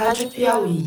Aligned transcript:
Rádio 0.00 0.30
Piauí. 0.30 0.86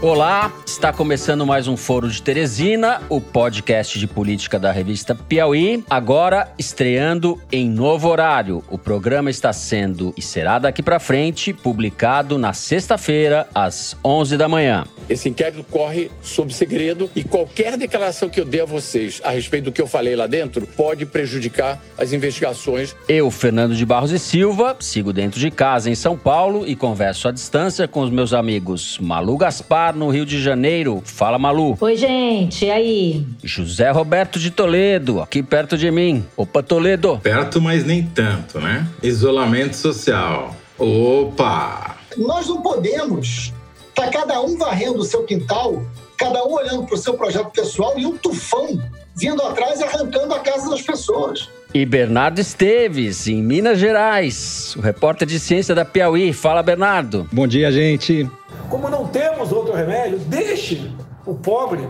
Olá, 0.00 0.50
está 0.74 0.92
começando 0.92 1.46
mais 1.46 1.68
um 1.68 1.76
Foro 1.76 2.10
de 2.10 2.20
Teresina, 2.20 3.00
o 3.08 3.20
podcast 3.20 3.96
de 3.96 4.08
política 4.08 4.58
da 4.58 4.72
revista 4.72 5.14
Piauí. 5.14 5.84
Agora 5.88 6.52
estreando 6.58 7.40
em 7.52 7.70
novo 7.70 8.08
horário. 8.08 8.62
O 8.68 8.76
programa 8.76 9.30
está 9.30 9.52
sendo 9.52 10.12
e 10.16 10.20
será 10.20 10.58
daqui 10.58 10.82
para 10.82 10.98
frente 10.98 11.52
publicado 11.52 12.36
na 12.38 12.52
sexta-feira 12.52 13.46
às 13.54 13.96
11 14.04 14.36
da 14.36 14.48
manhã. 14.48 14.84
Esse 15.08 15.28
inquérito 15.28 15.62
corre 15.70 16.10
sob 16.22 16.52
segredo 16.52 17.08
e 17.14 17.22
qualquer 17.22 17.76
declaração 17.76 18.28
que 18.28 18.40
eu 18.40 18.44
dê 18.44 18.60
a 18.60 18.64
vocês 18.64 19.20
a 19.22 19.30
respeito 19.30 19.66
do 19.66 19.72
que 19.72 19.80
eu 19.80 19.86
falei 19.86 20.16
lá 20.16 20.26
dentro 20.26 20.66
pode 20.66 21.06
prejudicar 21.06 21.80
as 21.96 22.12
investigações. 22.12 22.96
Eu, 23.06 23.30
Fernando 23.30 23.76
de 23.76 23.86
Barros 23.86 24.10
e 24.10 24.18
Silva, 24.18 24.76
sigo 24.80 25.12
dentro 25.12 25.38
de 25.38 25.50
casa 25.50 25.88
em 25.88 25.94
São 25.94 26.16
Paulo 26.16 26.66
e 26.66 26.74
converso 26.74 27.28
à 27.28 27.30
distância 27.30 27.86
com 27.86 28.00
os 28.00 28.10
meus 28.10 28.32
amigos 28.32 28.98
Malu 28.98 29.36
Gaspar, 29.36 29.94
no 29.94 30.08
Rio 30.08 30.26
de 30.26 30.42
Janeiro. 30.42 30.63
Fala, 31.04 31.38
Malu. 31.38 31.76
Oi, 31.80 31.96
gente, 31.96 32.64
e 32.64 32.70
aí? 32.70 33.26
José 33.42 33.90
Roberto 33.90 34.38
de 34.38 34.50
Toledo, 34.50 35.20
aqui 35.20 35.42
perto 35.42 35.76
de 35.76 35.90
mim. 35.90 36.24
Opa, 36.36 36.62
Toledo. 36.62 37.18
Perto, 37.22 37.60
mas 37.60 37.84
nem 37.84 38.02
tanto, 38.02 38.60
né? 38.60 38.86
Isolamento 39.02 39.76
social. 39.76 40.54
Opa! 40.78 41.96
Nós 42.16 42.48
não 42.48 42.62
podemos 42.62 43.52
Está 43.96 44.10
cada 44.10 44.40
um 44.42 44.58
varrendo 44.58 44.98
o 44.98 45.04
seu 45.04 45.22
quintal, 45.22 45.80
cada 46.18 46.44
um 46.44 46.54
olhando 46.54 46.84
para 46.84 46.96
o 46.96 46.98
seu 46.98 47.14
projeto 47.14 47.50
pessoal 47.50 47.96
e 47.96 48.04
um 48.04 48.16
tufão 48.18 48.82
vindo 49.14 49.40
atrás 49.40 49.78
e 49.78 49.84
arrancando 49.84 50.34
a 50.34 50.40
casa 50.40 50.68
das 50.68 50.82
pessoas. 50.82 51.48
E 51.76 51.84
Bernardo 51.84 52.38
Esteves, 52.38 53.26
em 53.26 53.42
Minas 53.42 53.80
Gerais, 53.80 54.76
o 54.76 54.80
repórter 54.80 55.26
de 55.26 55.40
ciência 55.40 55.74
da 55.74 55.84
Piauí. 55.84 56.32
Fala, 56.32 56.62
Bernardo. 56.62 57.28
Bom 57.32 57.48
dia, 57.48 57.72
gente. 57.72 58.30
Como 58.70 58.88
não 58.88 59.08
temos 59.08 59.50
outro 59.50 59.74
remédio, 59.74 60.20
deixe 60.20 60.88
o 61.26 61.34
pobre, 61.34 61.88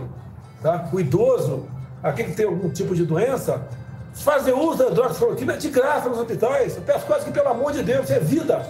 tá? 0.59 0.89
o 0.91 0.99
idoso, 0.99 1.67
aquele 2.01 2.31
que 2.31 2.35
tem 2.35 2.47
algum 2.47 2.67
tipo 2.67 2.95
de 2.95 3.05
doença, 3.05 3.61
fazer 4.11 4.53
uso 4.53 4.79
da 4.79 4.87
hidroxicloroquina 4.87 5.55
de 5.55 5.69
graça 5.69 6.09
nos 6.09 6.17
hospitais. 6.17 6.75
Eu 6.77 6.81
peço 6.81 7.05
quase 7.05 7.25
que, 7.25 7.31
pelo 7.31 7.49
amor 7.49 7.71
de 7.71 7.83
Deus, 7.83 8.09
é 8.09 8.19
vida. 8.19 8.65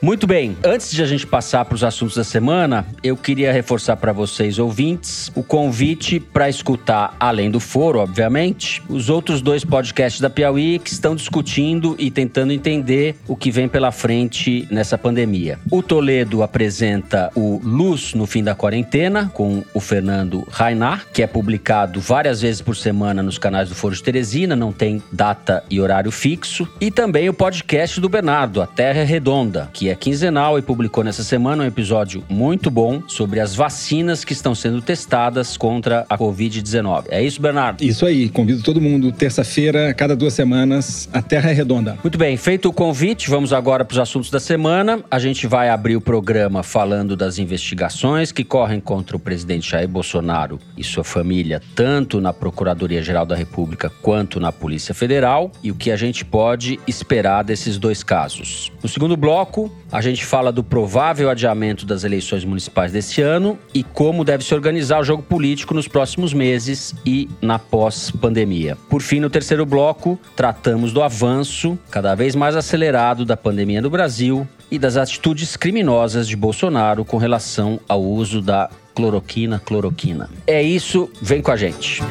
Muito 0.00 0.28
bem, 0.28 0.56
antes 0.62 0.92
de 0.92 1.02
a 1.02 1.06
gente 1.06 1.26
passar 1.26 1.64
para 1.64 1.74
os 1.74 1.82
assuntos 1.82 2.14
da 2.14 2.22
semana, 2.22 2.86
eu 3.02 3.16
queria 3.16 3.52
reforçar 3.52 3.96
para 3.96 4.12
vocês, 4.12 4.56
ouvintes, 4.56 5.28
o 5.34 5.42
convite 5.42 6.20
para 6.20 6.48
escutar, 6.48 7.16
além 7.18 7.50
do 7.50 7.58
foro, 7.58 7.98
obviamente, 7.98 8.80
os 8.88 9.10
outros 9.10 9.42
dois 9.42 9.64
podcasts 9.64 10.20
da 10.20 10.30
Piauí 10.30 10.78
que 10.78 10.92
estão 10.92 11.16
discutindo 11.16 11.96
e 11.98 12.12
tentando 12.12 12.52
entender 12.52 13.16
o 13.26 13.34
que 13.34 13.50
vem 13.50 13.66
pela 13.66 13.90
frente 13.90 14.68
nessa 14.70 14.96
pandemia. 14.96 15.58
O 15.68 15.82
Toledo 15.82 16.44
apresenta 16.44 17.32
o 17.34 17.60
Luz 17.64 18.14
no 18.14 18.24
Fim 18.24 18.44
da 18.44 18.54
Quarentena, 18.54 19.28
com 19.34 19.64
o 19.74 19.80
Fernando 19.80 20.46
Rainar, 20.48 21.06
que 21.12 21.24
é 21.24 21.26
publicado 21.26 22.00
várias 22.00 22.40
vezes 22.40 22.62
por 22.62 22.76
semana 22.76 23.20
nos 23.20 23.36
canais 23.36 23.68
do 23.68 23.74
Foro 23.74 23.96
de 23.96 24.02
Teresina, 24.02 24.54
não 24.54 24.72
tem 24.72 25.02
data 25.10 25.64
e 25.68 25.80
horário 25.80 26.12
fixo. 26.12 26.68
E 26.80 26.88
também 26.88 27.28
o 27.28 27.34
podcast 27.34 28.00
do 28.00 28.08
Bernardo, 28.08 28.62
A 28.62 28.66
Terra 28.66 29.00
é 29.00 29.04
Redonda, 29.04 29.68
que 29.72 29.87
é 29.88 29.94
quinzenal 29.94 30.58
e 30.58 30.62
publicou 30.62 31.02
nessa 31.02 31.22
semana 31.22 31.64
um 31.64 31.66
episódio 31.66 32.24
muito 32.28 32.70
bom 32.70 33.02
sobre 33.06 33.40
as 33.40 33.54
vacinas 33.54 34.24
que 34.24 34.32
estão 34.32 34.54
sendo 34.54 34.82
testadas 34.82 35.56
contra 35.56 36.04
a 36.08 36.18
Covid-19. 36.18 37.04
É 37.08 37.22
isso, 37.22 37.40
Bernardo? 37.40 37.82
Isso 37.82 38.04
aí. 38.04 38.28
Convido 38.28 38.62
todo 38.62 38.80
mundo, 38.80 39.10
terça-feira, 39.12 39.92
cada 39.94 40.14
duas 40.14 40.34
semanas, 40.34 41.08
a 41.12 41.22
Terra 41.22 41.50
é 41.50 41.52
Redonda. 41.52 41.98
Muito 42.02 42.18
bem, 42.18 42.36
feito 42.36 42.68
o 42.68 42.72
convite, 42.72 43.30
vamos 43.30 43.52
agora 43.52 43.84
para 43.84 43.94
os 43.94 43.98
assuntos 43.98 44.30
da 44.30 44.40
semana. 44.40 45.00
A 45.10 45.18
gente 45.18 45.46
vai 45.46 45.68
abrir 45.68 45.96
o 45.96 46.00
programa 46.00 46.62
falando 46.62 47.16
das 47.16 47.38
investigações 47.38 48.32
que 48.32 48.44
correm 48.44 48.80
contra 48.80 49.16
o 49.16 49.20
presidente 49.20 49.70
Jair 49.70 49.88
Bolsonaro 49.88 50.58
e 50.76 50.84
sua 50.84 51.04
família, 51.04 51.60
tanto 51.74 52.20
na 52.20 52.32
Procuradoria-Geral 52.32 53.26
da 53.26 53.36
República 53.36 53.90
quanto 54.02 54.40
na 54.40 54.52
Polícia 54.52 54.94
Federal, 54.94 55.50
e 55.62 55.70
o 55.70 55.74
que 55.74 55.90
a 55.90 55.96
gente 55.96 56.24
pode 56.24 56.78
esperar 56.86 57.42
desses 57.42 57.78
dois 57.78 58.02
casos. 58.02 58.72
No 58.82 58.88
segundo 58.88 59.16
bloco, 59.16 59.70
a 59.90 60.00
gente 60.00 60.24
fala 60.24 60.52
do 60.52 60.62
provável 60.62 61.30
adiamento 61.30 61.86
das 61.86 62.04
eleições 62.04 62.44
municipais 62.44 62.92
desse 62.92 63.22
ano 63.22 63.58
e 63.74 63.82
como 63.82 64.24
deve 64.24 64.44
se 64.44 64.54
organizar 64.54 65.00
o 65.00 65.04
jogo 65.04 65.22
político 65.22 65.74
nos 65.74 65.88
próximos 65.88 66.32
meses 66.32 66.94
e 67.04 67.28
na 67.40 67.58
pós-pandemia. 67.58 68.76
Por 68.88 69.00
fim, 69.00 69.20
no 69.20 69.30
terceiro 69.30 69.64
bloco, 69.64 70.18
tratamos 70.36 70.92
do 70.92 71.02
avanço 71.02 71.78
cada 71.90 72.14
vez 72.14 72.34
mais 72.34 72.54
acelerado 72.54 73.24
da 73.24 73.36
pandemia 73.36 73.80
no 73.80 73.90
Brasil 73.90 74.46
e 74.70 74.78
das 74.78 74.96
atitudes 74.96 75.56
criminosas 75.56 76.28
de 76.28 76.36
Bolsonaro 76.36 77.04
com 77.04 77.16
relação 77.16 77.80
ao 77.88 78.02
uso 78.02 78.42
da 78.42 78.68
cloroquina, 78.94 79.58
cloroquina. 79.58 80.28
É 80.46 80.62
isso, 80.62 81.08
vem 81.22 81.40
com 81.40 81.50
a 81.50 81.56
gente. 81.56 82.02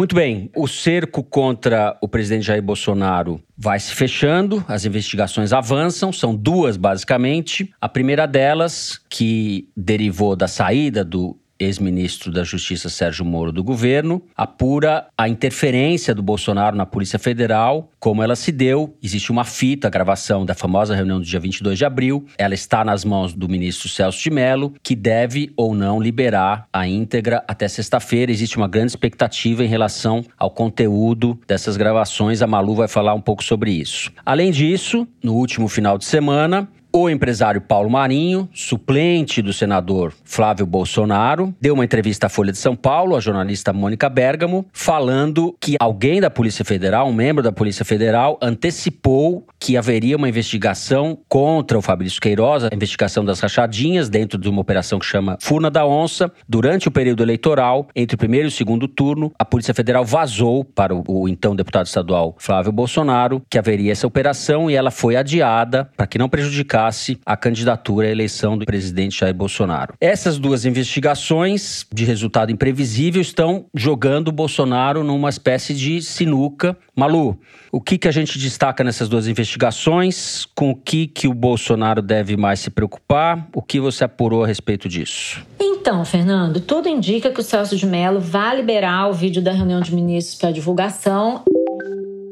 Muito 0.00 0.14
bem, 0.14 0.50
o 0.56 0.66
cerco 0.66 1.22
contra 1.22 1.94
o 2.00 2.08
presidente 2.08 2.46
Jair 2.46 2.62
Bolsonaro 2.62 3.38
vai 3.54 3.78
se 3.78 3.94
fechando, 3.94 4.64
as 4.66 4.86
investigações 4.86 5.52
avançam, 5.52 6.10
são 6.10 6.34
duas 6.34 6.78
basicamente. 6.78 7.70
A 7.78 7.86
primeira 7.86 8.24
delas, 8.24 8.98
que 9.10 9.68
derivou 9.76 10.34
da 10.34 10.48
saída 10.48 11.04
do 11.04 11.38
ex-ministro 11.60 12.32
da 12.32 12.42
Justiça 12.42 12.88
Sérgio 12.88 13.24
Moro 13.24 13.52
do 13.52 13.62
governo, 13.62 14.22
apura 14.34 15.06
a 15.16 15.28
interferência 15.28 16.14
do 16.14 16.22
Bolsonaro 16.22 16.74
na 16.74 16.86
Polícia 16.86 17.18
Federal, 17.18 17.90
como 18.00 18.22
ela 18.22 18.34
se 18.34 18.50
deu. 18.50 18.96
Existe 19.02 19.30
uma 19.30 19.44
fita, 19.44 19.86
a 19.86 19.90
gravação 19.90 20.44
da 20.46 20.54
famosa 20.54 20.96
reunião 20.96 21.18
do 21.18 21.24
dia 21.24 21.38
22 21.38 21.78
de 21.78 21.84
abril. 21.84 22.24
Ela 22.38 22.54
está 22.54 22.84
nas 22.84 23.04
mãos 23.04 23.34
do 23.34 23.48
ministro 23.48 23.88
Celso 23.88 24.22
de 24.22 24.30
Mello, 24.30 24.72
que 24.82 24.96
deve 24.96 25.52
ou 25.56 25.74
não 25.74 26.00
liberar 26.00 26.66
a 26.72 26.88
íntegra 26.88 27.44
até 27.46 27.68
sexta-feira. 27.68 28.32
Existe 28.32 28.56
uma 28.56 28.66
grande 28.66 28.92
expectativa 28.92 29.62
em 29.62 29.68
relação 29.68 30.24
ao 30.38 30.50
conteúdo 30.50 31.38
dessas 31.46 31.76
gravações. 31.76 32.40
A 32.40 32.46
Malu 32.46 32.74
vai 32.74 32.88
falar 32.88 33.14
um 33.14 33.20
pouco 33.20 33.44
sobre 33.44 33.70
isso. 33.70 34.10
Além 34.24 34.50
disso, 34.50 35.06
no 35.22 35.34
último 35.34 35.68
final 35.68 35.98
de 35.98 36.04
semana, 36.04 36.68
o 36.92 37.08
empresário 37.08 37.60
Paulo 37.60 37.88
Marinho, 37.88 38.48
suplente 38.52 39.40
do 39.40 39.52
senador 39.52 40.12
Flávio 40.24 40.66
Bolsonaro, 40.66 41.54
deu 41.60 41.74
uma 41.74 41.84
entrevista 41.84 42.26
à 42.26 42.28
Folha 42.28 42.52
de 42.52 42.58
São 42.58 42.74
Paulo, 42.74 43.16
a 43.16 43.20
jornalista 43.20 43.72
Mônica 43.72 44.08
Bergamo, 44.08 44.66
falando 44.72 45.54
que 45.60 45.76
alguém 45.78 46.20
da 46.20 46.30
Polícia 46.30 46.64
Federal, 46.64 47.08
um 47.08 47.12
membro 47.12 47.42
da 47.42 47.52
Polícia 47.52 47.84
Federal, 47.84 48.38
antecipou 48.42 49.46
que 49.58 49.76
haveria 49.76 50.16
uma 50.16 50.28
investigação 50.28 51.18
contra 51.28 51.78
o 51.78 51.82
Fabrício 51.82 52.20
Queiroz, 52.20 52.64
a 52.64 52.74
investigação 52.74 53.24
das 53.24 53.40
rachadinhas 53.40 54.08
dentro 54.08 54.38
de 54.38 54.48
uma 54.48 54.60
operação 54.60 54.98
que 54.98 55.06
chama 55.06 55.38
Furna 55.40 55.70
da 55.70 55.86
Onça. 55.86 56.32
Durante 56.48 56.88
o 56.88 56.90
período 56.90 57.22
eleitoral, 57.22 57.88
entre 57.94 58.14
o 58.14 58.18
primeiro 58.18 58.46
e 58.46 58.48
o 58.48 58.52
segundo 58.52 58.88
turno, 58.88 59.32
a 59.38 59.44
Polícia 59.44 59.74
Federal 59.74 60.04
vazou 60.04 60.64
para 60.64 60.94
o, 60.94 61.04
o 61.06 61.28
então 61.28 61.54
deputado 61.54 61.86
estadual 61.86 62.34
Flávio 62.38 62.72
Bolsonaro 62.72 63.42
que 63.48 63.58
haveria 63.58 63.92
essa 63.92 64.06
operação 64.06 64.70
e 64.70 64.74
ela 64.74 64.90
foi 64.90 65.16
adiada 65.16 65.90
para 65.96 66.06
que 66.06 66.18
não 66.18 66.28
prejudicasse 66.28 66.79
a 67.26 67.36
candidatura 67.36 68.06
à 68.06 68.10
eleição 68.10 68.56
do 68.56 68.64
presidente 68.64 69.20
Jair 69.20 69.34
Bolsonaro. 69.34 69.94
Essas 70.00 70.38
duas 70.38 70.64
investigações, 70.64 71.86
de 71.92 72.04
resultado 72.04 72.50
imprevisível, 72.50 73.20
estão 73.20 73.66
jogando 73.74 74.32
Bolsonaro 74.32 75.02
numa 75.04 75.28
espécie 75.28 75.74
de 75.74 76.00
sinuca. 76.00 76.76
Malu, 76.94 77.38
o 77.72 77.80
que, 77.80 77.98
que 77.98 78.08
a 78.08 78.12
gente 78.12 78.38
destaca 78.38 78.82
nessas 78.82 79.08
duas 79.08 79.28
investigações? 79.28 80.46
Com 80.54 80.70
o 80.70 80.76
que, 80.76 81.06
que 81.06 81.28
o 81.28 81.34
Bolsonaro 81.34 82.02
deve 82.02 82.36
mais 82.36 82.60
se 82.60 82.70
preocupar? 82.70 83.48
O 83.54 83.62
que 83.62 83.78
você 83.80 84.04
apurou 84.04 84.44
a 84.44 84.46
respeito 84.46 84.88
disso? 84.88 85.44
Então, 85.58 86.04
Fernando, 86.04 86.60
tudo 86.60 86.88
indica 86.88 87.30
que 87.30 87.40
o 87.40 87.42
Celso 87.42 87.76
de 87.76 87.86
Mello 87.86 88.20
vai 88.20 88.56
liberar 88.56 89.08
o 89.08 89.12
vídeo 89.12 89.42
da 89.42 89.52
reunião 89.52 89.80
de 89.80 89.94
ministros 89.94 90.38
para 90.38 90.50
divulgação. 90.50 91.42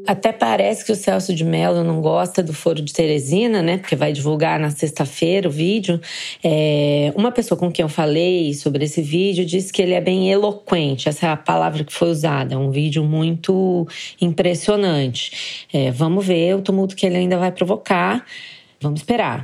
Até 0.07 0.31
parece 0.31 0.83
que 0.85 0.91
o 0.91 0.95
Celso 0.95 1.33
de 1.33 1.43
Mello 1.43 1.83
não 1.83 2.01
gosta 2.01 2.41
do 2.41 2.53
Foro 2.53 2.81
de 2.81 2.91
Teresina, 2.91 3.61
né? 3.61 3.77
Porque 3.77 3.95
vai 3.95 4.11
divulgar 4.11 4.59
na 4.59 4.69
sexta-feira 4.69 5.47
o 5.47 5.51
vídeo. 5.51 5.99
É, 6.43 7.13
uma 7.15 7.31
pessoa 7.31 7.57
com 7.57 7.71
quem 7.71 7.83
eu 7.83 7.89
falei 7.89 8.53
sobre 8.53 8.85
esse 8.85 9.01
vídeo 9.01 9.45
disse 9.45 9.71
que 9.71 9.81
ele 9.81 9.93
é 9.93 10.01
bem 10.01 10.31
eloquente. 10.31 11.07
Essa 11.07 11.27
é 11.27 11.29
a 11.29 11.37
palavra 11.37 11.83
que 11.83 11.93
foi 11.93 12.09
usada. 12.09 12.55
É 12.55 12.57
um 12.57 12.71
vídeo 12.71 13.03
muito 13.03 13.87
impressionante. 14.19 15.65
É, 15.71 15.91
vamos 15.91 16.25
ver 16.25 16.55
o 16.55 16.61
tumulto 16.61 16.95
que 16.95 17.05
ele 17.05 17.17
ainda 17.17 17.37
vai 17.37 17.51
provocar. 17.51 18.25
Vamos 18.81 19.01
esperar. 19.01 19.43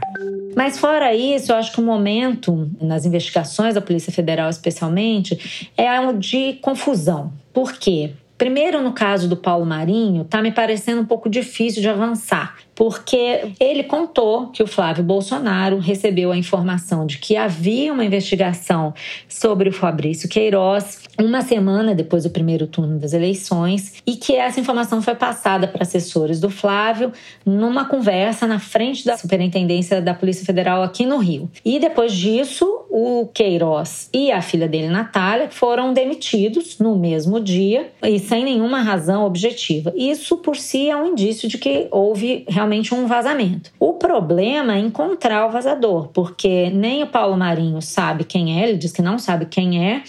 Mas 0.56 0.80
fora 0.80 1.14
isso, 1.14 1.52
eu 1.52 1.58
acho 1.58 1.74
que 1.74 1.82
o 1.82 1.84
momento, 1.84 2.72
nas 2.82 3.06
investigações 3.06 3.76
da 3.76 3.82
Polícia 3.82 4.12
Federal 4.12 4.50
especialmente, 4.50 5.70
é 5.78 6.00
um 6.00 6.18
de 6.18 6.54
confusão. 6.62 7.34
Por 7.54 7.74
quê? 7.74 8.12
Primeiro, 8.38 8.82
no 8.82 8.92
caso 8.92 9.30
do 9.30 9.38
Paulo 9.38 9.66
Marinho, 9.66 10.26
tá 10.26 10.42
me 10.42 10.52
parecendo 10.52 11.02
um 11.02 11.06
pouco 11.06 11.30
difícil 11.30 11.82
de 11.82 11.88
avançar, 11.88 12.58
porque 12.76 13.54
ele 13.60 13.84
contou 13.84 14.48
que 14.48 14.62
o 14.62 14.68
Flávio 14.68 15.04
Bolsonaro 15.04 15.80
recebeu 15.80 16.32
a 16.32 16.38
informação 16.38 17.06
de 17.06 17.18
que 17.18 17.36
havia 17.38 17.94
uma 17.94 18.04
investigação 18.04 18.94
sobre 19.28 19.70
o 19.70 19.72
Fabrício 19.72 20.28
Queiroz 20.28 21.00
uma 21.18 21.42
semana 21.42 21.96
depois 21.96 22.24
do 22.24 22.30
primeiro 22.30 22.68
turno 22.68 23.00
das 23.00 23.14
eleições 23.14 23.94
e 24.06 24.16
que 24.18 24.36
essa 24.36 24.60
informação 24.60 25.02
foi 25.02 25.16
passada 25.16 25.68
para 25.68 25.84
assessores 25.84 26.40
do 26.40 26.50
Flávio 26.50 27.14
numa 27.46 27.86
conversa 27.86 28.46
na 28.46 28.60
frente 28.60 29.06
da 29.06 29.18
Superintendência 29.18 30.02
da 30.02 30.14
Polícia 30.14 30.46
Federal 30.46 30.84
aqui 30.84 31.06
no 31.06 31.18
Rio. 31.18 31.50
E 31.64 31.80
depois 31.80 32.12
disso, 32.14 32.66
o 32.90 33.28
Queiroz 33.34 34.10
e 34.14 34.32
a 34.32 34.42
filha 34.42 34.68
dele, 34.68 34.90
Natália, 34.90 35.50
foram 35.50 35.94
demitidos 35.94 36.78
no 36.80 36.98
mesmo 36.98 37.40
dia 37.40 37.92
e 38.04 38.20
sem 38.20 38.44
nenhuma 38.44 38.82
razão 38.82 39.26
objetiva. 39.26 39.94
Isso 39.96 40.38
por 40.38 40.58
si 40.58 40.90
é 40.90 40.98
um 40.98 41.08
indício 41.08 41.48
de 41.48 41.58
que 41.58 41.88
houve 41.92 42.44
realmente 42.48 42.65
um 42.94 43.08
vazamento. 43.08 43.72
O 43.80 43.94
problema 43.94 44.76
é 44.76 44.80
encontrar 44.80 45.48
o 45.48 45.52
vazador, 45.52 46.10
porque 46.10 46.70
nem 46.70 47.04
o 47.04 47.08
Paulo 47.08 47.38
Marinho 47.38 47.82
sabe 47.82 48.24
quem 48.24 48.60
é, 48.60 48.70
ele 48.70 48.78
diz 48.78 48.92
que 48.92 49.02
não 49.02 49.18
sabe 49.18 49.46
quem 49.46 49.86
é, 49.86 50.04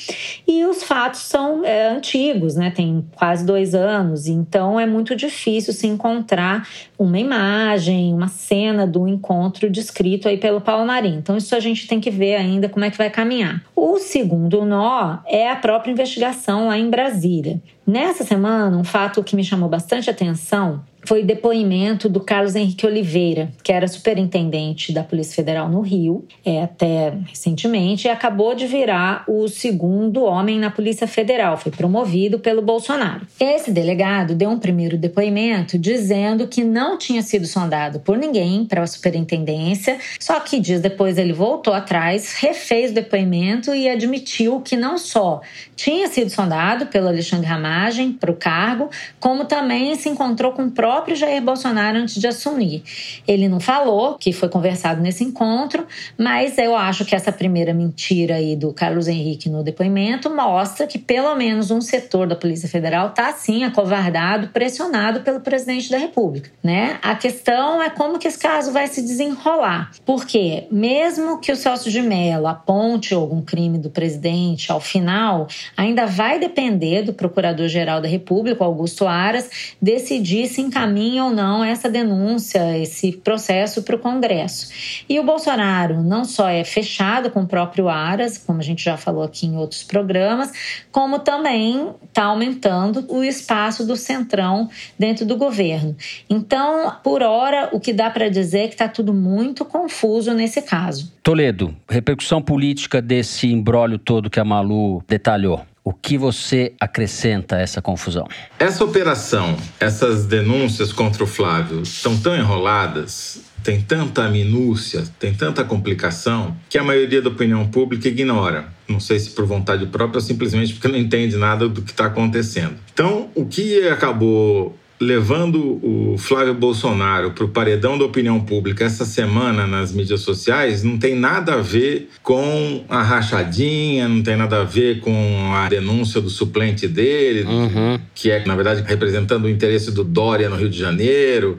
e 0.47 0.64
os 0.64 0.82
fatos 0.82 1.20
são 1.20 1.64
é, 1.64 1.88
antigos, 1.88 2.55
né? 2.55 2.70
Tem 2.70 3.06
quase 3.14 3.44
dois 3.44 3.75
anos, 3.75 4.26
então 4.26 4.79
é 4.79 4.87
muito 4.87 5.14
difícil 5.14 5.73
se 5.73 5.87
encontrar 5.87 6.67
uma 6.99 7.19
imagem, 7.19 8.12
uma 8.12 8.29
cena 8.29 8.87
do 8.87 9.06
encontro 9.06 9.70
descrito 9.70 10.29
aí 10.29 10.38
pelo 10.38 10.61
Paulo 10.61 10.87
Marinho. 10.87 11.19
Então, 11.19 11.37
isso 11.37 11.55
a 11.55 11.61
gente 11.61 11.87
tem 11.87 12.00
que 12.00 12.11
ver 12.11 12.37
ainda 12.37 12.69
como 12.69 12.85
é 12.85 12.91
que 12.91 12.99
vai 12.99 13.11
caminhar. 13.11 13.62
O 13.75 13.99
segundo 13.99 14.64
nó 14.64 15.19
é 15.26 15.50
a 15.50 15.56
própria 15.56 15.93
investigação 15.93 16.69
lá 16.69 16.79
em 16.79 16.88
Brasília. 16.88 17.61
Nessa 17.87 18.25
semana, 18.25 18.76
um 18.76 18.85
fato 18.85 19.23
que 19.23 19.37
me 19.37 19.44
chamou 19.44 19.69
bastante 19.69 20.11
atenção 20.11 20.82
foi 21.06 21.23
depoimento 21.23 22.08
do 22.08 22.20
Carlos 22.20 22.56
Henrique 22.56 22.85
Oliveira, 22.85 23.49
que 23.62 23.73
era 23.73 23.87
superintendente 23.87 24.93
da 24.93 25.05
Polícia 25.05 25.37
Federal 25.37 25.69
no 25.69 25.81
Rio, 25.81 26.26
é, 26.44 26.62
até 26.62 27.14
recentemente, 27.26 28.08
e 28.08 28.11
acabou 28.11 28.55
de 28.55 28.67
virar 28.67 29.25
o 29.29 29.47
segundo 29.47 30.25
homem 30.25 30.58
na 30.58 30.70
Polícia 30.70 31.06
Federal, 31.06 31.56
foi 31.56 31.70
promovido 31.70 32.41
pelo 32.41 32.61
Bolsonaro. 32.61 33.26
Esse 33.38 33.70
delegado 33.70 34.35
deu 34.35 34.50
um 34.50 34.58
primeiro 34.58 34.99
depoimento 34.99 35.79
dizendo 35.79 36.49
que 36.49 36.64
não 36.64 36.99
tinha 36.99 37.23
sido 37.23 37.47
sondado 37.47 38.00
por 38.00 38.19
ninguém 38.19 38.64
para 38.64 38.82
a 38.82 38.87
superintendência, 38.87 39.99
só 40.19 40.41
que 40.41 40.58
dias 40.58 40.81
depois 40.81 41.19
ele 41.19 41.32
voltou 41.32 41.73
atrás, 41.73 42.35
refez 42.41 42.91
o 42.91 42.94
depoimento 42.94 43.73
e 43.73 43.88
admitiu 43.88 44.61
que 44.61 44.76
não 44.76 44.99
só 44.99 45.41
tinha 45.76 46.08
sido 46.08 46.31
sondado 46.31 46.87
pelo 46.87 47.06
Alexandre 47.06 47.47
Ramagem 47.47 48.12
para 48.12 48.31
o 48.31 48.37
cargo, 48.37 48.91
como 49.20 49.44
também 49.44 49.94
se 49.94 50.08
encontrou 50.08 50.53
com 50.53 50.64
o 50.64 50.70
próprio 50.70 50.95
próprio 50.96 51.14
Jair 51.14 51.43
Bolsonaro 51.43 51.98
antes 51.98 52.14
de 52.19 52.26
assumir. 52.26 52.82
Ele 53.28 53.48
não 53.48 53.60
falou 53.60 54.14
que 54.14 54.32
foi 54.32 54.48
conversado 54.48 55.02
nesse 55.02 55.22
encontro, 55.22 55.87
mas 56.16 56.56
eu 56.56 56.75
acho 56.75 57.04
que 57.04 57.14
essa 57.14 57.31
primeira 57.31 57.75
mentira 57.75 58.37
aí 58.37 58.56
do 58.56 58.72
Carlos 58.72 59.06
Henrique 59.06 59.50
no 59.50 59.62
depoimento 59.62 60.34
mostra 60.34 60.87
que 60.87 60.98
pelo 60.98 61.34
menos 61.37 61.70
um 61.70 61.82
setor 61.82 62.26
da 62.26 62.34
Polícia 62.34 62.66
Federal 62.66 63.08
está 63.08 63.28
assim 63.28 63.62
acovardado, 63.62 64.48
pressionado 64.48 65.20
pelo 65.20 65.40
presidente 65.40 65.90
da 65.90 65.98
República, 65.98 66.50
né? 66.62 66.98
A 67.02 67.14
questão 67.14 67.82
é 67.82 67.90
como 67.90 68.19
que 68.19 68.26
esse 68.26 68.38
caso 68.38 68.72
vai 68.72 68.87
se 68.87 69.02
desenrolar. 69.02 69.90
Porque 70.06 70.66
mesmo 70.70 71.40
que 71.40 71.52
o 71.52 71.56
Celso 71.56 71.90
de 71.90 72.00
Mello 72.00 72.46
aponte 72.46 73.12
algum 73.12 73.43
crime 73.43 73.76
do 73.76 73.90
presidente 73.90 74.72
ao 74.72 74.81
final, 74.81 75.46
ainda 75.76 76.06
vai 76.06 76.38
depender 76.38 77.02
do 77.02 77.12
Procurador-Geral 77.12 78.00
da 78.00 78.08
República, 78.08 78.64
Augusto 78.64 79.06
Aras, 79.06 79.76
decidir 79.81 80.46
se 80.46 80.62
encaminhar 80.62 80.86
encaminha 80.87 81.25
ou 81.25 81.31
não 81.31 81.65
essa 81.65 81.91
denúncia, 81.91 82.79
esse 82.79 83.12
processo 83.12 83.83
para 83.83 83.97
o 83.97 83.99
Congresso. 83.99 85.05
E 85.09 85.19
o 85.19 85.25
Bolsonaro 85.25 86.03
não 86.03 86.25
só 86.25 86.49
é 86.49 86.62
fechado 86.65 87.31
com 87.31 87.43
o 87.43 87.47
próprio 87.47 87.88
Aras, 87.88 88.38
como 88.38 88.61
a 88.61 88.62
gente 88.62 88.85
já 88.85 88.97
falou 88.97 89.23
aqui 89.23 89.47
em 89.47 89.56
outros 89.56 89.83
programas, 89.83 90.53
como 90.93 91.19
também 91.19 91.91
está 92.05 92.25
aumentando 92.25 93.05
o 93.09 93.23
espaço 93.23 93.87
do 93.87 93.97
centrão 93.97 94.69
dentro 94.99 95.27
do 95.27 95.37
governo. 95.37 95.97
Então, 96.31 96.97
por 97.03 97.23
hora, 97.23 97.71
o 97.73 97.81
que 97.81 97.93
dá 97.93 98.09
para 98.09 98.29
dizer 98.29 98.59
é 98.59 98.69
que 98.69 98.75
está 98.75 98.89
tudo 98.89 99.12
muito 99.12 99.65
confuso 99.65 100.32
nesse 100.32 100.62
caso. 100.62 101.12
Toledo, 101.23 101.75
repercussão 101.89 102.41
política 102.41 103.03
desse 103.03 103.49
embrólio 103.49 103.99
todo 103.99 104.31
que 104.31 104.39
a 104.39 104.44
Malu 104.44 105.03
detalhou. 105.09 105.62
O 105.88 105.93
que 105.93 106.19
você 106.19 106.73
acrescenta 106.81 107.55
a 107.55 107.61
essa 107.61 107.81
confusão? 107.81 108.27
Essa 108.59 108.85
operação, 108.85 109.56
essas 109.79 110.27
denúncias 110.27 110.93
contra 110.93 111.23
o 111.23 111.29
Flávio 111.29 111.83
estão 111.83 112.19
tão 112.19 112.35
enroladas, 112.35 113.41
tem 113.62 113.81
tanta 113.81 114.29
minúcia, 114.29 115.05
tem 115.21 115.33
tanta 115.33 115.62
complicação, 115.62 116.56
que 116.69 116.77
a 116.77 116.83
maioria 116.83 117.23
da 117.23 117.29
opinião 117.29 117.69
pública 117.69 118.09
ignora. 118.09 118.67
Não 118.88 118.99
sei 118.99 119.21
se 119.21 119.31
por 119.31 119.47
vontade 119.47 119.87
própria 119.87 120.19
ou 120.19 120.25
simplesmente 120.25 120.73
porque 120.73 120.88
não 120.88 120.99
entende 120.99 121.37
nada 121.37 121.69
do 121.69 121.81
que 121.81 121.93
está 121.93 122.06
acontecendo. 122.06 122.75
Então, 122.93 123.31
o 123.32 123.47
que 123.47 123.87
acabou 123.87 124.77
levando 124.98 125.78
o 125.82 126.16
Flávio 126.19 126.54
Bolsonaro 126.54 127.32
para 127.32 127.44
o 127.44 127.48
paredão 127.48 127.98
da 127.98 128.04
opinião 128.04 128.40
pública 128.40 128.84
essa 128.84 129.04
semana 129.04 129.66
nas 129.66 129.93
mídias 129.93 130.20
sociais 130.20 130.82
não 130.82 130.96
tem 130.98 131.14
nada 131.14 131.54
a 131.54 131.60
ver 131.60 132.08
com 132.22 132.84
a 132.88 133.02
rachadinha, 133.02 134.08
não 134.08 134.22
tem 134.22 134.37
nada 134.37 134.62
a 134.62 134.64
ver 134.64 135.00
com 135.00 135.52
a 135.54 135.69
denúncia 135.69 136.20
do 136.20 136.31
suplente 136.31 136.88
dele, 136.88 137.43
uhum. 137.43 137.98
que 138.14 138.31
é, 138.31 138.44
na 138.46 138.54
verdade, 138.54 138.82
representando 138.87 139.44
o 139.44 139.48
interesse 139.48 139.90
do 139.90 140.02
Dória 140.02 140.48
no 140.48 140.56
Rio 140.56 140.69
de 140.69 140.78
Janeiro. 140.78 141.58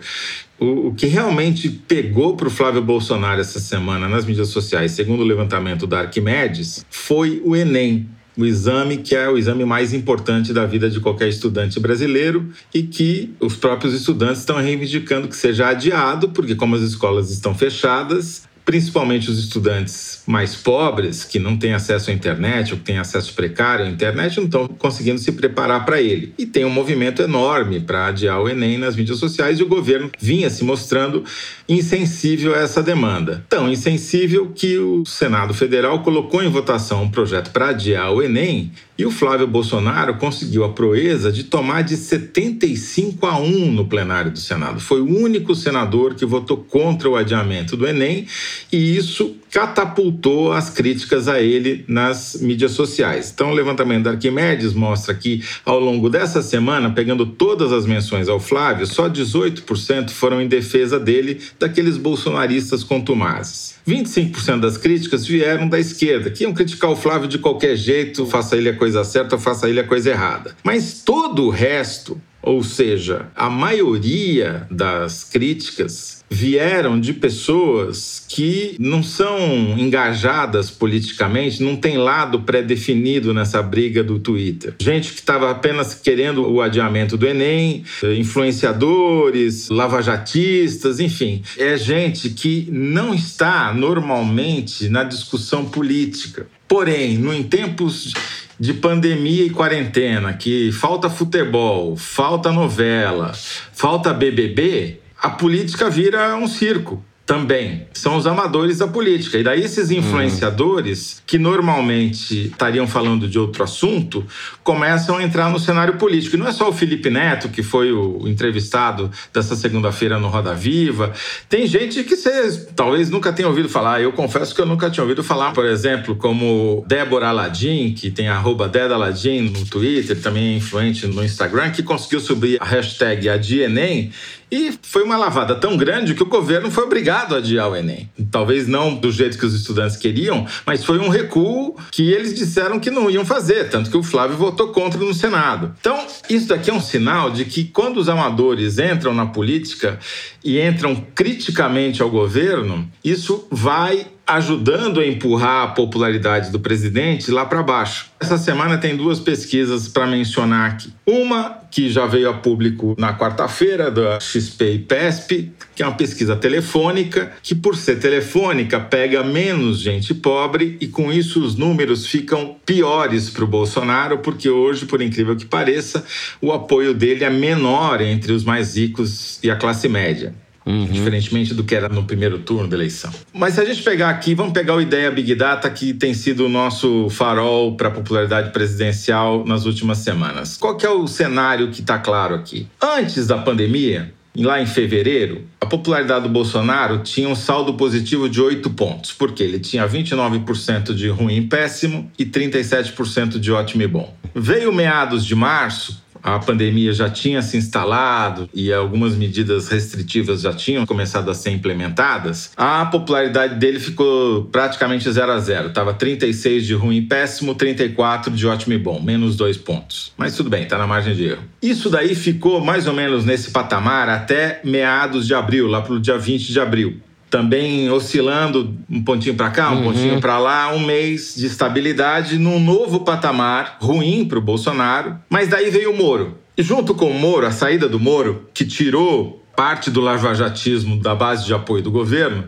O, 0.60 0.88
o 0.88 0.94
que 0.96 1.06
realmente 1.06 1.70
pegou 1.70 2.36
para 2.36 2.48
o 2.48 2.52
Flávio 2.52 2.82
Bolsonaro 2.82 3.40
essa 3.40 3.60
semana 3.60 4.10
nas 4.10 4.26
mídias 4.26 4.48
sociais, 4.48 4.92
segundo 4.92 5.22
o 5.22 5.26
levantamento 5.26 5.86
da 5.86 6.00
Arquimedes, 6.00 6.84
foi 6.90 7.42
o 7.46 7.56
Enem 7.56 8.10
o 8.38 8.46
exame 8.46 8.98
que 8.98 9.16
é 9.16 9.28
o 9.28 9.38
exame 9.38 9.66
mais 9.66 9.94
importante 9.94 10.54
da 10.54 10.66
vida 10.66 10.90
de 10.90 11.00
qualquer 11.00 11.28
estudante 11.28 11.80
brasileiro 11.80 12.50
e 12.74 12.84
que 12.84 13.34
os 13.40 13.56
próprios 13.56 13.94
estudantes 13.94 14.40
estão 14.40 14.58
reivindicando 14.58 15.28
que 15.28 15.36
seja 15.36 15.68
adiado, 15.68 16.30
porque 16.30 16.56
como 16.56 16.76
as 16.76 16.84
escolas 16.84 17.32
estão 17.32 17.56
fechadas, 17.56 18.47
principalmente 18.68 19.32
os 19.32 19.40
estudantes 19.40 20.22
mais 20.28 20.54
pobres, 20.54 21.24
que 21.24 21.40
não 21.40 21.56
têm 21.56 21.74
acesso 21.74 22.12
à 22.12 22.14
internet 22.14 22.74
ou 22.74 22.78
que 22.78 22.84
têm 22.84 23.00
acesso 23.00 23.34
precário 23.34 23.86
à 23.86 23.88
internet, 23.88 24.36
não 24.36 24.44
estão 24.44 24.68
conseguindo 24.68 25.20
se 25.20 25.32
preparar 25.32 25.86
para 25.86 26.02
ele. 26.02 26.34
E 26.38 26.46
tem 26.46 26.66
um 26.66 26.70
movimento 26.70 27.22
enorme 27.22 27.80
para 27.80 28.08
adiar 28.08 28.42
o 28.42 28.50
Enem 28.50 28.78
nas 28.78 28.94
mídias 28.94 29.20
sociais 29.20 29.62
e 29.62 29.64
o 29.64 29.70
governo 29.70 30.12
vinha 30.20 30.50
se 30.50 30.66
mostrando 30.66 31.24
insensível 31.70 32.54
a 32.54 32.58
essa 32.58 32.84
demanda. 32.84 33.46
Tão 33.48 33.72
insensível 33.72 34.52
que 34.54 34.78
o 34.78 35.06
Senado 35.06 35.54
Federal 35.54 36.04
colocou 36.04 36.44
em 36.44 36.50
votação 36.50 37.04
um 37.04 37.10
projeto 37.10 37.52
para 37.52 37.70
adiar 37.70 38.12
o 38.12 38.22
Enem 38.22 38.74
e 38.98 39.06
o 39.06 39.12
Flávio 39.12 39.48
Bolsonaro 39.48 40.16
conseguiu 40.16 40.64
a 40.64 40.70
proeza 40.70 41.32
de 41.32 41.44
tomar 41.44 41.84
de 41.84 41.96
75 41.96 43.26
a 43.26 43.40
1 43.40 43.72
no 43.72 43.86
plenário 43.86 44.32
do 44.32 44.40
Senado. 44.40 44.80
Foi 44.80 45.02
o 45.02 45.06
único 45.06 45.54
senador 45.54 46.16
que 46.16 46.26
votou 46.26 46.58
contra 46.58 47.10
o 47.10 47.16
adiamento 47.16 47.78
do 47.78 47.88
Enem 47.88 48.26
e 48.72 48.98
isso 48.98 49.36
catapultou 49.52 50.52
as 50.52 50.70
críticas 50.70 51.28
a 51.28 51.40
ele 51.40 51.86
nas 51.88 52.38
mídias 52.42 52.72
sociais. 52.72 53.32
Então, 53.34 53.52
o 53.52 53.54
levantamento 53.54 54.04
da 54.04 54.12
Arquimedes 54.12 54.74
mostra 54.74 55.14
que, 55.14 55.44
ao 55.66 55.80
longo 55.80 56.10
dessa 56.10 56.42
semana, 56.42 56.92
pegando 56.92 57.26
todas 57.26 57.72
as 57.72 57.86
menções 57.86 58.28
ao 58.28 58.40
Flávio, 58.40 58.86
só 58.86 59.10
18% 59.10 60.10
foram 60.10 60.42
em 60.42 60.48
defesa 60.48 61.00
dele, 61.00 61.40
daqueles 61.60 61.98
bolsonaristas 61.98 62.84
contumazes. 62.84 63.77
25% 63.88 64.60
das 64.60 64.78
críticas 64.78 65.26
vieram 65.26 65.70
da 65.70 65.80
esquerda, 65.80 66.30
que 66.30 66.44
iam 66.44 66.54
criticar 66.54 66.92
o 66.92 66.96
Flávio 66.96 67.28
de 67.28 67.40
qualquer 67.40 67.78
jeito, 67.78 68.26
faça 68.26 68.58
ele 68.58 68.70
a 68.70 68.76
coisa 68.76 69.04
certa, 69.04 69.38
faça 69.38 69.70
ele 69.70 69.80
a 69.80 69.84
coisa 69.84 70.10
errada. 70.10 70.56
Mas 70.64 71.02
todo 71.06 71.46
o 71.46 71.50
resto, 71.50 72.22
ou 72.48 72.64
seja, 72.64 73.28
a 73.36 73.50
maioria 73.50 74.66
das 74.72 75.26
críticas 75.26 76.24
vieram 76.30 76.98
de 76.98 77.12
pessoas 77.12 78.24
que 78.26 78.78
não 78.80 79.04
são 79.04 79.78
engajadas 79.78 80.72
politicamente, 80.72 81.62
não 81.62 81.76
tem 81.76 81.98
lado 81.98 82.42
pré-definido 82.42 83.34
nessa 83.34 83.62
briga 83.62 84.02
do 84.02 84.18
Twitter. 84.18 84.76
Gente 84.80 85.12
que 85.12 85.20
estava 85.20 85.52
apenas 85.52 85.94
querendo 85.94 86.50
o 86.50 86.62
adiamento 86.62 87.18
do 87.18 87.28
Enem, 87.28 87.84
influenciadores, 88.18 89.68
lavajatistas, 89.68 91.02
enfim. 91.02 91.42
É 91.58 91.76
gente 91.76 92.30
que 92.30 92.70
não 92.72 93.14
está 93.14 93.74
normalmente 93.74 94.88
na 94.88 95.04
discussão 95.04 95.66
política. 95.66 96.48
Porém, 96.66 97.16
em 97.16 97.44
tempos 97.44 98.14
de 98.60 98.74
pandemia 98.74 99.46
e 99.46 99.50
quarentena, 99.50 100.34
que 100.34 100.72
falta 100.72 101.10
futebol, 101.10 101.96
falta 101.96 102.52
novela, 102.52 103.34
falta 103.34 104.14
BBB, 104.14 105.00
a 105.22 105.30
política 105.30 105.90
vira 105.90 106.36
um 106.36 106.48
circo. 106.48 107.04
Também. 107.28 107.86
São 107.94 108.16
os 108.16 108.26
amadores 108.26 108.78
da 108.78 108.88
política. 108.88 109.38
E 109.38 109.44
daí 109.44 109.62
esses 109.62 109.92
influenciadores, 109.92 111.22
que 111.28 111.38
normalmente 111.38 112.48
estariam 112.48 112.88
falando 112.88 113.28
de 113.28 113.38
outro 113.38 113.66
assunto, 113.66 114.26
começam 114.64 115.18
a 115.18 115.24
entrar 115.24 115.50
no 115.52 115.60
cenário 115.60 115.96
político. 115.98 116.38
E 116.38 116.40
não 116.40 116.48
é 116.48 116.54
só 116.54 116.70
o 116.70 116.74
Felipe 116.74 117.10
Neto, 117.10 117.50
que 117.50 117.62
foi 117.62 117.92
o 117.92 118.26
entrevistado 118.30 119.12
dessa 119.34 119.58
segunda-feira 119.58 120.18
no 120.18 120.30
Roda 120.30 120.54
Viva. 120.56 121.12
Tem 121.50 121.68
gente 121.68 122.02
que 122.06 122.16
vocês 122.16 122.70
talvez 122.74 123.10
nunca 123.10 123.34
tenham 123.34 123.50
ouvido 123.50 123.68
falar. 123.68 124.02
Eu 124.02 124.14
confesso 124.14 124.56
que 124.56 124.62
eu 124.62 124.66
nunca 124.66 124.90
tinha 124.90 125.04
ouvido 125.04 125.22
falar, 125.22 125.52
por 125.52 125.66
exemplo, 125.66 126.16
como 126.16 126.86
Débora 126.88 127.28
Aladim, 127.28 127.94
que 127.94 128.10
tem 128.10 128.30
arroba 128.30 128.72
Aladim 128.94 129.42
no 129.42 129.66
Twitter, 129.66 130.18
também 130.22 130.54
é 130.54 130.56
influente 130.56 131.06
no 131.06 131.22
Instagram, 131.22 131.72
que 131.72 131.84
conseguiu 131.84 132.22
subir 132.22 132.58
a 132.62 132.66
hashtag 132.66 133.28
AdiEnem 133.28 134.14
e 134.52 134.74
foi 134.82 135.04
uma 135.04 135.18
lavada 135.18 135.56
tão 135.56 135.76
grande 135.76 136.14
que 136.14 136.24
o 136.24 136.28
governo 136.28 136.72
foi 136.72 136.86
obrigado 136.86 137.36
a 137.36 137.40
adiar 137.40 137.70
o 137.70 137.76
Enem. 137.76 138.10
Talvez 138.32 138.68
não 138.68 138.96
do 138.96 139.12
jeito 139.12 139.38
que 139.38 139.46
os 139.46 139.54
estudantes 139.54 139.98
queriam, 139.98 140.46
mas 140.66 140.86
foi 140.86 141.00
um 141.00 141.10
recuo 141.10 141.76
que 141.92 142.12
eles 142.12 142.34
disseram 142.34 142.80
que 142.80 142.90
não 142.90 143.10
iam 143.10 143.26
fazer, 143.26 143.70
tanto 143.70 143.90
que 143.90 143.98
o 143.98 144.04
Flávio 144.04 144.38
votou 144.38 144.70
contra 144.70 145.00
no 145.00 145.14
Senado. 145.14 145.76
Então, 145.80 146.06
isso 146.30 146.48
daqui 146.48 146.70
é 146.70 146.74
um 146.74 146.82
sinal 146.82 147.30
de 147.30 147.46
que 147.46 147.66
quando 147.66 147.98
os 147.98 148.08
amadores 148.08 148.80
entram 148.80 149.14
na 149.14 149.26
política 149.26 150.00
e 150.44 150.62
entram 150.62 150.96
criticamente 151.14 152.02
ao 152.02 152.10
governo, 152.10 152.90
isso 153.04 153.46
vai 153.52 154.08
ajudando 154.28 155.00
a 155.00 155.08
empurrar 155.08 155.64
a 155.64 155.68
popularidade 155.68 156.52
do 156.52 156.60
presidente 156.60 157.32
lá 157.32 157.46
para 157.46 157.64
baixo. 157.64 158.12
Essa 158.20 158.38
semana 158.38 158.78
tem 158.78 158.96
duas 158.96 159.20
pesquisas 159.20 159.88
para 159.88 160.06
mencionar 160.06 160.70
aqui. 160.72 160.94
Uma 161.06 161.62
que 161.72 161.90
já 161.90 162.06
veio 162.06 162.30
a 162.30 162.34
público 162.34 162.96
na 162.98 163.18
quarta-feira 163.18 163.90
da 163.90 164.20
XP 164.20 164.74
e 164.74 164.80
PESP, 164.80 165.52
que 165.76 165.84
é 165.84 165.86
uma 165.86 165.96
pesquisa 165.96 166.36
telefônica, 166.36 167.32
que 167.42 167.56
por 167.56 167.78
ser 167.78 168.00
telefônica 168.00 168.80
pega 168.80 169.24
menos 169.24 169.80
gente 169.80 170.14
pobre 170.14 170.78
e 170.82 170.88
com 170.88 171.12
isso 171.12 171.42
os 171.42 171.56
números 171.56 172.08
ficam 172.08 172.56
piores 172.66 173.30
para 173.30 173.44
o 173.44 173.48
Bolsonaro, 173.48 174.18
porque 174.20 174.50
hoje, 174.50 174.86
por 174.86 175.02
incrível 175.02 175.36
que 175.36 175.46
pareça, 175.46 176.04
o 176.42 176.52
apoio 176.52 176.94
dele 176.94 177.24
é 177.24 177.30
menor 177.30 178.02
entre 178.02 178.34
os 178.34 178.44
mais 178.44 178.76
ricos 178.76 179.40
e 179.44 179.50
a 179.50 179.56
classe 179.56 179.88
média. 179.88 180.34
Uhum. 180.68 180.86
Diferentemente 180.86 181.54
do 181.54 181.64
que 181.64 181.74
era 181.74 181.88
no 181.88 182.04
primeiro 182.04 182.40
turno 182.40 182.68
da 182.68 182.76
eleição. 182.76 183.10
Mas 183.34 183.54
se 183.54 183.62
a 183.62 183.66
gente 183.66 183.82
pegar 183.82 184.10
aqui, 184.10 184.36
vamos 184.36 184.52
pegar 184.52 184.76
o 184.76 184.82
Ideia 184.82 185.10
Big 185.10 185.34
Data, 185.34 185.70
que 185.70 185.94
tem 185.94 186.14
sido 186.14 186.46
o 186.46 186.50
nosso 186.50 187.10
farol 187.10 187.78
para 187.78 187.88
a 187.88 187.92
popularidade 187.92 188.52
presidencial 188.52 189.46
nas 189.46 189.66
últimas 189.66 190.00
semanas. 190.00 190.58
Qual 190.58 190.76
que 190.76 190.86
é 190.86 190.90
o 190.90 191.08
cenário 191.08 191.72
que 191.72 191.80
está 191.80 191.98
claro 191.98 192.36
aqui? 192.36 192.68
Antes 192.82 193.28
da 193.28 193.38
pandemia, 193.38 194.14
lá 194.36 194.62
em 194.62 194.66
fevereiro, 194.66 195.46
a 195.60 195.66
popularidade 195.66 196.24
do 196.24 196.30
Bolsonaro 196.30 197.00
tinha 197.00 197.28
um 197.28 197.36
saldo 197.36 197.74
positivo 197.74 198.30
de 198.30 198.42
8 198.42 198.70
pontos, 198.72 199.12
porque 199.12 199.42
ele 199.42 199.60
tinha 199.60 199.88
29% 199.88 200.94
de 200.94 201.08
ruim 201.08 201.38
e 201.38 201.42
péssimo 201.42 202.12
e 202.20 202.26
37% 202.26 203.40
de 203.40 203.52
ótimo 203.52 203.84
e 203.84 203.88
bom. 203.88 204.14
Veio 204.36 204.72
meados 204.72 205.26
de 205.26 205.34
março, 205.34 206.04
a 206.22 206.40
pandemia 206.40 206.94
já 206.94 207.10
tinha 207.10 207.42
se 207.42 207.58
instalado 207.58 208.50
e 208.54 208.72
algumas 208.72 209.16
medidas 209.16 209.68
restritivas 209.70 210.42
já 210.42 210.54
tinham 210.54 210.86
começado 210.86 211.30
a 211.30 211.34
ser 211.34 211.52
implementadas, 211.52 212.52
a 212.56 212.86
popularidade 212.86 213.56
dele 213.56 213.80
ficou 213.80 214.46
praticamente 214.46 215.10
zero 215.12 215.32
a 215.32 215.40
zero. 215.40 215.72
Tava 215.72 215.94
36 215.94 216.66
de 216.66 216.74
ruim 216.74 216.98
e 216.98 217.02
péssimo, 217.02 217.56
34 217.56 218.34
de 218.34 218.48
ótimo 218.48 218.74
e 218.74 218.78
bom, 218.78 219.02
menos 219.02 219.36
dois 219.36 219.58
pontos. 219.58 220.14
Mas 220.18 220.36
tudo 220.36 220.50
bem, 220.50 220.68
tá 220.68 220.78
na 220.78 220.88
margem 220.88 221.16
de 221.16 221.26
erro. 221.26 221.44
Isso 221.62 221.90
daí 221.90 222.16
ficou 222.16 222.64
mais 222.64 222.88
ou 222.88 222.94
menos 222.94 223.26
nesse 223.26 223.52
patamar 223.52 224.10
até 224.10 224.62
meados 224.64 225.28
de 225.28 225.34
abril, 225.34 225.68
lá 225.68 225.82
pro 225.82 226.00
dia 226.00 226.18
20 226.18 226.52
de 226.52 226.60
abril 226.60 227.02
também 227.38 227.88
oscilando 227.92 228.76
um 228.90 229.04
pontinho 229.04 229.36
para 229.36 229.52
cá, 229.52 229.72
um 229.72 229.76
uhum. 229.76 229.84
pontinho 229.84 230.20
para 230.20 230.40
lá, 230.40 230.74
um 230.74 230.80
mês 230.80 231.36
de 231.36 231.46
estabilidade 231.46 232.40
num 232.40 232.60
novo 232.60 233.02
patamar 233.02 233.78
ruim 233.80 234.26
para 234.26 234.40
o 234.40 234.42
Bolsonaro. 234.42 235.20
Mas 235.30 235.48
daí 235.48 235.70
veio 235.70 235.92
o 235.92 235.96
Moro. 235.96 236.40
E 236.58 236.64
junto 236.64 236.96
com 236.96 237.12
o 237.12 237.14
Moro, 237.14 237.46
a 237.46 237.52
saída 237.52 237.88
do 237.88 238.00
Moro, 238.00 238.48
que 238.56 238.66
tirou 238.66 239.44
parte 239.58 239.90
do 239.90 240.00
lavajatismo 240.00 241.02
da 241.02 241.16
base 241.16 241.44
de 241.44 241.52
apoio 241.52 241.82
do 241.82 241.90
governo, 241.90 242.44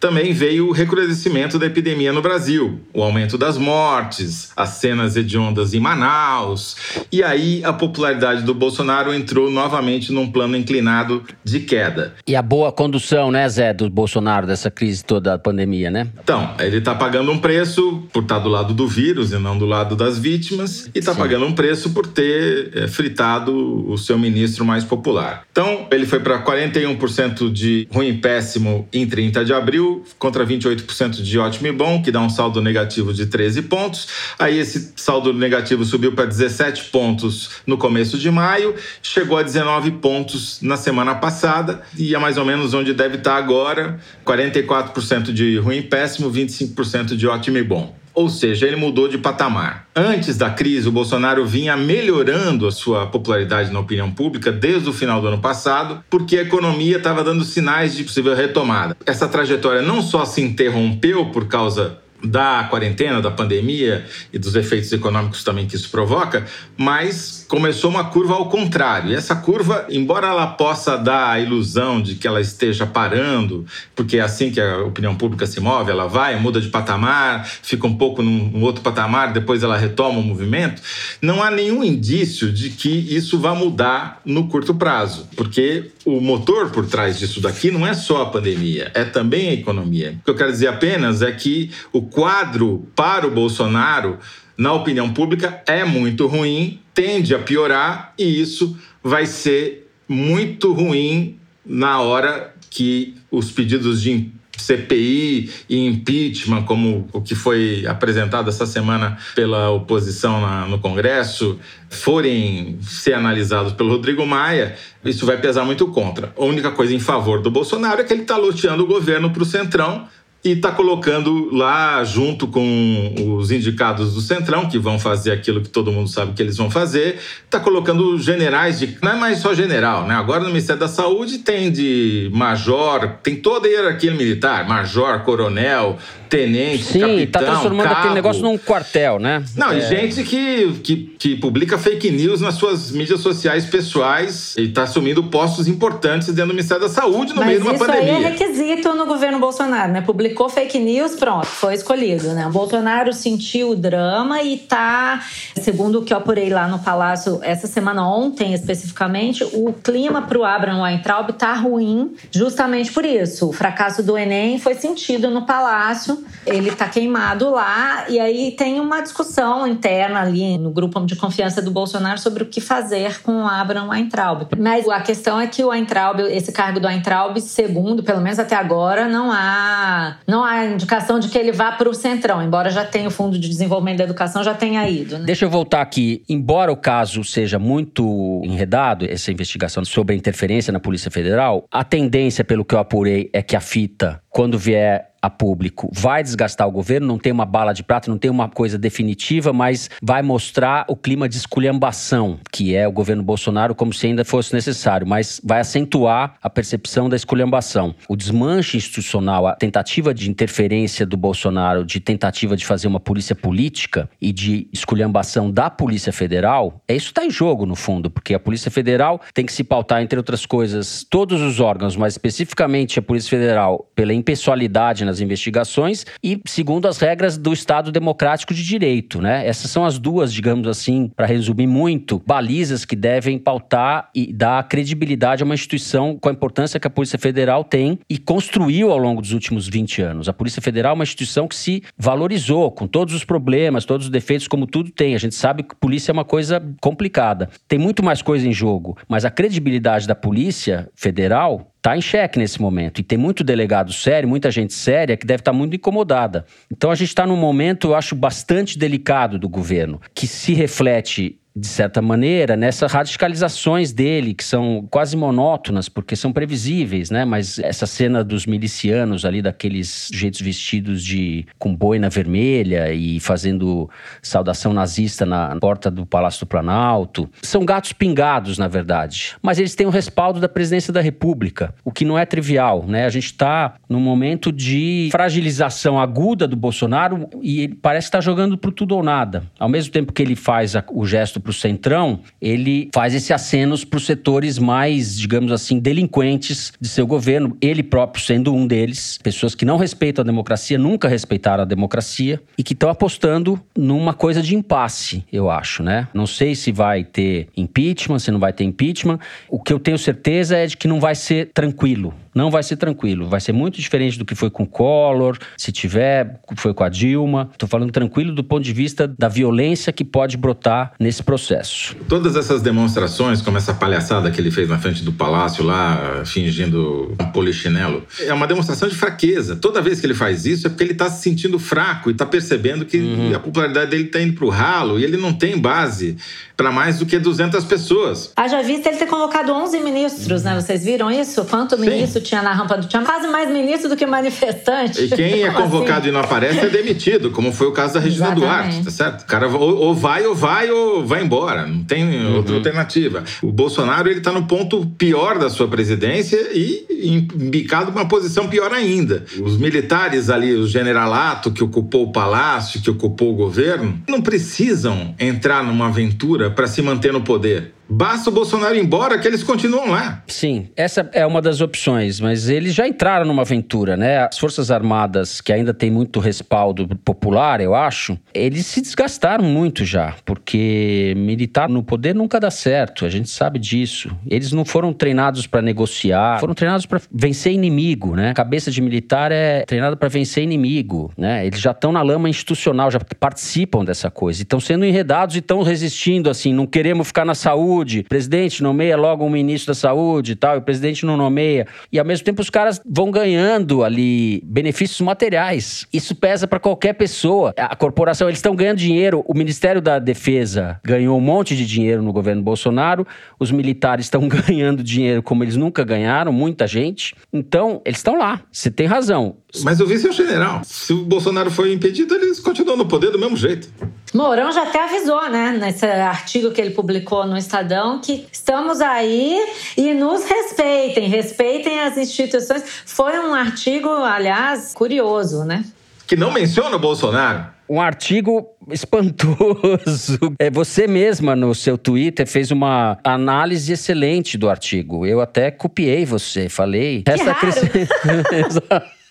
também 0.00 0.32
veio 0.32 0.68
o 0.68 0.72
recrudescimento 0.72 1.58
da 1.58 1.66
epidemia 1.66 2.12
no 2.12 2.22
Brasil, 2.22 2.80
o 2.92 3.02
aumento 3.02 3.36
das 3.36 3.58
mortes, 3.58 4.50
as 4.56 4.70
cenas 4.70 5.14
hediondas 5.14 5.74
em 5.74 5.80
Manaus, 5.80 6.76
e 7.12 7.22
aí 7.22 7.62
a 7.64 7.72
popularidade 7.72 8.42
do 8.42 8.54
Bolsonaro 8.54 9.12
entrou 9.12 9.50
novamente 9.50 10.10
num 10.10 10.30
plano 10.30 10.56
inclinado 10.56 11.22
de 11.42 11.60
queda. 11.60 12.14
E 12.26 12.34
a 12.34 12.42
boa 12.42 12.72
condução, 12.72 13.30
né, 13.30 13.46
Zé, 13.48 13.72
do 13.72 13.88
Bolsonaro 13.90 14.46
dessa 14.46 14.70
crise 14.70 15.04
toda 15.04 15.30
da 15.30 15.38
pandemia, 15.38 15.90
né? 15.90 16.08
Então, 16.22 16.54
ele 16.58 16.78
está 16.78 16.94
pagando 16.94 17.30
um 17.30 17.38
preço 17.38 18.02
por 18.12 18.22
estar 18.22 18.36
tá 18.36 18.40
do 18.42 18.48
lado 18.48 18.74
do 18.74 18.86
vírus 18.86 19.32
e 19.32 19.38
não 19.38 19.56
do 19.56 19.66
lado 19.66 19.96
das 19.96 20.18
vítimas, 20.18 20.90
e 20.94 20.98
está 20.98 21.14
pagando 21.14 21.46
um 21.46 21.52
preço 21.52 21.90
por 21.90 22.06
ter 22.06 22.70
é, 22.74 22.88
fritado 22.88 23.90
o 23.90 23.96
seu 23.96 24.18
ministro 24.18 24.64
mais 24.64 24.84
popular. 24.84 25.44
Então, 25.50 25.86
ele 25.90 26.04
foi 26.04 26.20
para 26.20 26.40
41% 26.54 27.52
de 27.52 27.88
ruim 27.90 28.16
péssimo 28.18 28.88
em 28.92 29.06
30 29.06 29.44
de 29.44 29.52
abril, 29.52 30.04
contra 30.18 30.46
28% 30.46 31.22
de 31.22 31.38
ótimo 31.38 31.66
e 31.66 31.72
bom, 31.72 32.00
que 32.02 32.12
dá 32.12 32.20
um 32.20 32.30
saldo 32.30 32.62
negativo 32.62 33.12
de 33.12 33.26
13 33.26 33.62
pontos. 33.62 34.08
Aí 34.38 34.58
esse 34.58 34.92
saldo 34.96 35.32
negativo 35.32 35.84
subiu 35.84 36.12
para 36.12 36.26
17 36.26 36.84
pontos 36.84 37.50
no 37.66 37.76
começo 37.76 38.18
de 38.18 38.30
maio, 38.30 38.74
chegou 39.02 39.36
a 39.36 39.42
19 39.42 39.92
pontos 39.92 40.60
na 40.62 40.76
semana 40.76 41.14
passada 41.14 41.82
e 41.98 42.14
é 42.14 42.18
mais 42.18 42.38
ou 42.38 42.44
menos 42.44 42.72
onde 42.74 42.94
deve 42.94 43.16
estar 43.16 43.36
agora, 43.36 43.98
44% 44.24 45.32
de 45.32 45.58
ruim 45.58 45.82
péssimo, 45.82 46.30
25% 46.30 47.16
de 47.16 47.26
ótimo 47.26 47.58
e 47.58 47.62
bom. 47.64 48.03
Ou 48.14 48.28
seja, 48.28 48.66
ele 48.66 48.76
mudou 48.76 49.08
de 49.08 49.18
patamar. 49.18 49.88
Antes 49.94 50.36
da 50.36 50.48
crise, 50.48 50.88
o 50.88 50.92
Bolsonaro 50.92 51.44
vinha 51.44 51.76
melhorando 51.76 52.66
a 52.66 52.72
sua 52.72 53.06
popularidade 53.06 53.72
na 53.72 53.80
opinião 53.80 54.10
pública 54.10 54.52
desde 54.52 54.88
o 54.88 54.92
final 54.92 55.20
do 55.20 55.26
ano 55.26 55.38
passado, 55.38 56.02
porque 56.08 56.38
a 56.38 56.42
economia 56.42 56.98
estava 56.98 57.24
dando 57.24 57.44
sinais 57.44 57.96
de 57.96 58.04
possível 58.04 58.34
retomada. 58.34 58.96
Essa 59.04 59.26
trajetória 59.26 59.82
não 59.82 60.00
só 60.00 60.24
se 60.24 60.40
interrompeu 60.40 61.26
por 61.26 61.48
causa 61.48 61.98
da 62.24 62.64
quarentena, 62.70 63.20
da 63.20 63.30
pandemia 63.30 64.04
e 64.32 64.38
dos 64.38 64.54
efeitos 64.54 64.90
econômicos 64.92 65.44
também 65.44 65.66
que 65.66 65.76
isso 65.76 65.90
provoca, 65.90 66.46
mas 66.76 67.43
começou 67.54 67.88
uma 67.88 68.02
curva 68.06 68.34
ao 68.34 68.48
contrário. 68.48 69.12
E 69.12 69.14
essa 69.14 69.36
curva, 69.36 69.86
embora 69.88 70.26
ela 70.26 70.48
possa 70.48 70.96
dar 70.96 71.30
a 71.30 71.38
ilusão 71.38 72.02
de 72.02 72.16
que 72.16 72.26
ela 72.26 72.40
esteja 72.40 72.84
parando, 72.84 73.64
porque 73.94 74.16
é 74.16 74.22
assim 74.22 74.50
que 74.50 74.60
a 74.60 74.78
opinião 74.78 75.14
pública 75.14 75.46
se 75.46 75.60
move, 75.60 75.88
ela 75.88 76.08
vai, 76.08 76.34
muda 76.36 76.60
de 76.60 76.66
patamar, 76.68 77.46
fica 77.46 77.86
um 77.86 77.96
pouco 77.96 78.24
num 78.24 78.60
outro 78.60 78.82
patamar, 78.82 79.32
depois 79.32 79.62
ela 79.62 79.76
retoma 79.76 80.18
o 80.18 80.22
movimento, 80.22 80.82
não 81.22 81.40
há 81.40 81.48
nenhum 81.48 81.84
indício 81.84 82.50
de 82.50 82.70
que 82.70 82.88
isso 82.88 83.38
vá 83.38 83.54
mudar 83.54 84.20
no 84.24 84.48
curto 84.48 84.74
prazo, 84.74 85.28
porque 85.36 85.92
o 86.04 86.20
motor 86.20 86.70
por 86.70 86.86
trás 86.86 87.20
disso 87.20 87.40
daqui 87.40 87.70
não 87.70 87.86
é 87.86 87.94
só 87.94 88.22
a 88.22 88.26
pandemia, 88.26 88.90
é 88.94 89.04
também 89.04 89.50
a 89.50 89.52
economia. 89.52 90.16
O 90.22 90.24
que 90.24 90.30
eu 90.32 90.34
quero 90.34 90.50
dizer 90.50 90.66
apenas 90.66 91.22
é 91.22 91.30
que 91.30 91.70
o 91.92 92.02
quadro 92.02 92.88
para 92.96 93.28
o 93.28 93.30
Bolsonaro, 93.30 94.18
na 94.56 94.72
opinião 94.72 95.12
pública, 95.12 95.62
é 95.66 95.84
muito 95.84 96.26
ruim, 96.26 96.80
tende 96.92 97.34
a 97.34 97.38
piorar 97.38 98.12
e 98.18 98.40
isso 98.40 98.76
vai 99.02 99.26
ser 99.26 99.90
muito 100.08 100.72
ruim 100.72 101.38
na 101.64 102.00
hora 102.00 102.54
que 102.70 103.14
os 103.30 103.50
pedidos 103.50 104.02
de 104.02 104.32
CPI 104.56 105.50
e 105.68 105.86
impeachment, 105.86 106.62
como 106.64 107.08
o 107.12 107.20
que 107.20 107.34
foi 107.34 107.84
apresentado 107.86 108.48
essa 108.48 108.66
semana 108.66 109.18
pela 109.34 109.70
oposição 109.70 110.40
na, 110.40 110.66
no 110.66 110.78
Congresso, 110.78 111.58
forem 111.90 112.78
ser 112.80 113.14
analisados 113.14 113.72
pelo 113.72 113.90
Rodrigo 113.90 114.24
Maia, 114.26 114.76
isso 115.04 115.26
vai 115.26 115.38
pesar 115.40 115.64
muito 115.64 115.86
contra. 115.88 116.32
A 116.36 116.44
única 116.44 116.70
coisa 116.70 116.94
em 116.94 117.00
favor 117.00 117.42
do 117.42 117.50
Bolsonaro 117.50 118.00
é 118.00 118.04
que 118.04 118.12
ele 118.12 118.22
está 118.22 118.36
loteando 118.36 118.84
o 118.84 118.86
governo 118.86 119.30
para 119.30 119.42
o 119.42 119.46
Centrão 119.46 120.08
e 120.44 120.50
está 120.50 120.70
colocando 120.70 121.48
lá, 121.50 122.04
junto 122.04 122.46
com 122.46 123.14
os 123.38 123.50
indicados 123.50 124.12
do 124.12 124.20
Centrão, 124.20 124.68
que 124.68 124.78
vão 124.78 124.98
fazer 124.98 125.32
aquilo 125.32 125.62
que 125.62 125.70
todo 125.70 125.90
mundo 125.90 126.08
sabe 126.08 126.34
que 126.34 126.42
eles 126.42 126.58
vão 126.58 126.70
fazer, 126.70 127.18
está 127.46 127.58
colocando 127.58 128.18
generais 128.18 128.78
de. 128.78 128.98
Não 129.02 129.12
é 129.12 129.16
mais 129.16 129.38
só 129.38 129.54
general, 129.54 130.06
né? 130.06 130.14
Agora 130.14 130.40
no 130.40 130.48
Ministério 130.48 130.80
da 130.80 130.88
Saúde 130.88 131.38
tem 131.38 131.72
de 131.72 132.30
major, 132.34 133.16
tem 133.22 133.36
toda 133.36 133.66
a 133.66 133.70
hierarquia 133.70 134.12
militar, 134.12 134.68
major, 134.68 135.20
coronel, 135.20 135.98
tenente, 136.36 136.84
Sim, 136.84 137.00
capitão, 137.00 137.26
tá 137.30 137.38
transformando 137.50 137.86
cabo. 137.88 137.98
aquele 138.00 138.14
negócio 138.14 138.42
num 138.42 138.58
quartel, 138.58 139.18
né? 139.18 139.44
Não, 139.56 139.70
É. 139.72 139.78
e 139.78 139.80
gente 139.82 140.22
que, 140.24 140.72
que, 140.82 140.96
que 141.18 141.36
publica 141.36 141.78
fake 141.78 142.10
news 142.10 142.40
nas 142.40 142.54
suas 142.54 142.90
mídias 142.90 143.20
sociais 143.20 143.64
pessoais 143.64 144.54
e 144.56 144.68
tá 144.68 144.82
assumindo 144.82 145.22
postos 145.24 145.68
importantes 145.68 146.28
dentro 146.28 146.46
do 146.48 146.54
Ministério 146.54 146.82
da 146.82 146.88
Saúde 146.88 147.32
no 147.32 147.38
Mas 147.40 147.46
meio 147.46 147.60
de 147.60 147.66
uma 147.66 147.74
isso 147.74 147.84
pandemia. 147.86 148.16
aí 148.16 148.24
é 148.24 148.28
requisito 148.28 148.94
no 148.94 149.06
governo 149.06 149.38
Bolsonaro, 149.38 149.92
né? 149.92 150.00
Publicou 150.00 150.48
fake 150.48 150.78
news, 150.78 151.14
pronto, 151.14 151.46
foi 151.46 151.74
escolhido, 151.74 152.28
né? 152.34 152.46
O 152.46 152.50
Bolsonaro 152.50 153.12
sentiu 153.12 153.70
o 153.70 153.76
drama 153.76 154.42
e 154.42 154.58
tá, 154.58 155.22
segundo 155.60 156.00
o 156.00 156.02
que 156.02 156.12
eu 156.12 156.18
apurei 156.18 156.50
lá 156.50 156.66
no 156.66 156.78
Palácio 156.78 157.38
essa 157.42 157.66
semana, 157.66 158.06
ontem 158.08 158.52
especificamente, 158.54 159.44
o 159.52 159.72
clima 159.72 160.22
para 160.22 160.38
o 160.38 160.44
Abraham 160.44 160.82
Weintraub 160.82 161.30
tá 161.32 161.54
ruim 161.54 162.14
justamente 162.32 162.90
por 162.92 163.04
isso. 163.04 163.48
O 163.48 163.52
fracasso 163.52 164.02
do 164.02 164.16
Enem 164.16 164.58
foi 164.58 164.74
sentido 164.74 165.30
no 165.30 165.42
Palácio, 165.42 166.23
ele 166.46 166.70
tá 166.72 166.88
queimado 166.88 167.50
lá 167.50 168.04
e 168.08 168.18
aí 168.20 168.52
tem 168.52 168.80
uma 168.80 169.00
discussão 169.00 169.66
interna 169.66 170.20
ali 170.20 170.58
no 170.58 170.70
grupo 170.70 171.00
de 171.06 171.16
confiança 171.16 171.62
do 171.62 171.70
Bolsonaro 171.70 172.18
sobre 172.18 172.42
o 172.42 172.46
que 172.46 172.60
fazer 172.60 173.22
com 173.22 173.44
o 173.44 173.46
Abraham 173.46 173.88
Weintraub. 173.88 174.48
Mas 174.58 174.88
a 174.88 175.00
questão 175.00 175.40
é 175.40 175.46
que 175.46 175.64
o 175.64 175.68
Weintraub, 175.68 176.20
esse 176.20 176.52
cargo 176.52 176.80
do 176.80 176.86
Weintraub, 176.86 177.40
segundo, 177.40 178.02
pelo 178.02 178.20
menos 178.20 178.38
até 178.38 178.54
agora, 178.54 179.08
não 179.08 179.30
há, 179.32 180.18
não 180.26 180.44
há 180.44 180.66
indicação 180.66 181.18
de 181.18 181.28
que 181.28 181.38
ele 181.38 181.52
vá 181.52 181.72
para 181.72 181.88
o 181.88 181.94
Centrão, 181.94 182.42
embora 182.42 182.70
já 182.70 182.84
tenha 182.84 183.08
o 183.08 183.10
Fundo 183.10 183.38
de 183.38 183.48
Desenvolvimento 183.48 183.98
da 183.98 184.04
Educação, 184.04 184.42
já 184.42 184.54
tenha 184.54 184.88
ido. 184.88 185.18
Né? 185.18 185.24
Deixa 185.24 185.44
eu 185.44 185.50
voltar 185.50 185.80
aqui. 185.80 186.22
Embora 186.28 186.72
o 186.72 186.76
caso 186.76 187.24
seja 187.24 187.58
muito 187.58 188.40
enredado, 188.44 189.04
essa 189.04 189.30
investigação 189.30 189.84
sobre 189.84 190.14
a 190.14 190.18
interferência 190.18 190.72
na 190.72 190.80
Polícia 190.80 191.10
Federal, 191.10 191.64
a 191.70 191.84
tendência, 191.84 192.44
pelo 192.44 192.64
que 192.64 192.74
eu 192.74 192.78
apurei, 192.78 193.30
é 193.32 193.42
que 193.42 193.56
a 193.56 193.60
fita, 193.60 194.20
quando 194.28 194.58
vier 194.58 195.13
a 195.24 195.30
público, 195.30 195.90
vai 195.90 196.22
desgastar 196.22 196.68
o 196.68 196.70
governo, 196.70 197.06
não 197.06 197.18
tem 197.18 197.32
uma 197.32 197.46
bala 197.46 197.72
de 197.72 197.82
prata, 197.82 198.10
não 198.10 198.18
tem 198.18 198.30
uma 198.30 198.46
coisa 198.46 198.76
definitiva, 198.76 199.54
mas 199.54 199.88
vai 200.02 200.20
mostrar 200.20 200.84
o 200.86 200.94
clima 200.94 201.26
de 201.26 201.38
esculhambação, 201.38 202.38
que 202.52 202.74
é 202.74 202.86
o 202.86 202.92
governo 202.92 203.22
Bolsonaro, 203.22 203.74
como 203.74 203.90
se 203.94 204.06
ainda 204.06 204.22
fosse 204.22 204.52
necessário, 204.52 205.06
mas 205.06 205.40
vai 205.42 205.60
acentuar 205.60 206.34
a 206.42 206.50
percepção 206.50 207.08
da 207.08 207.16
esculhambação. 207.16 207.94
O 208.06 208.16
desmanche 208.16 208.76
institucional, 208.76 209.46
a 209.46 209.54
tentativa 209.54 210.12
de 210.12 210.28
interferência 210.28 211.06
do 211.06 211.16
Bolsonaro, 211.16 211.86
de 211.86 212.00
tentativa 212.00 212.54
de 212.54 212.66
fazer 212.66 212.86
uma 212.86 213.00
polícia 213.00 213.34
política 213.34 214.10
e 214.20 214.30
de 214.30 214.68
esculhambação 214.74 215.50
da 215.50 215.70
Polícia 215.70 216.12
Federal, 216.12 216.82
é 216.86 216.94
isso 216.94 217.08
está 217.08 217.24
em 217.24 217.30
jogo, 217.30 217.64
no 217.64 217.74
fundo, 217.74 218.10
porque 218.10 218.34
a 218.34 218.38
Polícia 218.38 218.70
Federal 218.70 219.22
tem 219.32 219.46
que 219.46 219.52
se 219.54 219.64
pautar, 219.64 220.02
entre 220.02 220.18
outras 220.18 220.44
coisas, 220.44 221.06
todos 221.08 221.40
os 221.40 221.60
órgãos, 221.60 221.96
mas 221.96 222.12
especificamente 222.12 222.98
a 222.98 223.02
Polícia 223.02 223.30
Federal, 223.30 223.90
pela 223.94 224.12
impessoalidade 224.12 225.04
nas 225.04 225.13
investigações 225.20 226.04
e 226.22 226.40
segundo 226.46 226.86
as 226.86 226.98
regras 226.98 227.36
do 227.36 227.52
Estado 227.52 227.92
Democrático 227.92 228.54
de 228.54 228.64
Direito, 228.64 229.20
né? 229.20 229.46
Essas 229.46 229.70
são 229.70 229.84
as 229.84 229.98
duas, 229.98 230.32
digamos 230.32 230.66
assim, 230.66 231.10
para 231.14 231.26
resumir 231.26 231.66
muito, 231.66 232.22
balizas 232.26 232.84
que 232.84 232.96
devem 232.96 233.38
pautar 233.38 234.10
e 234.14 234.32
dar 234.32 234.66
credibilidade 234.68 235.42
a 235.42 235.44
uma 235.44 235.54
instituição 235.54 236.18
com 236.20 236.28
a 236.28 236.32
importância 236.32 236.80
que 236.80 236.86
a 236.86 236.90
Polícia 236.90 237.18
Federal 237.18 237.64
tem 237.64 237.98
e 238.08 238.18
construiu 238.18 238.90
ao 238.90 238.98
longo 238.98 239.20
dos 239.20 239.32
últimos 239.32 239.68
20 239.68 240.02
anos. 240.02 240.28
A 240.28 240.32
Polícia 240.32 240.62
Federal 240.62 240.92
é 240.92 240.94
uma 240.94 241.04
instituição 241.04 241.46
que 241.46 241.56
se 241.56 241.82
valorizou 241.96 242.70
com 242.70 242.86
todos 242.86 243.14
os 243.14 243.24
problemas, 243.24 243.84
todos 243.84 244.06
os 244.06 244.10
defeitos, 244.10 244.48
como 244.48 244.66
tudo 244.66 244.90
tem. 244.90 245.14
A 245.14 245.18
gente 245.18 245.34
sabe 245.34 245.62
que 245.62 245.74
polícia 245.74 246.10
é 246.10 246.14
uma 246.14 246.24
coisa 246.24 246.62
complicada. 246.80 247.48
Tem 247.68 247.78
muito 247.78 248.02
mais 248.02 248.22
coisa 248.22 248.46
em 248.46 248.52
jogo, 248.52 248.96
mas 249.08 249.24
a 249.24 249.30
credibilidade 249.30 250.06
da 250.06 250.14
Polícia 250.14 250.88
Federal 250.94 251.73
está 251.84 251.94
em 251.98 252.00
xeque 252.00 252.38
nesse 252.38 252.62
momento. 252.62 253.02
E 253.02 253.04
tem 253.04 253.18
muito 253.18 253.44
delegado 253.44 253.92
sério, 253.92 254.26
muita 254.26 254.50
gente 254.50 254.72
séria 254.72 255.18
que 255.18 255.26
deve 255.26 255.42
estar 255.42 255.52
muito 255.52 255.76
incomodada. 255.76 256.46
Então 256.72 256.90
a 256.90 256.94
gente 256.94 257.08
está 257.08 257.26
num 257.26 257.36
momento, 257.36 257.88
eu 257.88 257.94
acho, 257.94 258.14
bastante 258.14 258.78
delicado 258.78 259.38
do 259.38 259.50
governo, 259.50 260.00
que 260.14 260.26
se 260.26 260.54
reflete 260.54 261.38
de 261.56 261.68
certa 261.68 262.02
maneira, 262.02 262.56
nessas 262.56 262.90
radicalizações 262.90 263.92
dele, 263.92 264.34
que 264.34 264.42
são 264.42 264.86
quase 264.90 265.16
monótonas, 265.16 265.88
porque 265.88 266.16
são 266.16 266.32
previsíveis, 266.32 267.10
né? 267.10 267.24
Mas 267.24 267.60
essa 267.60 267.86
cena 267.86 268.24
dos 268.24 268.44
milicianos 268.44 269.24
ali, 269.24 269.40
daqueles 269.40 270.08
jeitos 270.12 270.40
vestidos 270.40 271.04
de 271.04 271.46
com 271.56 271.74
boina 271.74 272.10
vermelha 272.10 272.92
e 272.92 273.20
fazendo 273.20 273.88
saudação 274.20 274.72
nazista 274.72 275.24
na 275.24 275.56
porta 275.60 275.92
do 275.92 276.04
Palácio 276.04 276.40
do 276.40 276.48
Planalto, 276.48 277.30
são 277.40 277.64
gatos 277.64 277.92
pingados, 277.92 278.58
na 278.58 278.66
verdade. 278.66 279.36
Mas 279.40 279.60
eles 279.60 279.76
têm 279.76 279.86
o 279.86 279.90
respaldo 279.90 280.40
da 280.40 280.48
presidência 280.48 280.92
da 280.92 281.00
República, 281.00 281.72
o 281.84 281.92
que 281.92 282.04
não 282.04 282.18
é 282.18 282.26
trivial, 282.26 282.84
né? 282.84 283.04
A 283.04 283.10
gente 283.10 283.26
está 283.26 283.76
num 283.88 284.00
momento 284.00 284.50
de 284.50 285.08
fragilização 285.12 286.00
aguda 286.00 286.48
do 286.48 286.56
Bolsonaro 286.56 287.28
e 287.40 287.60
ele 287.60 287.76
parece 287.76 288.08
estar 288.08 288.20
jogando 288.20 288.58
pro 288.58 288.72
tudo 288.72 288.96
ou 288.96 289.04
nada. 289.04 289.44
Ao 289.56 289.68
mesmo 289.68 289.92
tempo 289.92 290.12
que 290.12 290.20
ele 290.20 290.34
faz 290.34 290.74
a, 290.74 290.82
o 290.90 291.06
gesto 291.06 291.43
para 291.44 291.50
o 291.50 291.54
Centrão, 291.54 292.20
ele 292.40 292.88
faz 292.92 293.14
esse 293.14 293.32
acenos 293.32 293.84
para 293.84 293.98
os 293.98 294.06
setores 294.06 294.58
mais, 294.58 295.16
digamos 295.16 295.52
assim, 295.52 295.78
delinquentes 295.78 296.72
de 296.80 296.88
seu 296.88 297.06
governo, 297.06 297.56
ele 297.60 297.82
próprio 297.82 298.24
sendo 298.24 298.54
um 298.54 298.66
deles, 298.66 299.18
pessoas 299.22 299.54
que 299.54 299.64
não 299.64 299.76
respeitam 299.76 300.22
a 300.22 300.24
democracia, 300.24 300.78
nunca 300.78 301.06
respeitaram 301.06 301.62
a 301.62 301.66
democracia 301.66 302.40
e 302.56 302.62
que 302.62 302.72
estão 302.72 302.88
apostando 302.88 303.60
numa 303.76 304.14
coisa 304.14 304.40
de 304.40 304.56
impasse, 304.56 305.24
eu 305.30 305.50
acho, 305.50 305.82
né? 305.82 306.08
Não 306.14 306.26
sei 306.26 306.54
se 306.54 306.72
vai 306.72 307.04
ter 307.04 307.48
impeachment, 307.56 308.18
se 308.18 308.30
não 308.30 308.38
vai 308.38 308.52
ter 308.52 308.64
impeachment. 308.64 309.18
O 309.48 309.60
que 309.60 309.72
eu 309.72 309.78
tenho 309.78 309.98
certeza 309.98 310.56
é 310.56 310.66
de 310.66 310.76
que 310.76 310.88
não 310.88 310.98
vai 310.98 311.14
ser 311.14 311.50
tranquilo. 311.52 312.14
Não 312.34 312.50
vai 312.50 312.62
ser 312.62 312.76
tranquilo. 312.76 313.28
Vai 313.28 313.40
ser 313.40 313.52
muito 313.52 313.80
diferente 313.80 314.18
do 314.18 314.24
que 314.24 314.34
foi 314.34 314.50
com 314.50 314.64
o 314.64 314.66
Collor, 314.66 315.38
se 315.56 315.70
tiver, 315.70 316.40
foi 316.56 316.74
com 316.74 316.84
a 316.84 316.88
Dilma. 316.88 317.48
Estou 317.52 317.68
falando 317.68 317.92
tranquilo 317.92 318.34
do 318.34 318.42
ponto 318.42 318.62
de 318.62 318.72
vista 318.72 319.06
da 319.06 319.28
violência 319.28 319.92
que 319.92 320.04
pode 320.04 320.36
brotar 320.36 320.92
nesse 320.98 321.22
processo. 321.22 321.96
Todas 322.08 322.36
essas 322.36 322.60
demonstrações, 322.60 323.40
como 323.40 323.56
essa 323.56 323.72
palhaçada 323.74 324.30
que 324.30 324.40
ele 324.40 324.50
fez 324.50 324.68
na 324.68 324.78
frente 324.78 325.02
do 325.02 325.12
palácio 325.12 325.64
lá, 325.64 326.22
fingindo 326.24 327.14
um 327.20 327.26
polichinelo, 327.30 328.04
é 328.20 328.32
uma 328.32 328.46
demonstração 328.46 328.88
de 328.88 328.94
fraqueza. 328.94 329.56
Toda 329.56 329.80
vez 329.80 330.00
que 330.00 330.06
ele 330.06 330.14
faz 330.14 330.46
isso 330.46 330.66
é 330.66 330.70
porque 330.70 330.82
ele 330.82 330.92
está 330.92 331.08
se 331.08 331.22
sentindo 331.22 331.58
fraco 331.58 332.10
e 332.10 332.12
está 332.12 332.26
percebendo 332.26 332.84
que 332.84 332.98
uhum. 332.98 333.34
a 333.34 333.38
popularidade 333.38 333.90
dele 333.90 334.04
está 334.04 334.20
indo 334.20 334.34
para 334.34 334.44
o 334.44 334.48
ralo 334.48 334.98
e 334.98 335.04
ele 335.04 335.16
não 335.16 335.32
tem 335.32 335.58
base 335.58 336.16
para 336.56 336.70
mais 336.70 336.98
do 336.98 337.06
que 337.06 337.18
200 337.18 337.64
pessoas. 337.64 338.32
Haja 338.36 338.62
vista 338.62 338.88
ele 338.88 338.98
ter 338.98 339.06
convocado 339.06 339.52
11 339.52 339.80
ministros, 339.80 340.42
né? 340.42 340.54
Vocês 340.54 340.84
viram 340.84 341.10
isso? 341.10 341.44
Quanto 341.44 341.76
Sim. 341.76 341.82
ministro 341.82 342.20
tinha 342.20 342.42
na 342.42 342.52
rampa 342.52 342.76
do 342.76 342.86
Tinha 342.86 343.02
quase 343.02 343.26
mais 343.26 343.50
ministro 343.50 343.88
do 343.88 343.96
que 343.96 344.06
manifestante. 344.06 345.04
E 345.04 345.08
quem 345.08 345.42
é 345.42 345.50
convocado 345.52 346.00
assim? 346.00 346.08
e 346.08 346.12
não 346.12 346.20
aparece 346.20 346.60
é 346.60 346.68
demitido, 346.68 347.30
como 347.30 347.52
foi 347.52 347.66
o 347.66 347.72
caso 347.72 347.94
da 347.94 348.00
Regina 348.00 348.26
Exatamente. 348.26 348.46
Duarte, 348.46 348.84
tá 348.84 348.90
certo? 348.90 349.22
O 349.22 349.26
cara 349.26 349.48
ou, 349.48 349.76
ou, 349.76 349.94
vai 349.94 350.26
ou 350.26 350.34
vai 350.34 350.70
ou 350.70 351.04
vai 351.04 351.22
embora, 351.22 351.66
não 351.66 351.82
tem 351.84 352.04
uhum. 352.04 352.36
outra 352.36 352.54
alternativa. 352.54 353.24
O 353.42 353.50
Bolsonaro 353.50 354.08
ele 354.08 354.20
tá 354.20 354.30
no 354.32 354.44
ponto 354.44 354.86
pior 354.98 355.38
da 355.38 355.50
sua 355.50 355.66
presidência 355.66 356.38
e 356.52 356.84
embicado 357.08 357.90
uma 357.90 358.06
posição 358.06 358.48
pior 358.48 358.72
ainda. 358.72 359.24
Os 359.42 359.56
militares 359.58 360.30
ali, 360.30 360.54
o 360.54 360.66
generalato 360.66 361.50
que 361.50 361.62
ocupou 361.62 362.04
o 362.04 362.12
palácio, 362.12 362.80
que 362.80 362.90
ocupou 362.90 363.32
o 363.32 363.36
governo, 363.36 363.98
não 364.08 364.22
precisam 364.22 365.14
entrar 365.18 365.62
numa 365.62 365.88
aventura 365.88 366.43
para 366.50 366.66
se 366.66 366.82
manter 366.82 367.12
no 367.12 367.24
poder. 367.24 367.72
Basta 367.88 368.30
o 368.30 368.32
Bolsonaro 368.32 368.74
ir 368.74 368.82
embora 368.82 369.18
que 369.18 369.28
eles 369.28 369.42
continuam 369.42 369.90
lá. 369.90 370.22
Sim, 370.26 370.68
essa 370.74 371.08
é 371.12 371.26
uma 371.26 371.42
das 371.42 371.60
opções, 371.60 372.18
mas 372.18 372.48
eles 372.48 372.74
já 372.74 372.88
entraram 372.88 373.26
numa 373.26 373.42
aventura, 373.42 373.96
né? 373.96 374.26
As 374.26 374.38
Forças 374.38 374.70
Armadas, 374.70 375.40
que 375.40 375.52
ainda 375.52 375.74
tem 375.74 375.90
muito 375.90 376.18
respaldo 376.18 376.88
popular, 377.04 377.60
eu 377.60 377.74
acho, 377.74 378.18
eles 378.32 378.66
se 378.66 378.80
desgastaram 378.80 379.44
muito 379.44 379.84
já, 379.84 380.14
porque 380.24 381.12
militar 381.16 381.68
no 381.68 381.82
poder 381.82 382.14
nunca 382.14 382.40
dá 382.40 382.50
certo, 382.50 383.04
a 383.04 383.10
gente 383.10 383.28
sabe 383.28 383.58
disso. 383.58 384.10
Eles 384.26 384.50
não 384.52 384.64
foram 384.64 384.92
treinados 384.92 385.46
para 385.46 385.60
negociar, 385.60 386.40
foram 386.40 386.54
treinados 386.54 386.86
para 386.86 387.00
vencer 387.12 387.52
inimigo, 387.52 388.16
né? 388.16 388.32
Cabeça 388.32 388.70
de 388.70 388.80
militar 388.80 389.30
é 389.30 389.62
treinada 389.66 389.94
para 389.94 390.08
vencer 390.08 390.42
inimigo, 390.42 391.12
né? 391.18 391.46
Eles 391.46 391.60
já 391.60 391.72
estão 391.72 391.92
na 391.92 392.00
lama 392.00 392.30
institucional, 392.30 392.90
já 392.90 393.00
participam 393.20 393.84
dessa 393.84 394.10
coisa, 394.10 394.42
estão 394.42 394.58
sendo 394.58 394.86
enredados 394.86 395.36
e 395.36 395.40
estão 395.40 395.62
resistindo 395.62 396.30
assim, 396.30 396.52
não 396.52 396.66
queremos 396.66 397.08
ficar 397.08 397.26
na 397.26 397.34
saúde 397.34 397.73
saúde, 397.74 398.04
presidente 398.08 398.62
nomeia 398.62 398.96
logo 398.96 399.24
um 399.24 399.30
ministro 399.30 399.72
da 399.72 399.74
saúde 399.74 400.32
e 400.32 400.36
tal, 400.36 400.54
e 400.54 400.58
o 400.58 400.62
presidente 400.62 401.04
não 401.04 401.16
nomeia. 401.16 401.66
E 401.90 401.98
ao 401.98 402.04
mesmo 402.04 402.24
tempo 402.24 402.40
os 402.40 402.50
caras 402.50 402.80
vão 402.88 403.10
ganhando 403.10 403.82
ali 403.82 404.40
benefícios 404.44 405.00
materiais. 405.00 405.86
Isso 405.92 406.14
pesa 406.14 406.46
para 406.46 406.60
qualquer 406.60 406.92
pessoa. 406.92 407.52
A 407.56 407.74
corporação, 407.74 408.28
eles 408.28 408.38
estão 408.38 408.54
ganhando 408.54 408.78
dinheiro, 408.78 409.24
o 409.26 409.36
Ministério 409.36 409.80
da 409.80 409.98
Defesa 409.98 410.80
ganhou 410.84 411.18
um 411.18 411.20
monte 411.20 411.56
de 411.56 411.66
dinheiro 411.66 412.02
no 412.02 412.12
governo 412.12 412.42
Bolsonaro, 412.42 413.06
os 413.38 413.50
militares 413.50 414.06
estão 414.06 414.26
ganhando 414.28 414.82
dinheiro 414.82 415.22
como 415.22 415.42
eles 415.42 415.56
nunca 415.56 415.84
ganharam, 415.84 416.32
muita 416.32 416.66
gente. 416.66 417.14
Então, 417.32 417.82
eles 417.84 417.98
estão 417.98 418.18
lá. 418.18 418.42
Você 418.52 418.70
tem 418.70 418.86
razão. 418.86 419.36
Mas 419.62 419.80
o 419.80 419.86
vice 419.86 420.06
é 420.06 420.10
o 420.10 420.12
general. 420.12 420.62
Se 420.64 420.92
o 420.92 421.04
Bolsonaro 421.04 421.50
foi 421.50 421.72
impedido, 421.72 422.14
eles 422.14 422.40
continuam 422.40 422.76
no 422.76 422.86
poder 422.86 423.10
do 423.10 423.18
mesmo 423.18 423.36
jeito. 423.36 423.68
Mourão 424.12 424.50
já 424.52 424.62
até 424.62 424.84
avisou, 424.84 425.28
né, 425.28 425.56
nesse 425.58 425.84
artigo 425.84 426.50
que 426.52 426.60
ele 426.60 426.70
publicou 426.70 427.26
no 427.26 427.36
Estadão, 427.36 428.00
que 428.00 428.26
estamos 428.32 428.80
aí 428.80 429.38
e 429.76 429.92
nos 429.92 430.24
respeitem, 430.24 431.08
respeitem 431.08 431.80
as 431.80 431.96
instituições. 431.96 432.62
Foi 432.84 433.18
um 433.18 433.34
artigo, 433.34 433.88
aliás, 433.88 434.72
curioso, 434.72 435.44
né? 435.44 435.64
que 436.06 436.16
não 436.16 436.30
menciona 436.32 436.76
o 436.76 436.78
Bolsonaro. 436.78 437.46
Um 437.68 437.80
artigo 437.80 438.46
espantoso. 438.70 440.18
É, 440.38 440.50
você 440.50 440.86
mesma 440.86 441.34
no 441.34 441.54
seu 441.54 441.78
Twitter 441.78 442.26
fez 442.26 442.50
uma 442.50 442.98
análise 443.02 443.72
excelente 443.72 444.36
do 444.36 444.50
artigo. 444.50 445.06
Eu 445.06 445.20
até 445.20 445.50
copiei 445.50 446.04
você, 446.04 446.48
falei. 446.48 447.02
Que 447.02 447.10
Resta 447.10 447.32
raro. 447.32 448.84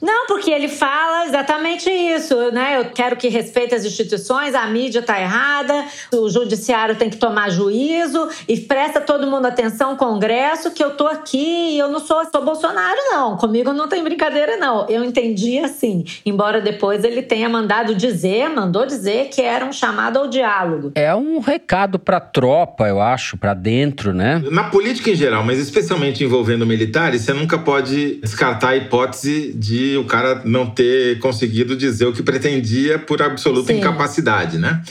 Não, 0.00 0.26
porque 0.26 0.50
ele 0.50 0.68
fala 0.68 1.26
exatamente 1.26 1.90
isso, 1.90 2.34
né? 2.52 2.78
Eu 2.78 2.86
quero 2.86 3.16
que 3.16 3.28
respeite 3.28 3.74
as 3.74 3.84
instituições, 3.84 4.54
a 4.54 4.66
mídia 4.66 5.02
tá 5.02 5.20
errada, 5.20 5.84
o 6.12 6.28
judiciário 6.28 6.96
tem 6.96 7.10
que 7.10 7.16
tomar 7.16 7.50
juízo 7.50 8.28
e 8.48 8.58
presta 8.58 9.00
todo 9.00 9.26
mundo 9.26 9.46
atenção, 9.46 9.96
Congresso, 9.96 10.70
que 10.70 10.82
eu 10.82 10.90
tô 10.90 11.06
aqui 11.06 11.74
e 11.74 11.78
eu 11.78 11.88
não 11.88 12.00
sou, 12.00 12.22
sou 12.30 12.44
Bolsonaro, 12.44 12.98
não. 13.10 13.36
Comigo 13.36 13.72
não 13.72 13.88
tem 13.88 14.02
brincadeira, 14.02 14.56
não. 14.56 14.88
Eu 14.88 15.04
entendi 15.04 15.58
assim, 15.58 16.04
embora 16.24 16.60
depois 16.60 17.04
ele 17.04 17.22
tenha 17.22 17.48
mandado 17.48 17.94
dizer, 17.94 18.48
mandou 18.48 18.86
dizer 18.86 19.28
que 19.28 19.42
era 19.42 19.64
um 19.64 19.72
chamado 19.72 20.18
ao 20.18 20.28
diálogo. 20.28 20.92
É 20.94 21.14
um 21.14 21.40
recado 21.40 21.98
pra 21.98 22.20
tropa, 22.20 22.88
eu 22.88 23.00
acho, 23.00 23.36
pra 23.36 23.54
dentro, 23.54 24.14
né? 24.14 24.42
Na 24.50 24.64
política 24.64 25.10
em 25.10 25.14
geral, 25.14 25.44
mas 25.44 25.58
especialmente 25.58 26.24
envolvendo 26.24 26.66
militares, 26.66 27.22
você 27.22 27.32
nunca 27.32 27.58
pode 27.58 28.16
descartar 28.16 28.50
descartar 28.50 28.70
a 28.70 28.76
hipótese 28.76 29.52
de 29.52 29.69
o 29.96 30.04
cara 30.04 30.42
não 30.44 30.66
ter 30.66 31.18
conseguido 31.18 31.76
dizer 31.76 32.06
o 32.06 32.12
que 32.12 32.22
pretendia 32.22 32.98
por 32.98 33.22
absoluta 33.22 33.72
Sim. 33.72 33.78
incapacidade, 33.78 34.58
né? 34.58 34.82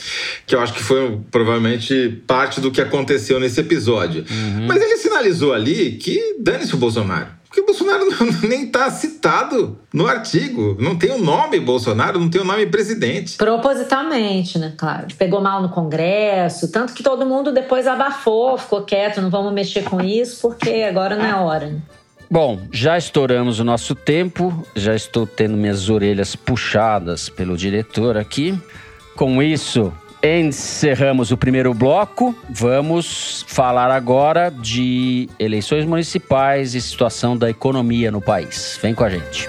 Que 0.46 0.54
eu 0.54 0.60
acho 0.60 0.72
que 0.72 0.82
foi 0.82 1.18
provavelmente 1.30 2.22
parte 2.26 2.60
do 2.60 2.70
que 2.70 2.80
aconteceu 2.80 3.40
nesse 3.40 3.60
episódio. 3.60 4.24
Uhum. 4.30 4.66
Mas 4.66 4.82
ele 4.82 4.96
sinalizou 4.96 5.52
ali 5.52 5.92
que 5.92 6.36
dane-se 6.38 6.74
o 6.74 6.78
Bolsonaro. 6.78 7.40
Porque 7.50 7.62
o 7.62 7.66
Bolsonaro 7.66 8.06
nem 8.46 8.66
está 8.66 8.88
citado 8.90 9.76
no 9.92 10.06
artigo. 10.06 10.76
Não 10.78 10.96
tem 10.96 11.10
o 11.10 11.18
nome 11.18 11.58
Bolsonaro, 11.58 12.20
não 12.20 12.30
tem 12.30 12.40
o 12.40 12.44
nome 12.44 12.64
presidente. 12.66 13.36
Propositalmente, 13.36 14.56
né? 14.56 14.72
Claro. 14.76 15.08
Pegou 15.18 15.40
mal 15.40 15.60
no 15.60 15.68
Congresso. 15.68 16.70
Tanto 16.70 16.94
que 16.94 17.02
todo 17.02 17.26
mundo 17.26 17.52
depois 17.52 17.88
abafou, 17.88 18.56
ficou 18.56 18.82
quieto, 18.82 19.20
não 19.20 19.30
vamos 19.30 19.52
mexer 19.52 19.82
com 19.82 20.00
isso, 20.00 20.40
porque 20.40 20.84
agora 20.88 21.16
não 21.16 21.24
é 21.24 21.34
hora. 21.34 21.82
Bom, 22.32 22.60
já 22.70 22.96
estouramos 22.96 23.58
o 23.58 23.64
nosso 23.64 23.92
tempo, 23.92 24.64
já 24.76 24.94
estou 24.94 25.26
tendo 25.26 25.56
minhas 25.56 25.90
orelhas 25.90 26.36
puxadas 26.36 27.28
pelo 27.28 27.56
diretor 27.56 28.16
aqui. 28.16 28.56
Com 29.16 29.42
isso, 29.42 29.92
encerramos 30.22 31.32
o 31.32 31.36
primeiro 31.36 31.74
bloco. 31.74 32.32
Vamos 32.48 33.44
falar 33.48 33.90
agora 33.90 34.48
de 34.48 35.28
eleições 35.40 35.84
municipais 35.84 36.76
e 36.76 36.80
situação 36.80 37.36
da 37.36 37.50
economia 37.50 38.12
no 38.12 38.20
país. 38.20 38.78
Vem 38.80 38.94
com 38.94 39.02
a 39.02 39.10
gente. 39.10 39.48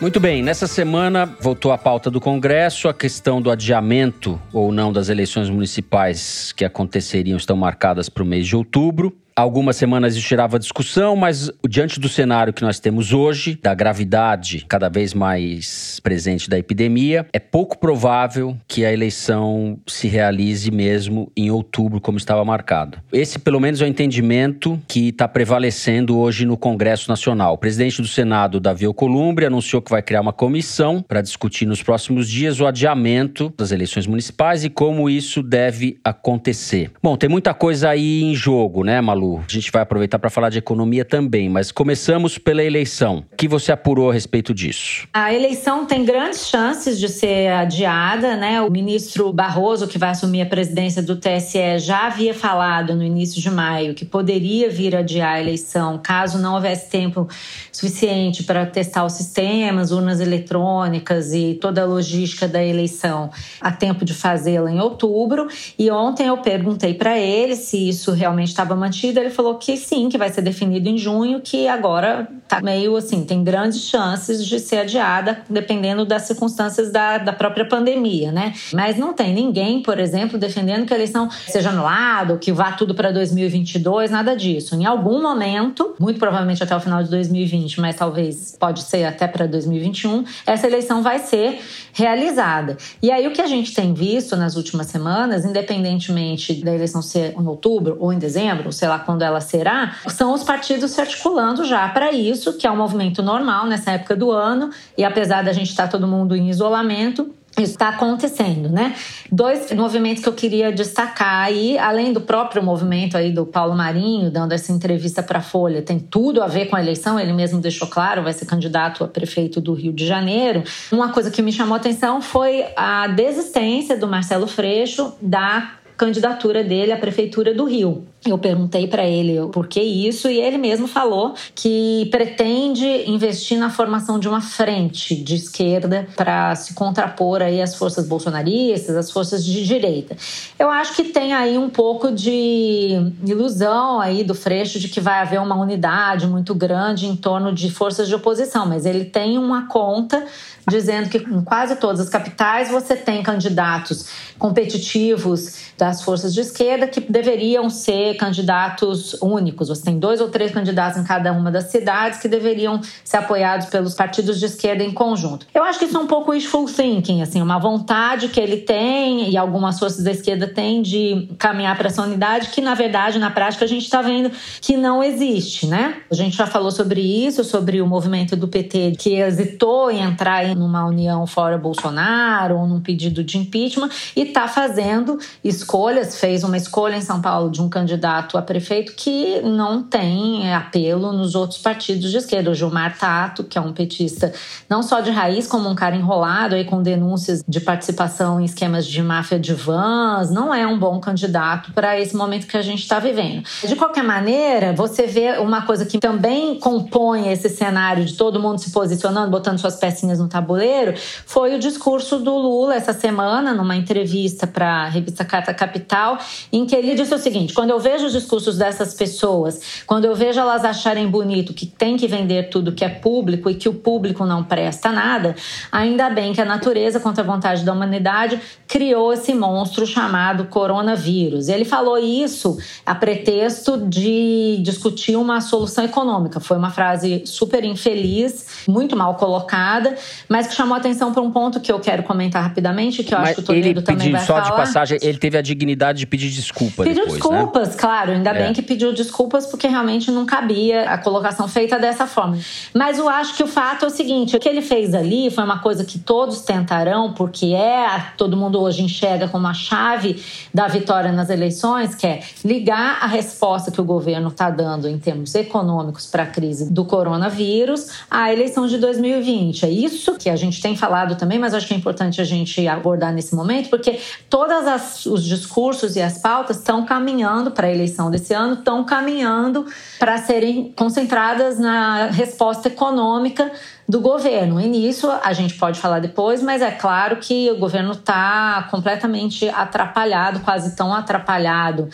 Muito 0.00 0.20
bem, 0.20 0.44
nessa 0.44 0.68
semana 0.68 1.26
voltou 1.40 1.72
à 1.72 1.78
pauta 1.78 2.08
do 2.08 2.20
Congresso 2.20 2.86
a 2.88 2.94
questão 2.94 3.42
do 3.42 3.50
adiamento 3.50 4.40
ou 4.52 4.70
não 4.70 4.92
das 4.92 5.08
eleições 5.08 5.50
municipais 5.50 6.52
que 6.52 6.64
aconteceriam 6.64 7.36
estão 7.36 7.56
marcadas 7.56 8.08
para 8.08 8.22
o 8.22 8.26
mês 8.26 8.46
de 8.46 8.54
outubro 8.54 9.12
algumas 9.38 9.76
semanas 9.76 10.16
isso 10.16 10.28
gerava 10.28 10.58
discussão, 10.58 11.14
mas 11.14 11.50
diante 11.68 12.00
do 12.00 12.08
cenário 12.08 12.52
que 12.52 12.62
nós 12.62 12.80
temos 12.80 13.12
hoje, 13.12 13.58
da 13.62 13.72
gravidade 13.72 14.64
cada 14.68 14.88
vez 14.88 15.14
mais 15.14 16.00
presente 16.02 16.50
da 16.50 16.58
epidemia, 16.58 17.26
é 17.32 17.38
pouco 17.38 17.78
provável 17.78 18.56
que 18.66 18.84
a 18.84 18.92
eleição 18.92 19.78
se 19.86 20.08
realize 20.08 20.70
mesmo 20.70 21.30
em 21.36 21.50
outubro, 21.50 22.00
como 22.00 22.18
estava 22.18 22.44
marcado. 22.44 22.98
Esse, 23.12 23.38
pelo 23.38 23.60
menos, 23.60 23.80
é 23.80 23.84
o 23.84 23.88
entendimento 23.88 24.80
que 24.88 25.10
está 25.10 25.28
prevalecendo 25.28 26.18
hoje 26.18 26.44
no 26.44 26.56
Congresso 26.56 27.08
Nacional. 27.08 27.54
O 27.54 27.58
presidente 27.58 28.02
do 28.02 28.08
Senado, 28.08 28.58
Davi 28.58 28.86
Alcolumbre, 28.86 29.46
anunciou 29.46 29.80
que 29.80 29.90
vai 29.90 30.02
criar 30.02 30.20
uma 30.20 30.32
comissão 30.32 31.04
para 31.06 31.22
discutir 31.22 31.66
nos 31.66 31.82
próximos 31.82 32.28
dias 32.28 32.58
o 32.60 32.66
adiamento 32.66 33.52
das 33.56 33.70
eleições 33.70 34.06
municipais 34.06 34.64
e 34.64 34.70
como 34.70 35.08
isso 35.08 35.42
deve 35.42 35.98
acontecer. 36.02 36.90
Bom, 37.00 37.16
tem 37.16 37.28
muita 37.28 37.54
coisa 37.54 37.90
aí 37.90 38.22
em 38.24 38.34
jogo, 38.34 38.82
né, 38.82 39.00
Malu? 39.00 39.27
A 39.36 39.52
gente 39.52 39.70
vai 39.70 39.82
aproveitar 39.82 40.18
para 40.18 40.30
falar 40.30 40.48
de 40.50 40.58
economia 40.58 41.04
também, 41.04 41.48
mas 41.48 41.70
começamos 41.70 42.38
pela 42.38 42.62
eleição. 42.62 43.24
O 43.32 43.36
que 43.36 43.46
você 43.46 43.70
apurou 43.70 44.10
a 44.10 44.12
respeito 44.12 44.54
disso? 44.54 45.06
A 45.12 45.32
eleição 45.32 45.84
tem 45.84 46.04
grandes 46.04 46.48
chances 46.48 46.98
de 46.98 47.08
ser 47.08 47.48
adiada, 47.48 48.36
né? 48.36 48.62
O 48.62 48.70
ministro 48.70 49.32
Barroso, 49.32 49.86
que 49.86 49.98
vai 49.98 50.10
assumir 50.10 50.42
a 50.42 50.46
presidência 50.46 51.02
do 51.02 51.16
TSE, 51.16 51.78
já 51.78 52.06
havia 52.06 52.32
falado 52.32 52.94
no 52.94 53.02
início 53.02 53.40
de 53.40 53.50
maio 53.50 53.94
que 53.94 54.04
poderia 54.04 54.70
vir 54.70 54.96
adiar 54.96 55.34
a 55.34 55.40
eleição 55.40 55.98
caso 56.02 56.38
não 56.38 56.54
houvesse 56.54 56.88
tempo 56.88 57.28
suficiente 57.72 58.44
para 58.44 58.64
testar 58.66 59.04
os 59.04 59.12
sistemas, 59.12 59.92
urnas 59.92 60.20
eletrônicas 60.20 61.32
e 61.32 61.58
toda 61.60 61.82
a 61.82 61.84
logística 61.84 62.48
da 62.48 62.64
eleição 62.64 63.30
a 63.60 63.70
tempo 63.70 64.04
de 64.04 64.14
fazê-la 64.14 64.70
em 64.70 64.80
outubro. 64.80 65.48
E 65.78 65.90
ontem 65.90 66.26
eu 66.26 66.38
perguntei 66.38 66.94
para 66.94 67.18
ele 67.18 67.56
se 67.56 67.88
isso 67.88 68.12
realmente 68.12 68.48
estava 68.48 68.74
mantido 68.74 69.17
ele 69.18 69.30
falou 69.30 69.56
que 69.56 69.76
sim, 69.76 70.08
que 70.08 70.18
vai 70.18 70.30
ser 70.30 70.42
definido 70.42 70.88
em 70.88 70.98
junho, 70.98 71.40
que 71.40 71.68
agora 71.68 72.28
tá 72.46 72.60
meio 72.60 72.96
assim, 72.96 73.24
tem 73.24 73.44
grandes 73.44 73.82
chances 73.82 74.44
de 74.44 74.58
ser 74.58 74.78
adiada, 74.78 75.42
dependendo 75.48 76.04
das 76.04 76.22
circunstâncias 76.22 76.90
da, 76.90 77.18
da 77.18 77.32
própria 77.32 77.64
pandemia, 77.64 78.32
né? 78.32 78.54
Mas 78.72 78.96
não 78.96 79.12
tem 79.12 79.34
ninguém, 79.34 79.82
por 79.82 79.98
exemplo, 79.98 80.38
defendendo 80.38 80.86
que 80.86 80.92
a 80.92 80.96
eleição 80.96 81.28
seja 81.46 81.70
anulada, 81.70 82.36
que 82.38 82.52
vá 82.52 82.72
tudo 82.72 82.94
para 82.94 83.10
2022, 83.12 84.10
nada 84.10 84.34
disso. 84.34 84.74
Em 84.74 84.86
algum 84.86 85.20
momento, 85.22 85.94
muito 85.98 86.18
provavelmente 86.18 86.62
até 86.62 86.74
o 86.74 86.80
final 86.80 87.02
de 87.02 87.10
2020, 87.10 87.80
mas 87.80 87.96
talvez 87.96 88.56
pode 88.58 88.82
ser 88.82 89.04
até 89.04 89.26
para 89.26 89.46
2021, 89.46 90.24
essa 90.46 90.66
eleição 90.66 91.02
vai 91.02 91.18
ser 91.18 91.60
realizada. 91.92 92.76
E 93.02 93.10
aí 93.10 93.26
o 93.26 93.32
que 93.32 93.40
a 93.40 93.46
gente 93.46 93.74
tem 93.74 93.92
visto 93.92 94.36
nas 94.36 94.56
últimas 94.56 94.86
semanas, 94.86 95.44
independentemente 95.44 96.54
da 96.54 96.74
eleição 96.74 97.02
ser 97.02 97.34
em 97.38 97.46
outubro 97.46 97.96
ou 98.00 98.12
em 98.12 98.18
dezembro, 98.18 98.72
sei 98.72 98.88
lá 98.88 98.97
quando 98.98 99.22
ela 99.22 99.40
será, 99.40 99.96
são 100.08 100.32
os 100.32 100.42
partidos 100.42 100.92
se 100.92 101.00
articulando 101.00 101.64
já 101.64 101.88
para 101.88 102.12
isso, 102.12 102.54
que 102.54 102.66
é 102.66 102.70
um 102.70 102.76
movimento 102.76 103.22
normal 103.22 103.66
nessa 103.66 103.92
época 103.92 104.16
do 104.16 104.30
ano, 104.30 104.70
e 104.96 105.04
apesar 105.04 105.42
da 105.42 105.52
gente 105.52 105.70
estar 105.70 105.84
tá 105.84 105.88
todo 105.88 106.06
mundo 106.06 106.36
em 106.36 106.48
isolamento, 106.48 107.34
isso 107.62 107.72
está 107.72 107.88
acontecendo, 107.88 108.68
né? 108.68 108.94
Dois 109.32 109.72
movimentos 109.72 110.22
que 110.22 110.28
eu 110.28 110.32
queria 110.32 110.70
destacar 110.70 111.44
aí, 111.44 111.76
além 111.76 112.12
do 112.12 112.20
próprio 112.20 112.62
movimento 112.62 113.16
aí 113.16 113.32
do 113.32 113.44
Paulo 113.44 113.74
Marinho, 113.74 114.30
dando 114.30 114.52
essa 114.52 114.70
entrevista 114.70 115.22
para 115.22 115.40
a 115.40 115.42
Folha, 115.42 115.82
tem 115.82 115.98
tudo 115.98 116.42
a 116.42 116.46
ver 116.46 116.66
com 116.66 116.76
a 116.76 116.80
eleição, 116.80 117.18
ele 117.18 117.32
mesmo 117.32 117.60
deixou 117.60 117.88
claro, 117.88 118.22
vai 118.22 118.32
ser 118.32 118.46
candidato 118.46 119.02
a 119.02 119.08
prefeito 119.08 119.60
do 119.60 119.72
Rio 119.72 119.92
de 119.92 120.06
Janeiro. 120.06 120.62
Uma 120.92 121.12
coisa 121.12 121.30
que 121.30 121.42
me 121.42 121.52
chamou 121.52 121.74
a 121.74 121.78
atenção 121.78 122.22
foi 122.22 122.64
a 122.76 123.08
desistência 123.08 123.96
do 123.96 124.06
Marcelo 124.06 124.46
Freixo 124.46 125.14
da 125.20 125.72
candidatura 125.96 126.62
dele 126.62 126.92
à 126.92 126.96
prefeitura 126.96 127.52
do 127.52 127.64
Rio. 127.64 128.06
Eu 128.26 128.36
perguntei 128.36 128.88
para 128.88 129.06
ele 129.06 129.48
por 129.52 129.68
que 129.68 129.80
isso 129.80 130.28
e 130.28 130.40
ele 130.40 130.58
mesmo 130.58 130.88
falou 130.88 131.34
que 131.54 132.08
pretende 132.10 132.84
investir 133.08 133.56
na 133.56 133.70
formação 133.70 134.18
de 134.18 134.28
uma 134.28 134.40
frente 134.40 135.14
de 135.14 135.36
esquerda 135.36 136.08
para 136.16 136.54
se 136.56 136.74
contrapor 136.74 137.40
aí 137.40 137.62
às 137.62 137.76
forças 137.76 138.08
bolsonaristas, 138.08 138.96
às 138.96 139.10
forças 139.10 139.44
de 139.44 139.64
direita. 139.64 140.16
Eu 140.58 140.68
acho 140.68 140.96
que 140.96 141.04
tem 141.04 141.32
aí 141.32 141.56
um 141.56 141.70
pouco 141.70 142.10
de 142.10 143.12
ilusão 143.24 144.00
aí 144.00 144.24
do 144.24 144.34
Freixo 144.34 144.80
de 144.80 144.88
que 144.88 145.00
vai 145.00 145.20
haver 145.20 145.40
uma 145.40 145.54
unidade 145.54 146.26
muito 146.26 146.54
grande 146.54 147.06
em 147.06 147.14
torno 147.14 147.54
de 147.54 147.70
forças 147.70 148.08
de 148.08 148.14
oposição, 148.16 148.66
mas 148.66 148.84
ele 148.84 149.04
tem 149.04 149.38
uma 149.38 149.68
conta 149.68 150.26
dizendo 150.68 151.08
que 151.08 151.18
em 151.18 151.42
quase 151.42 151.76
todas 151.76 152.00
as 152.00 152.08
capitais 152.08 152.70
você 152.70 152.94
tem 152.94 153.22
candidatos 153.22 154.06
competitivos 154.38 155.72
das 155.78 156.02
forças 156.02 156.34
de 156.34 156.40
esquerda 156.40 156.86
que 156.86 157.00
deveriam 157.00 157.70
ser 157.70 158.16
candidatos 158.18 159.14
únicos. 159.22 159.68
Você 159.68 159.82
tem 159.82 159.98
dois 159.98 160.20
ou 160.20 160.28
três 160.28 160.52
candidatos 160.52 160.98
em 160.98 161.04
cada 161.04 161.32
uma 161.32 161.50
das 161.50 161.70
cidades 161.70 162.20
que 162.20 162.28
deveriam 162.28 162.80
ser 163.04 163.18
apoiados 163.18 163.66
pelos 163.68 163.94
partidos 163.94 164.38
de 164.38 164.46
esquerda 164.46 164.84
em 164.84 164.92
conjunto. 164.92 165.46
Eu 165.54 165.62
acho 165.62 165.78
que 165.78 165.86
isso 165.86 165.96
é 165.96 166.00
um 166.00 166.06
pouco 166.06 166.32
wishful 166.32 166.66
thinking, 166.66 167.22
assim, 167.22 167.40
uma 167.40 167.58
vontade 167.58 168.28
que 168.28 168.40
ele 168.40 168.58
tem 168.58 169.30
e 169.30 169.36
algumas 169.36 169.78
forças 169.78 170.02
da 170.04 170.10
esquerda 170.10 170.46
têm 170.46 170.82
de 170.82 171.28
caminhar 171.38 171.76
para 171.76 171.88
essa 171.88 172.02
unidade 172.02 172.48
que, 172.48 172.60
na 172.60 172.74
verdade, 172.74 173.18
na 173.18 173.30
prática, 173.30 173.64
a 173.64 173.68
gente 173.68 173.84
está 173.84 174.02
vendo 174.02 174.30
que 174.60 174.76
não 174.76 175.02
existe, 175.02 175.66
né? 175.66 175.96
A 176.10 176.14
gente 176.14 176.36
já 176.36 176.46
falou 176.46 176.70
sobre 176.70 177.00
isso, 177.00 177.44
sobre 177.44 177.80
o 177.80 177.86
movimento 177.86 178.36
do 178.36 178.48
PT 178.48 178.94
que 178.98 179.14
hesitou 179.14 179.90
em 179.90 180.00
entrar 180.00 180.44
em 180.44 180.54
numa 180.54 180.84
união 180.86 181.26
fora 181.26 181.56
Bolsonaro 181.56 182.56
ou 182.56 182.66
num 182.66 182.80
pedido 182.80 183.22
de 183.22 183.38
impeachment 183.38 183.90
e 184.16 184.22
está 184.22 184.48
fazendo 184.48 185.18
escolhas, 185.44 186.18
fez 186.18 186.42
uma 186.42 186.56
escolha 186.56 186.96
em 186.96 187.00
São 187.00 187.20
Paulo 187.20 187.50
de 187.50 187.60
um 187.62 187.68
candidato 187.68 187.97
candidato 187.98 188.38
a 188.38 188.42
prefeito 188.42 188.92
que 188.94 189.40
não 189.42 189.82
tem 189.82 190.54
apelo 190.54 191.12
nos 191.12 191.34
outros 191.34 191.58
partidos 191.58 192.10
de 192.10 192.16
esquerda. 192.16 192.50
O 192.50 192.54
Gilmar 192.54 192.96
Tato, 192.96 193.42
que 193.42 193.58
é 193.58 193.60
um 193.60 193.72
petista 193.72 194.32
não 194.70 194.82
só 194.82 195.00
de 195.00 195.10
raiz, 195.10 195.46
como 195.46 195.68
um 195.68 195.74
cara 195.74 195.96
enrolado 195.96 196.54
aí 196.54 196.64
com 196.64 196.82
denúncias 196.82 197.42
de 197.46 197.60
participação 197.60 198.40
em 198.40 198.44
esquemas 198.44 198.86
de 198.86 199.02
máfia 199.02 199.38
de 199.38 199.52
vans, 199.52 200.30
não 200.30 200.54
é 200.54 200.66
um 200.66 200.78
bom 200.78 201.00
candidato 201.00 201.72
para 201.72 201.98
esse 201.98 202.16
momento 202.16 202.46
que 202.46 202.56
a 202.56 202.62
gente 202.62 202.80
está 202.80 202.98
vivendo. 202.98 203.42
De 203.64 203.74
qualquer 203.74 204.04
maneira, 204.04 204.72
você 204.72 205.06
vê 205.06 205.38
uma 205.38 205.62
coisa 205.62 205.84
que 205.84 205.98
também 205.98 206.58
compõe 206.58 207.32
esse 207.32 207.48
cenário 207.48 208.04
de 208.04 208.14
todo 208.14 208.40
mundo 208.40 208.58
se 208.58 208.70
posicionando, 208.70 209.30
botando 209.30 209.58
suas 209.58 209.76
pecinhas 209.76 210.18
no 210.18 210.28
tabuleiro, 210.28 210.94
foi 211.26 211.54
o 211.54 211.58
discurso 211.58 212.18
do 212.18 212.36
Lula 212.36 212.74
essa 212.74 212.92
semana, 212.92 213.52
numa 213.52 213.76
entrevista 213.76 214.46
para 214.46 214.84
a 214.84 214.88
revista 214.88 215.24
Carta 215.24 215.52
Capital, 215.52 216.18
em 216.52 216.64
que 216.64 216.76
ele 216.76 216.94
disse 216.94 217.14
o 217.14 217.18
seguinte: 217.18 217.52
quando 217.52 217.70
eu 217.70 217.80
vejo 217.88 218.06
os 218.06 218.12
discursos 218.12 218.58
dessas 218.58 218.92
pessoas, 218.92 219.82
quando 219.86 220.04
eu 220.04 220.14
vejo 220.14 220.38
elas 220.38 220.62
acharem 220.62 221.08
bonito 221.08 221.54
que 221.54 221.64
tem 221.64 221.96
que 221.96 222.06
vender 222.06 222.50
tudo 222.50 222.72
que 222.72 222.84
é 222.84 222.88
público 222.88 223.48
e 223.48 223.54
que 223.54 223.68
o 223.68 223.72
público 223.72 224.26
não 224.26 224.44
presta 224.44 224.92
nada, 224.92 225.34
ainda 225.72 226.10
bem 226.10 226.34
que 226.34 226.40
a 226.40 226.44
natureza, 226.44 227.00
contra 227.00 227.24
a 227.24 227.26
vontade 227.26 227.64
da 227.64 227.72
humanidade, 227.72 228.38
criou 228.66 229.12
esse 229.12 229.32
monstro 229.32 229.86
chamado 229.86 230.44
coronavírus. 230.44 231.48
Ele 231.48 231.64
falou 231.64 231.96
isso 231.96 232.58
a 232.84 232.94
pretexto 232.94 233.78
de 233.78 234.58
discutir 234.60 235.16
uma 235.16 235.40
solução 235.40 235.84
econômica. 235.84 236.38
Foi 236.40 236.58
uma 236.58 236.70
frase 236.70 237.22
super 237.24 237.64
infeliz, 237.64 238.66
muito 238.68 238.94
mal 238.94 239.14
colocada, 239.14 239.96
mas 240.28 240.46
que 240.46 240.54
chamou 240.54 240.76
atenção 240.76 241.12
para 241.12 241.22
um 241.22 241.30
ponto 241.30 241.58
que 241.58 241.72
eu 241.72 241.80
quero 241.80 242.02
comentar 242.02 242.42
rapidamente, 242.42 243.02
que 243.02 243.14
eu 243.14 243.18
Mas 243.18 243.28
acho 243.28 243.36
que 243.36 243.40
o 243.40 243.44
Toledo 243.44 243.80
também 243.80 244.12
vai 244.12 244.20
só 244.20 244.34
falar. 244.34 244.42
de 244.42 244.56
passagem, 244.56 244.98
ele 245.00 245.16
teve 245.16 245.38
a 245.38 245.42
dignidade 245.42 246.00
de 246.00 246.06
pedir 246.06 246.30
desculpa 246.30 246.82
Pediu 246.82 247.06
depois, 247.06 247.24
né? 247.30 247.46
Claro, 247.78 248.12
ainda 248.12 248.30
É. 248.30 248.42
bem 248.44 248.52
que 248.52 248.60
pediu 248.62 248.92
desculpas, 248.92 249.46
porque 249.46 249.68
realmente 249.68 250.10
não 250.10 250.26
cabia 250.26 250.82
a 250.90 250.98
colocação 250.98 251.46
feita 251.46 251.78
dessa 251.78 252.06
forma. 252.06 252.36
Mas 252.74 252.98
eu 252.98 253.08
acho 253.08 253.34
que 253.36 253.42
o 253.42 253.46
fato 253.46 253.84
é 253.84 253.88
o 253.88 253.90
seguinte: 253.90 254.36
o 254.36 254.40
que 254.40 254.48
ele 254.48 254.60
fez 254.62 254.94
ali 254.94 255.30
foi 255.30 255.44
uma 255.44 255.60
coisa 255.60 255.84
que 255.84 255.98
todos 255.98 256.40
tentarão, 256.40 257.12
porque 257.12 257.46
é, 257.54 257.88
todo 258.16 258.36
mundo 258.36 258.60
hoje 258.60 258.82
enxerga 258.82 259.28
como 259.28 259.46
a 259.46 259.54
chave 259.54 260.22
da 260.52 260.66
vitória 260.68 261.12
nas 261.12 261.30
eleições, 261.30 261.94
que 261.94 262.06
é 262.06 262.20
ligar 262.44 262.98
a 263.00 263.06
resposta 263.06 263.70
que 263.70 263.80
o 263.80 263.84
governo 263.84 264.28
está 264.28 264.50
dando 264.50 264.88
em 264.88 264.98
termos 264.98 265.34
econômicos 265.34 266.06
para 266.06 266.24
a 266.24 266.26
crise 266.26 266.72
do 266.72 266.84
coronavírus 266.84 267.88
à 268.10 268.32
eleição 268.32 268.66
de 268.66 268.78
2020. 268.78 269.64
É 269.64 269.70
isso 269.70 270.14
que 270.16 270.28
a 270.28 270.36
gente 270.36 270.60
tem 270.60 270.76
falado 270.76 271.16
também, 271.16 271.38
mas 271.38 271.54
acho 271.54 271.66
que 271.66 271.74
é 271.74 271.76
importante 271.76 272.20
a 272.20 272.24
gente 272.24 272.66
abordar 272.66 273.12
nesse 273.12 273.34
momento, 273.34 273.68
porque 273.70 274.00
todos 274.28 275.06
os 275.06 275.24
discursos 275.24 275.96
e 275.96 276.00
as 276.02 276.18
pautas 276.18 276.56
estão 276.58 276.84
caminhando 276.84 277.50
para 277.50 277.67
a 277.68 277.72
eleição 277.72 278.10
desse 278.10 278.34
ano, 278.34 278.54
estão 278.54 278.84
caminhando 278.84 279.66
para 279.98 280.18
serem 280.18 280.72
concentradas 280.76 281.58
na 281.58 282.06
resposta 282.06 282.68
econômica 282.68 283.50
do 283.88 284.00
governo. 284.00 284.60
E 284.60 284.68
nisso 284.68 285.10
a 285.22 285.32
gente 285.32 285.54
pode 285.54 285.80
falar 285.80 286.00
depois, 286.00 286.42
mas 286.42 286.60
é 286.62 286.70
claro 286.70 287.16
que 287.16 287.50
o 287.50 287.58
governo 287.58 287.92
está 287.92 288.68
completamente 288.70 289.48
atrapalhado, 289.48 290.40
quase 290.40 290.76
tão 290.76 290.92
atrapalhado 290.92 291.88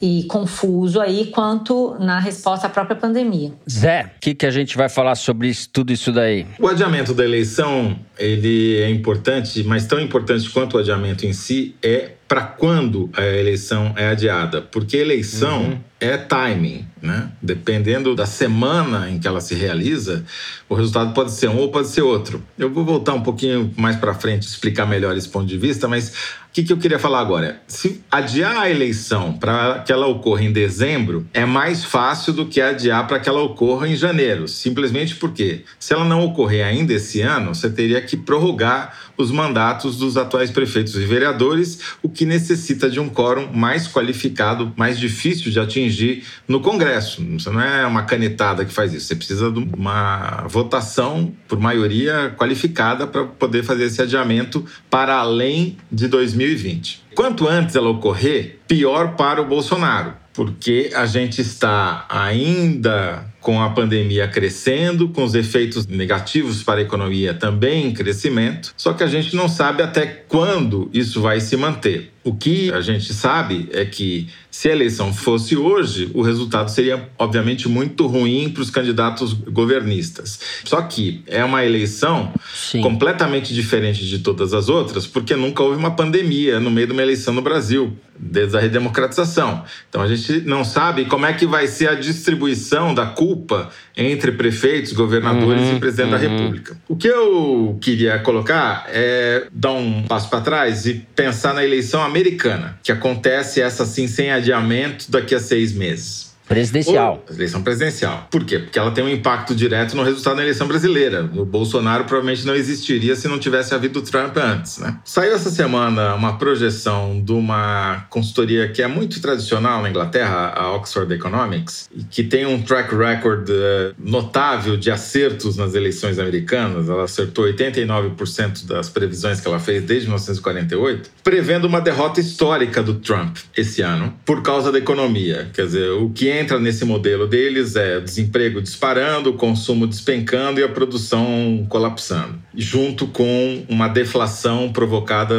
e 0.00 0.24
confuso 0.24 1.00
aí 1.00 1.26
quanto 1.26 1.94
na 1.98 2.18
resposta 2.18 2.66
à 2.66 2.70
própria 2.70 2.96
pandemia. 2.96 3.52
Zé, 3.68 4.10
o 4.16 4.20
que, 4.20 4.34
que 4.34 4.46
a 4.46 4.50
gente 4.50 4.76
vai 4.76 4.88
falar 4.88 5.14
sobre 5.14 5.48
isso, 5.48 5.68
tudo 5.70 5.92
isso 5.92 6.10
daí? 6.10 6.46
O 6.58 6.66
adiamento 6.66 7.12
da 7.12 7.22
eleição, 7.22 7.98
ele 8.18 8.78
é 8.78 8.88
importante, 8.88 9.62
mas 9.62 9.86
tão 9.86 10.00
importante 10.00 10.48
quanto 10.48 10.76
o 10.76 10.80
adiamento 10.80 11.26
em 11.26 11.32
si 11.32 11.74
é 11.82 12.12
para 12.30 12.42
quando 12.42 13.10
a 13.16 13.26
eleição 13.26 13.92
é 13.96 14.06
adiada, 14.06 14.62
porque 14.62 14.96
eleição 14.96 15.62
Uhum. 15.62 15.80
é 15.98 16.16
timing, 16.16 16.86
né? 17.02 17.28
Dependendo 17.42 18.14
da 18.14 18.24
semana 18.24 19.10
em 19.10 19.18
que 19.18 19.26
ela 19.26 19.40
se 19.40 19.52
realiza, 19.56 20.24
o 20.68 20.76
resultado 20.76 21.12
pode 21.12 21.32
ser 21.32 21.48
um 21.48 21.58
ou 21.58 21.72
pode 21.72 21.88
ser 21.88 22.02
outro. 22.02 22.40
Eu 22.56 22.72
vou 22.72 22.84
voltar 22.84 23.14
um 23.14 23.20
pouquinho 23.20 23.72
mais 23.76 23.96
para 23.96 24.14
frente 24.14 24.46
explicar 24.46 24.86
melhor 24.86 25.16
esse 25.16 25.28
ponto 25.28 25.44
de 25.46 25.58
vista, 25.58 25.88
mas 25.88 26.10
o 26.50 26.52
que, 26.52 26.62
que 26.62 26.72
eu 26.72 26.78
queria 26.78 26.98
falar 26.98 27.20
agora? 27.20 27.60
Se 27.66 28.02
adiar 28.10 28.56
a 28.56 28.70
eleição 28.70 29.32
para 29.34 29.80
que 29.80 29.92
ela 29.92 30.06
ocorra 30.06 30.42
em 30.42 30.52
dezembro 30.52 31.26
é 31.34 31.44
mais 31.44 31.84
fácil 31.84 32.32
do 32.32 32.46
que 32.46 32.60
adiar 32.60 33.06
para 33.06 33.20
que 33.20 33.28
ela 33.28 33.42
ocorra 33.42 33.88
em 33.88 33.94
janeiro, 33.94 34.48
simplesmente 34.48 35.16
porque 35.16 35.64
se 35.78 35.92
ela 35.92 36.04
não 36.04 36.24
ocorrer 36.24 36.64
ainda 36.66 36.92
esse 36.92 37.20
ano, 37.20 37.54
você 37.54 37.68
teria 37.70 38.00
que 38.00 38.16
prorrogar 38.16 38.96
os 39.20 39.30
mandatos 39.30 39.96
dos 39.96 40.16
atuais 40.16 40.50
prefeitos 40.50 40.94
e 40.96 41.04
vereadores, 41.04 41.78
o 42.02 42.08
que 42.08 42.24
necessita 42.24 42.90
de 42.90 42.98
um 42.98 43.08
quórum 43.08 43.52
mais 43.52 43.86
qualificado, 43.86 44.72
mais 44.76 44.98
difícil 44.98 45.50
de 45.50 45.60
atingir 45.60 46.24
no 46.48 46.60
Congresso. 46.60 47.22
Isso 47.36 47.52
não 47.52 47.60
é 47.60 47.86
uma 47.86 48.02
canetada 48.02 48.64
que 48.64 48.72
faz 48.72 48.92
isso, 48.92 49.06
você 49.06 49.16
precisa 49.16 49.50
de 49.50 49.58
uma 49.58 50.46
votação 50.48 51.32
por 51.46 51.58
maioria 51.58 52.34
qualificada 52.36 53.06
para 53.06 53.24
poder 53.24 53.62
fazer 53.62 53.84
esse 53.84 54.00
adiamento 54.02 54.64
para 54.88 55.16
além 55.16 55.76
de 55.90 56.08
2020. 56.08 57.04
Quanto 57.14 57.46
antes 57.46 57.76
ela 57.76 57.88
ocorrer, 57.88 58.60
pior 58.66 59.16
para 59.16 59.42
o 59.42 59.44
Bolsonaro, 59.44 60.14
porque 60.32 60.90
a 60.94 61.06
gente 61.06 61.40
está 61.40 62.06
ainda 62.08 63.29
com 63.40 63.60
a 63.60 63.70
pandemia 63.70 64.28
crescendo, 64.28 65.08
com 65.08 65.24
os 65.24 65.34
efeitos 65.34 65.86
negativos 65.86 66.62
para 66.62 66.80
a 66.80 66.82
economia 66.82 67.32
também 67.32 67.86
em 67.86 67.92
crescimento, 67.92 68.74
só 68.76 68.92
que 68.92 69.02
a 69.02 69.06
gente 69.06 69.34
não 69.34 69.48
sabe 69.48 69.82
até 69.82 70.06
quando 70.06 70.90
isso 70.92 71.20
vai 71.20 71.40
se 71.40 71.56
manter. 71.56 72.12
O 72.22 72.34
que 72.34 72.70
a 72.72 72.80
gente 72.82 73.14
sabe 73.14 73.68
é 73.72 73.84
que 73.84 74.28
se 74.50 74.68
a 74.68 74.72
eleição 74.72 75.12
fosse 75.12 75.56
hoje, 75.56 76.10
o 76.12 76.22
resultado 76.22 76.70
seria, 76.70 77.08
obviamente, 77.18 77.68
muito 77.68 78.06
ruim 78.06 78.48
para 78.50 78.62
os 78.62 78.70
candidatos 78.70 79.32
governistas. 79.32 80.40
Só 80.64 80.82
que 80.82 81.22
é 81.26 81.44
uma 81.44 81.64
eleição 81.64 82.32
Sim. 82.52 82.80
completamente 82.80 83.54
diferente 83.54 84.04
de 84.06 84.18
todas 84.18 84.52
as 84.52 84.68
outras, 84.68 85.06
porque 85.06 85.36
nunca 85.36 85.62
houve 85.62 85.76
uma 85.76 85.92
pandemia 85.92 86.58
no 86.58 86.70
meio 86.70 86.88
de 86.88 86.92
uma 86.92 87.02
eleição 87.02 87.32
no 87.32 87.42
Brasil, 87.42 87.96
desde 88.18 88.56
a 88.56 88.60
redemocratização. 88.60 89.64
Então 89.88 90.02
a 90.02 90.08
gente 90.08 90.40
não 90.42 90.64
sabe 90.64 91.04
como 91.06 91.26
é 91.26 91.32
que 91.32 91.46
vai 91.46 91.66
ser 91.66 91.88
a 91.88 91.94
distribuição 91.94 92.92
da 92.92 93.06
culpa 93.06 93.70
entre 94.00 94.32
prefeitos, 94.32 94.92
governadores 94.92 95.62
Uhum, 95.62 95.76
e 95.76 95.80
presidente 95.80 96.10
da 96.10 96.16
uhum. 96.16 96.38
República. 96.38 96.76
O 96.88 96.96
que 96.96 97.08
eu 97.08 97.78
queria 97.80 98.18
colocar 98.18 98.86
é 98.88 99.46
dar 99.52 99.72
um 99.72 100.02
passo 100.02 100.28
para 100.30 100.40
trás 100.40 100.86
e 100.86 101.06
pensar 101.14 101.52
na 101.52 101.64
eleição 101.64 102.02
americana, 102.02 102.78
que 102.82 102.90
acontece 102.90 103.60
essa 103.60 103.82
assim 103.82 104.06
sem 104.06 104.30
adiamento 104.30 105.10
daqui 105.10 105.34
a 105.34 105.40
seis 105.40 105.72
meses. 105.72 106.29
Presidencial. 106.50 107.22
Ou- 107.28 107.34
eleição 107.36 107.62
presidencial. 107.62 108.26
Por 108.28 108.44
quê? 108.44 108.58
Porque 108.58 108.76
ela 108.76 108.90
tem 108.90 109.04
um 109.04 109.08
impacto 109.08 109.54
direto 109.54 109.96
no 109.96 110.02
resultado 110.02 110.34
da 110.34 110.42
eleição 110.42 110.66
brasileira. 110.66 111.30
O 111.36 111.44
Bolsonaro 111.44 112.02
provavelmente 112.02 112.44
não 112.44 112.56
existiria 112.56 113.14
se 113.14 113.28
não 113.28 113.38
tivesse 113.38 113.72
havido 113.72 114.02
Trump 114.02 114.36
antes, 114.36 114.78
né? 114.78 114.98
Saiu 115.04 115.32
essa 115.32 115.48
semana 115.48 116.12
uma 116.16 116.38
projeção 116.38 117.22
de 117.24 117.30
uma 117.30 118.04
consultoria 118.10 118.66
que 118.68 118.82
é 118.82 118.88
muito 118.88 119.20
tradicional 119.20 119.80
na 119.80 119.88
Inglaterra, 119.88 120.52
a 120.56 120.72
Oxford 120.72 121.14
Economics, 121.14 121.88
e 121.94 122.02
que 122.02 122.24
tem 122.24 122.44
um 122.44 122.60
track 122.60 122.96
record 122.96 123.48
eh, 123.48 123.92
notável 123.96 124.76
de 124.76 124.90
acertos 124.90 125.56
nas 125.56 125.76
eleições 125.76 126.18
americanas. 126.18 126.88
Ela 126.88 127.04
acertou 127.04 127.44
89% 127.44 128.66
das 128.66 128.88
previsões 128.88 129.40
que 129.40 129.46
ela 129.46 129.60
fez 129.60 129.84
desde 129.84 130.06
1948, 130.08 131.10
prevendo 131.22 131.66
uma 131.66 131.80
derrota 131.80 132.18
histórica 132.18 132.82
do 132.82 132.94
Trump 132.94 133.36
esse 133.56 133.82
ano 133.82 134.12
por 134.24 134.42
causa 134.42 134.72
da 134.72 134.78
economia. 134.78 135.48
Quer 135.54 135.66
dizer, 135.66 135.90
o 135.92 136.10
que 136.10 136.39
entra 136.40 136.58
nesse 136.58 136.84
modelo 136.84 137.26
deles 137.26 137.76
é 137.76 138.00
desemprego 138.00 138.60
disparando, 138.60 139.30
o 139.30 139.34
consumo 139.34 139.86
despencando 139.86 140.60
e 140.60 140.64
a 140.64 140.68
produção 140.68 141.66
colapsando, 141.68 142.38
junto 142.54 143.06
com 143.06 143.64
uma 143.68 143.88
deflação 143.88 144.72
provocada 144.72 145.34